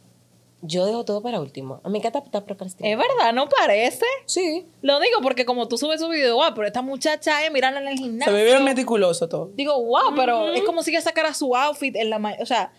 yo 0.62 0.84
dejo 0.84 1.04
todo 1.04 1.22
para 1.22 1.40
último. 1.40 1.80
A 1.84 1.88
mí 1.88 1.92
me 1.92 1.98
encanta 1.98 2.18
estar 2.18 2.42
Es 2.42 2.98
verdad, 2.98 3.32
¿no 3.32 3.48
parece? 3.48 4.04
Sí. 4.26 4.66
Lo 4.82 5.00
digo 5.00 5.20
porque 5.22 5.44
como 5.46 5.68
tú 5.68 5.78
subes 5.78 6.00
su 6.00 6.08
video, 6.08 6.34
wow, 6.36 6.52
pero 6.54 6.66
esta 6.66 6.82
muchacha 6.82 7.44
es 7.44 7.52
mirarla 7.52 7.80
en 7.80 7.88
el 7.88 7.96
Se 7.96 8.02
gimnasio. 8.04 8.32
ve 8.34 8.44
bien 8.44 8.64
meticuloso 8.64 9.28
todo. 9.28 9.50
Digo, 9.54 9.82
wow, 9.82 10.14
pero 10.14 10.48
es 10.52 10.62
como 10.62 10.82
si 10.82 10.90
ella 10.90 11.00
sacara 11.00 11.32
su 11.34 11.56
outfit 11.56 11.96
en 11.96 12.10
la 12.10 12.18
ma- 12.18 12.36
O 12.40 12.46
sea, 12.46 12.72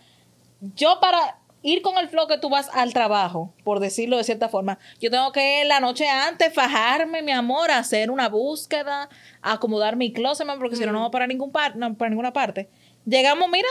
yo 0.76 0.98
para 1.00 1.40
ir 1.62 1.82
con 1.82 1.98
el 1.98 2.08
flow 2.08 2.26
que 2.26 2.38
tú 2.38 2.48
vas 2.48 2.68
al 2.72 2.92
trabajo, 2.92 3.52
por 3.64 3.80
decirlo 3.80 4.16
de 4.16 4.24
cierta 4.24 4.48
forma, 4.48 4.78
yo 5.00 5.10
tengo 5.10 5.32
que 5.32 5.64
la 5.64 5.80
noche 5.80 6.08
antes 6.08 6.52
fajarme, 6.52 7.22
mi 7.22 7.32
amor, 7.32 7.70
hacer 7.70 8.10
una 8.10 8.28
búsqueda, 8.28 9.08
acomodar 9.40 9.96
mi 9.96 10.12
closet, 10.12 10.46
man, 10.46 10.58
porque 10.58 10.76
si 10.76 10.84
no, 10.84 10.92
no 10.92 10.98
vamos 10.98 11.12
para, 11.12 11.26
ningún 11.26 11.52
par 11.52 11.76
no, 11.76 11.94
para 11.94 12.10
ninguna 12.10 12.32
parte. 12.32 12.68
Llegamos, 13.06 13.48
mira, 13.48 13.68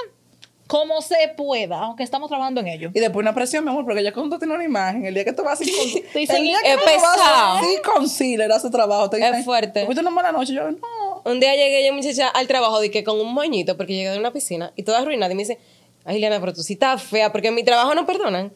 como 0.72 1.02
se 1.02 1.16
pueda, 1.36 1.80
aunque 1.80 2.04
estamos 2.04 2.30
trabajando 2.30 2.62
en 2.62 2.68
ello. 2.68 2.92
Y 2.94 3.00
después 3.02 3.22
una 3.22 3.36
presión, 3.36 3.66
mi 3.66 3.72
amor, 3.72 3.84
porque 3.84 4.04
ya 4.04 4.14
cuando 4.14 4.36
tú 4.36 4.40
tienes 4.40 4.56
una 4.56 4.64
imagen, 4.64 5.06
el 5.06 5.14
día 5.14 5.26
que 5.26 5.34
tú 5.34 5.44
vas 5.44 5.60
sin 5.60 5.74
concealer, 5.74 6.06
el 6.16 6.44
día 6.44 6.58
es 6.64 6.64
que 6.64 6.78
tú 6.78 6.86
vas 6.86 7.18
pesado. 7.18 7.60
sin 7.60 7.82
concealer 7.82 8.52
a 8.54 8.60
su 8.60 8.72
trabajo, 8.72 9.10
te 9.10 9.18
Es 9.18 9.26
dicen, 9.28 9.44
fuerte. 9.44 9.84
¿Tuviste 9.84 10.00
una 10.00 10.12
mala 10.12 10.32
noche? 10.32 10.54
Yo, 10.54 10.72
no. 10.72 11.22
Un 11.26 11.42
día 11.42 11.56
llegué 11.56 11.86
yo, 11.86 11.94
muchacha, 11.94 12.30
al 12.30 12.48
trabajo, 12.48 12.80
de 12.80 12.90
que 12.90 13.04
con 13.04 13.20
un 13.20 13.34
moñito, 13.34 13.76
porque 13.76 13.94
llegué 13.94 14.12
de 14.12 14.18
una 14.20 14.32
piscina 14.32 14.72
y 14.78 14.84
toda 14.84 15.00
arruinada. 15.00 15.34
Y 15.34 15.36
me 15.36 15.44
dice, 15.44 15.60
ay, 16.06 16.20
Liana, 16.20 16.40
pero 16.40 16.54
tú 16.54 16.64
sí 16.64 16.74
estás 16.74 17.04
fea, 17.04 17.32
porque 17.32 17.50
en 17.50 17.56
mi 17.56 17.64
trabajo 17.64 17.94
no 17.96 18.06
perdonan. 18.06 18.52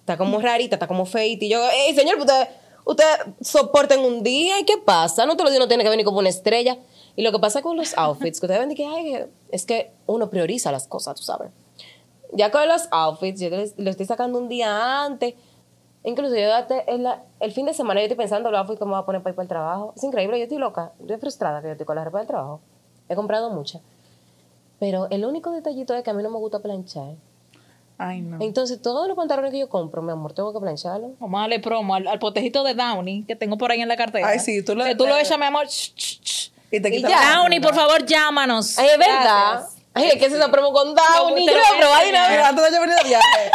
Está 0.00 0.16
como 0.16 0.40
rarita, 0.40 0.76
está 0.76 0.86
como 0.86 1.04
feita. 1.04 1.44
Y 1.44 1.48
yo, 1.48 1.60
hey, 1.72 1.94
señor, 1.94 2.18
usted, 2.18 2.48
usted 2.84 3.04
soporten 3.40 4.00
un 4.00 4.22
día. 4.22 4.60
¿Y 4.60 4.64
qué 4.64 4.78
pasa? 4.78 5.26
No 5.26 5.32
todos 5.32 5.46
los 5.46 5.52
días 5.52 5.60
uno 5.60 5.68
tiene 5.68 5.82
que 5.82 5.90
venir 5.90 6.04
como 6.04 6.18
una 6.18 6.28
estrella. 6.28 6.78
Y 7.16 7.22
lo 7.22 7.32
que 7.32 7.38
pasa 7.38 7.62
con 7.62 7.76
los 7.76 7.96
outfits, 7.96 8.38
que 8.38 8.46
ustedes 8.46 8.60
ven 8.60 8.68
de 8.68 8.74
que, 8.74 8.84
ay, 8.84 9.26
es 9.50 9.64
que 9.66 9.90
uno 10.06 10.30
prioriza 10.30 10.70
las 10.70 10.86
cosas, 10.86 11.16
tú 11.16 11.22
sabes. 11.22 11.50
Ya 12.32 12.50
con 12.50 12.68
los 12.68 12.88
outfits, 12.90 13.40
yo 13.40 13.48
lo 13.50 13.90
estoy 13.90 14.06
sacando 14.06 14.38
un 14.38 14.48
día 14.48 15.04
antes. 15.04 15.34
Incluso 16.04 16.36
yo 16.36 16.48
el 17.40 17.52
fin 17.52 17.66
de 17.66 17.74
semana 17.74 18.00
yo 18.00 18.04
estoy 18.04 18.16
pensando 18.16 18.50
los 18.50 18.60
outfits 18.60 18.78
que 18.78 18.84
me 18.84 18.92
voy 18.92 19.00
a 19.00 19.04
poner 19.06 19.22
para 19.22 19.32
ir 19.32 19.36
para 19.36 19.42
el 19.42 19.48
trabajo. 19.48 19.92
Es 19.96 20.04
increíble, 20.04 20.38
yo 20.38 20.44
estoy 20.44 20.58
loca. 20.58 20.92
Estoy 21.00 21.16
frustrada 21.16 21.60
que 21.62 21.66
yo 21.68 21.72
estoy 21.72 21.86
con 21.86 21.96
la 21.96 22.04
ropa 22.04 22.18
del 22.18 22.28
trabajo. 22.28 22.60
He 23.08 23.16
comprado 23.16 23.50
muchas. 23.50 23.82
Pero 24.78 25.08
el 25.10 25.24
único 25.24 25.50
detallito 25.52 25.94
es 25.94 26.02
que 26.02 26.10
a 26.10 26.14
mí 26.14 26.22
no 26.22 26.30
me 26.30 26.38
gusta 26.38 26.58
planchar. 26.60 27.14
Ay, 27.98 28.20
no. 28.20 28.36
Entonces, 28.42 28.82
todos 28.82 29.08
los 29.08 29.16
pantalones 29.16 29.50
que 29.52 29.58
yo 29.58 29.70
compro, 29.70 30.02
mi 30.02 30.12
amor, 30.12 30.34
tengo 30.34 30.52
que 30.52 30.60
plancharlos. 30.60 31.12
Vamos 31.18 31.38
a 31.38 31.40
darle 31.42 31.60
promo 31.60 31.94
al, 31.94 32.06
al 32.06 32.18
potejito 32.18 32.62
de 32.62 32.74
Downy 32.74 33.24
que 33.26 33.36
tengo 33.36 33.56
por 33.56 33.70
ahí 33.72 33.80
en 33.80 33.88
la 33.88 33.96
cartera. 33.96 34.28
Ay, 34.28 34.38
sí, 34.38 34.62
tú 34.62 34.74
lo- 34.74 34.84
Que 34.84 34.94
tú 34.94 35.06
lo 35.06 35.16
echas, 35.16 35.38
mi 35.38 35.46
amor. 35.46 35.66
Y 36.70 36.80
te 36.80 36.88
Y 36.88 36.96
quitas 36.96 37.34
Downy, 37.36 37.60
por 37.60 37.74
favor, 37.74 38.04
llámanos. 38.04 38.78
Ay, 38.78 38.88
es 38.92 38.98
verdad. 38.98 39.52
Gracias. 39.52 39.82
Ay, 39.94 40.08
es 40.08 40.14
que 40.16 40.28
se 40.28 40.36
esa 40.36 40.50
promo 40.50 40.72
con 40.72 40.94
Downy. 40.94 41.46
te 41.46 41.52
Yo 41.52 41.58
lo 41.80 41.86
voy 41.88 41.96
a 41.96 42.00
enseñar. 42.00 42.28
vez. 42.28 42.38
Mira, 42.38 42.48
antes 42.48 42.64
de 42.66 42.70
yo 42.76 42.80
venir 42.82 42.96
de 42.96 43.08
viaje, 43.08 43.50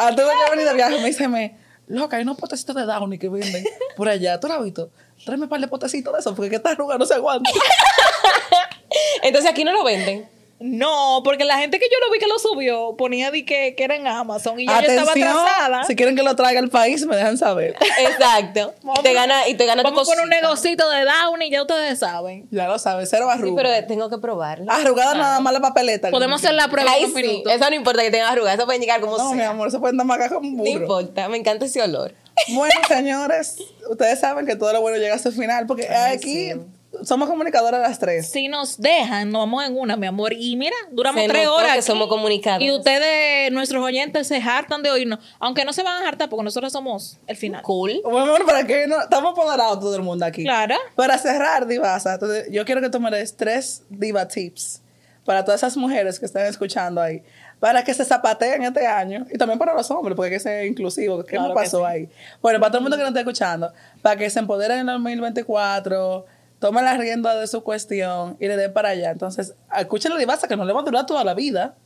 antes 0.00 0.24
de 0.26 0.32
yo 0.32 0.50
venir 0.50 0.66
de 0.66 0.74
viaje, 0.74 0.98
me 0.98 1.06
dice, 1.06 1.28
me, 1.28 1.56
loca, 1.86 2.16
hay 2.16 2.24
unos 2.24 2.36
potecitos 2.36 2.74
de 2.74 2.82
Downy 2.86 3.16
que 3.18 3.28
venden 3.28 3.64
por 3.96 4.08
allá. 4.08 4.40
¿Tú 4.40 4.48
lo 4.48 4.54
has 4.54 4.64
visto? 4.64 4.90
Tráeme 5.24 5.44
un 5.44 5.48
par 5.48 5.60
de 5.60 5.68
potecitos 5.68 6.12
de 6.12 6.18
eso, 6.18 6.34
porque 6.34 6.50
que 6.50 6.56
esta 6.56 6.70
arruga 6.70 6.98
no 6.98 7.06
se 7.06 7.14
aguanta. 7.14 7.48
Entonces, 9.22 9.48
aquí 9.50 9.62
no 9.62 9.72
lo 9.72 9.84
venden. 9.84 10.28
No, 10.60 11.20
porque 11.24 11.44
la 11.44 11.58
gente 11.58 11.78
que 11.78 11.86
yo 11.92 11.98
lo 12.06 12.12
vi 12.12 12.18
que 12.18 12.26
lo 12.26 12.38
subió 12.38 12.96
ponía 12.96 13.30
di 13.30 13.44
que, 13.44 13.74
que 13.74 13.84
era 13.84 13.96
en 13.96 14.06
Amazon 14.06 14.58
y 14.60 14.66
ya 14.66 14.80
yo 14.80 14.88
estaba 14.88 15.10
atrasada. 15.12 15.84
si 15.84 15.96
quieren 15.96 16.16
que 16.16 16.22
lo 16.22 16.36
traiga 16.36 16.60
al 16.60 16.70
país, 16.70 17.04
me 17.06 17.16
dejan 17.16 17.36
saber. 17.36 17.74
Exacto. 17.98 18.72
te 19.02 19.12
gana, 19.12 19.48
y 19.48 19.54
te 19.54 19.66
gana 19.66 19.82
tu 19.82 19.90
Vamos 19.90 20.08
con 20.08 20.18
un 20.20 20.28
negocito 20.28 20.88
de 20.90 21.04
Downy, 21.04 21.50
ya 21.50 21.62
ustedes 21.62 21.98
saben. 21.98 22.46
Ya 22.50 22.66
lo 22.68 22.78
sabes, 22.78 23.10
cero 23.10 23.26
Sí, 23.32 23.38
arruga. 23.38 23.62
pero 23.62 23.86
tengo 23.86 24.08
que 24.08 24.18
probarlo. 24.18 24.70
Arrugada 24.70 25.14
nada 25.14 25.40
más 25.40 25.52
la 25.52 25.60
papeleta. 25.60 26.10
Podemos 26.10 26.42
hacer 26.42 26.54
la 26.54 26.68
prueba 26.68 26.92
unos 26.98 27.12
sí. 27.14 27.42
Eso 27.50 27.70
no 27.70 27.76
importa 27.76 28.02
que 28.02 28.10
tenga 28.10 28.30
arrugas. 28.30 28.54
Eso 28.54 28.64
pueden 28.64 28.80
llegar 28.80 29.00
como 29.00 29.18
No, 29.18 29.28
sea. 29.28 29.36
mi 29.36 29.42
amor, 29.42 29.70
se 29.70 29.78
pueden 29.80 29.96
dar 29.96 30.06
más 30.06 30.18
como 30.28 30.48
un 30.48 30.56
No 30.56 30.62
burro. 30.64 30.70
importa. 30.82 31.28
Me 31.28 31.36
encanta 31.36 31.64
ese 31.66 31.82
olor. 31.82 32.14
Bueno, 32.48 32.74
señores, 32.88 33.56
ustedes 33.90 34.18
saben 34.20 34.46
que 34.46 34.56
todo 34.56 34.72
lo 34.72 34.80
bueno 34.80 34.98
llega 34.98 35.14
hasta 35.14 35.28
el 35.28 35.34
final, 35.34 35.66
porque 35.66 35.88
aquí 35.88 36.52
somos 37.02 37.28
comunicadoras 37.28 37.80
las 37.80 37.98
tres. 37.98 38.30
Si 38.30 38.48
nos 38.48 38.78
dejan, 38.80 39.30
nos 39.30 39.42
vamos 39.42 39.64
en 39.64 39.76
una, 39.76 39.96
mi 39.96 40.06
amor. 40.06 40.32
Y 40.32 40.56
mira, 40.56 40.76
duramos 40.92 41.22
Se 41.22 41.28
tres 41.28 41.46
horas. 41.48 41.72
que 41.72 41.78
aquí. 41.78 41.82
somos 41.82 42.08
comunicadoras. 42.08 42.62
Y 42.66 42.70
ustedes, 42.70 43.50
nuestros 43.52 43.82
oyentes, 43.82 44.26
se 44.28 44.36
hartan 44.36 44.82
de 44.82 44.90
oírnos. 44.90 45.18
Aunque 45.38 45.64
no 45.64 45.72
se 45.72 45.82
van 45.82 46.04
a 46.04 46.08
hartar 46.08 46.28
porque 46.28 46.44
nosotros 46.44 46.72
somos 46.72 47.18
el 47.26 47.36
final. 47.36 47.62
Cool. 47.62 48.00
Bueno, 48.04 48.34
para 48.46 48.66
que 48.66 48.86
no, 48.86 49.00
estamos 49.00 49.34
ponderados 49.34 49.80
todo 49.80 49.96
el 49.96 50.02
mundo 50.02 50.24
aquí. 50.24 50.42
Claro. 50.44 50.76
Para 50.94 51.18
cerrar, 51.18 51.66
Divasa, 51.66 52.14
entonces, 52.14 52.46
yo 52.50 52.64
quiero 52.64 52.80
que 52.80 52.90
tú 52.90 53.00
me 53.00 53.10
des 53.10 53.36
tres 53.36 53.82
Diva 53.88 54.28
Tips 54.28 54.80
para 55.24 55.44
todas 55.44 55.60
esas 55.60 55.76
mujeres 55.76 56.20
que 56.20 56.26
están 56.26 56.44
escuchando 56.46 57.00
ahí, 57.00 57.22
para 57.58 57.82
que 57.82 57.94
se 57.94 58.04
zapateen 58.04 58.62
este 58.62 58.86
año 58.86 59.24
y 59.32 59.38
también 59.38 59.58
para 59.58 59.72
los 59.72 59.90
hombres, 59.90 60.14
porque 60.16 60.26
hay 60.32 60.36
que 60.36 60.40
ser 60.40 60.66
inclusivo. 60.66 61.24
¿Qué 61.24 61.36
Claro 61.36 61.54
pasó 61.54 61.78
sí. 61.78 61.84
ahí? 61.86 62.08
Bueno, 62.42 62.60
para 62.60 62.70
todo 62.70 62.78
el 62.80 62.82
mundo 62.82 62.96
que 62.98 63.02
nos 63.02 63.08
está 63.08 63.20
escuchando, 63.20 63.72
para 64.02 64.16
que 64.16 64.28
se 64.28 64.38
empoderen 64.38 64.80
en 64.80 64.88
el 64.90 64.94
2024, 64.96 66.26
tomen 66.64 66.86
la 66.86 66.96
rienda 66.96 67.38
de 67.38 67.46
su 67.46 67.62
cuestión 67.62 68.38
y 68.40 68.48
le 68.48 68.56
den 68.56 68.72
para 68.72 68.88
allá. 68.88 69.10
Entonces, 69.10 69.54
escuchen 69.78 70.10
la 70.10 70.18
Divasa 70.18 70.48
que 70.48 70.56
no 70.56 70.64
le 70.64 70.72
va 70.72 70.80
a 70.80 70.82
durar 70.82 71.04
toda 71.04 71.22
la 71.22 71.34
vida. 71.34 71.76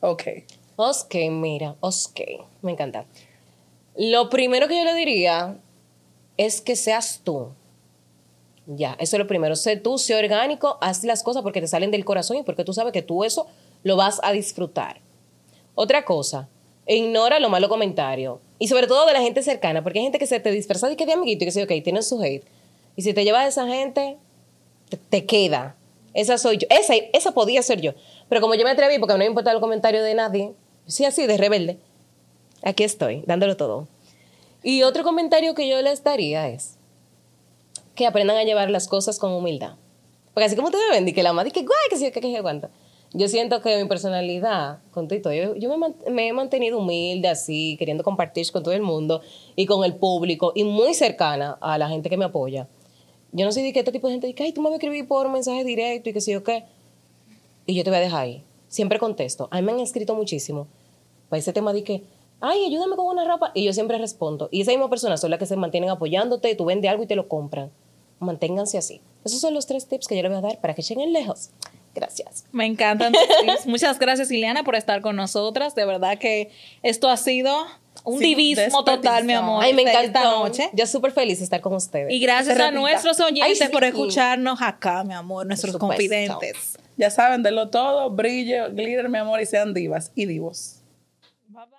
Ok. 0.00 0.22
Ok, 0.74 1.14
mira, 1.30 1.76
ok. 1.78 2.20
Me 2.60 2.72
encanta. 2.72 3.04
Lo 3.96 4.30
primero 4.30 4.66
que 4.66 4.76
yo 4.76 4.82
le 4.82 4.94
diría 4.94 5.56
es 6.36 6.60
que 6.60 6.74
seas 6.74 7.20
tú. 7.22 7.50
Ya, 8.66 8.96
eso 8.98 9.14
es 9.14 9.20
lo 9.20 9.28
primero. 9.28 9.54
Sé 9.54 9.76
tú, 9.76 9.98
sé 9.98 10.16
orgánico, 10.16 10.78
haz 10.80 11.04
las 11.04 11.22
cosas 11.22 11.44
porque 11.44 11.60
te 11.60 11.68
salen 11.68 11.92
del 11.92 12.04
corazón 12.04 12.38
y 12.38 12.42
porque 12.42 12.64
tú 12.64 12.72
sabes 12.72 12.92
que 12.92 13.02
tú 13.02 13.22
eso 13.22 13.46
lo 13.84 13.94
vas 13.94 14.18
a 14.24 14.32
disfrutar. 14.32 15.00
Otra 15.76 16.04
cosa, 16.04 16.48
ignora 16.88 17.38
los 17.38 17.52
malos 17.52 17.68
comentarios. 17.68 18.40
Y 18.58 18.66
sobre 18.66 18.88
todo 18.88 19.06
de 19.06 19.12
la 19.12 19.22
gente 19.22 19.44
cercana, 19.44 19.84
porque 19.84 20.00
hay 20.00 20.06
gente 20.06 20.18
que 20.18 20.26
se 20.26 20.40
te 20.40 20.50
dispersa 20.50 20.90
y 20.90 20.96
que 20.96 21.06
de 21.06 21.12
amiguito 21.12 21.44
y 21.44 21.46
que 21.46 21.52
sí, 21.52 21.62
ok, 21.62 21.70
tienen 21.84 22.02
su 22.02 22.20
hate. 22.20 22.44
Y 22.96 23.02
si 23.02 23.14
te 23.14 23.22
llevas 23.22 23.44
a 23.44 23.46
esa 23.46 23.66
gente, 23.68 24.18
te, 24.96 25.20
te 25.20 25.26
queda. 25.26 25.76
Esa 26.14 26.38
soy 26.38 26.58
yo. 26.58 26.66
Esa, 26.70 26.94
esa 27.12 27.32
podía 27.32 27.62
ser 27.62 27.80
yo. 27.80 27.92
Pero 28.28 28.40
como 28.40 28.54
yo 28.54 28.64
me 28.64 28.70
atreví, 28.70 28.98
porque 28.98 29.14
no 29.14 29.18
me 29.18 29.26
importa 29.26 29.52
el 29.52 29.60
comentario 29.60 30.02
de 30.02 30.14
nadie, 30.14 30.52
sí, 30.86 31.04
así, 31.04 31.26
de 31.26 31.36
rebelde, 31.36 31.78
aquí 32.62 32.84
estoy, 32.84 33.22
dándolo 33.26 33.56
todo. 33.56 33.88
Y 34.62 34.82
otro 34.82 35.02
comentario 35.02 35.54
que 35.54 35.68
yo 35.68 35.82
les 35.82 36.02
daría 36.02 36.48
es 36.48 36.78
que 37.94 38.06
aprendan 38.06 38.36
a 38.36 38.44
llevar 38.44 38.70
las 38.70 38.88
cosas 38.88 39.18
con 39.18 39.32
humildad. 39.32 39.74
Porque 40.32 40.46
así 40.46 40.56
como 40.56 40.68
ustedes 40.68 40.90
ven, 40.90 41.06
y 41.06 41.12
que 41.12 41.22
la 41.22 41.32
madre, 41.32 41.50
que 41.50 41.60
guay, 41.60 41.88
que 41.90 41.96
sí, 41.96 42.10
que, 42.10 42.20
que, 42.20 42.42
cuánto. 42.42 42.68
Yo 43.12 43.28
siento 43.28 43.60
que 43.62 43.80
mi 43.80 43.88
personalidad, 43.88 44.78
con 44.90 45.06
todo, 45.06 45.32
yo, 45.32 45.54
yo 45.54 45.76
me 46.10 46.28
he 46.28 46.32
mantenido 46.32 46.78
humilde 46.78 47.28
así, 47.28 47.76
queriendo 47.78 48.02
compartir 48.02 48.50
con 48.50 48.64
todo 48.64 48.74
el 48.74 48.82
mundo 48.82 49.20
y 49.54 49.66
con 49.66 49.84
el 49.84 49.94
público 49.94 50.50
y 50.56 50.64
muy 50.64 50.94
cercana 50.94 51.56
a 51.60 51.78
la 51.78 51.88
gente 51.88 52.10
que 52.10 52.16
me 52.16 52.24
apoya. 52.24 52.66
Yo 53.36 53.44
no 53.44 53.50
sé 53.50 53.62
de 53.62 53.72
qué 53.72 53.80
este 53.80 53.90
tipo 53.90 54.06
de 54.06 54.14
gente 54.14 54.28
dice, 54.28 54.44
ay, 54.44 54.52
tú 54.52 54.60
me 54.62 54.68
vas 54.68 54.74
a 54.74 54.76
escribir 54.76 55.08
por 55.08 55.28
mensaje 55.28 55.64
directo 55.64 56.08
y 56.08 56.12
que 56.12 56.20
sé 56.20 56.30
yo 56.30 56.44
qué. 56.44 56.64
Y 57.66 57.74
yo 57.74 57.82
te 57.82 57.90
voy 57.90 57.98
a 57.98 58.02
dejar 58.02 58.22
ahí. 58.22 58.44
Siempre 58.68 59.00
contesto. 59.00 59.48
A 59.50 59.60
mí 59.60 59.66
me 59.66 59.72
han 59.72 59.80
escrito 59.80 60.14
muchísimo 60.14 60.68
para 61.28 61.40
ese 61.40 61.52
tema 61.52 61.72
de 61.72 61.82
que, 61.82 62.04
ay, 62.40 62.64
ayúdame 62.64 62.94
con 62.94 63.06
una 63.06 63.24
ropa. 63.24 63.50
Y 63.52 63.64
yo 63.64 63.72
siempre 63.72 63.98
respondo. 63.98 64.48
Y 64.52 64.60
esa 64.60 64.70
misma 64.70 64.88
persona 64.88 65.16
son 65.16 65.30
las 65.30 65.40
que 65.40 65.46
se 65.46 65.56
mantienen 65.56 65.90
apoyándote, 65.90 66.54
tú 66.54 66.64
vendes 66.64 66.88
algo 66.88 67.02
y 67.02 67.06
te 67.08 67.16
lo 67.16 67.26
compran. 67.26 67.72
Manténganse 68.20 68.78
así. 68.78 69.00
Esos 69.24 69.40
son 69.40 69.52
los 69.52 69.66
tres 69.66 69.88
tips 69.88 70.06
que 70.06 70.14
yo 70.14 70.22
les 70.22 70.30
voy 70.30 70.38
a 70.38 70.40
dar 70.40 70.60
para 70.60 70.74
que 70.74 70.82
lleguen 70.82 71.12
lejos. 71.12 71.50
Gracias. 71.92 72.44
Me 72.52 72.66
encantan. 72.66 73.12
Muchas 73.66 73.98
gracias, 73.98 74.30
Ileana, 74.30 74.62
por 74.62 74.76
estar 74.76 75.00
con 75.00 75.16
nosotras. 75.16 75.74
De 75.74 75.84
verdad 75.84 76.18
que 76.18 76.50
esto 76.84 77.08
ha 77.08 77.16
sido 77.16 77.52
un 78.04 78.20
divismo 78.20 78.84
total, 78.84 79.24
mi 79.24 79.32
amor. 79.32 79.64
Ay, 79.64 79.74
me 79.74 79.82
encantó. 79.82 80.00
Esta 80.00 80.22
noche. 80.22 80.70
Yo 80.74 80.86
súper 80.86 81.12
feliz 81.12 81.38
de 81.38 81.44
estar 81.44 81.60
con 81.60 81.74
ustedes. 81.74 82.12
Y 82.12 82.20
gracias 82.20 82.58
a 82.60 82.70
nuestros 82.70 83.18
oyentes 83.20 83.60
Ay, 83.60 83.66
sí. 83.66 83.72
por 83.72 83.84
escucharnos 83.84 84.60
acá, 84.62 85.02
mi 85.04 85.14
amor, 85.14 85.46
nuestros 85.46 85.76
confidentes. 85.76 86.78
Ya 86.96 87.10
saben, 87.10 87.42
denlo 87.42 87.70
todo, 87.70 88.10
brillo, 88.10 88.70
glitter, 88.70 89.08
mi 89.08 89.18
amor, 89.18 89.40
y 89.40 89.46
sean 89.46 89.74
divas 89.74 90.12
y 90.14 90.26
divos. 90.26 90.76
Bye, 91.48 91.62
bye. 91.62 91.70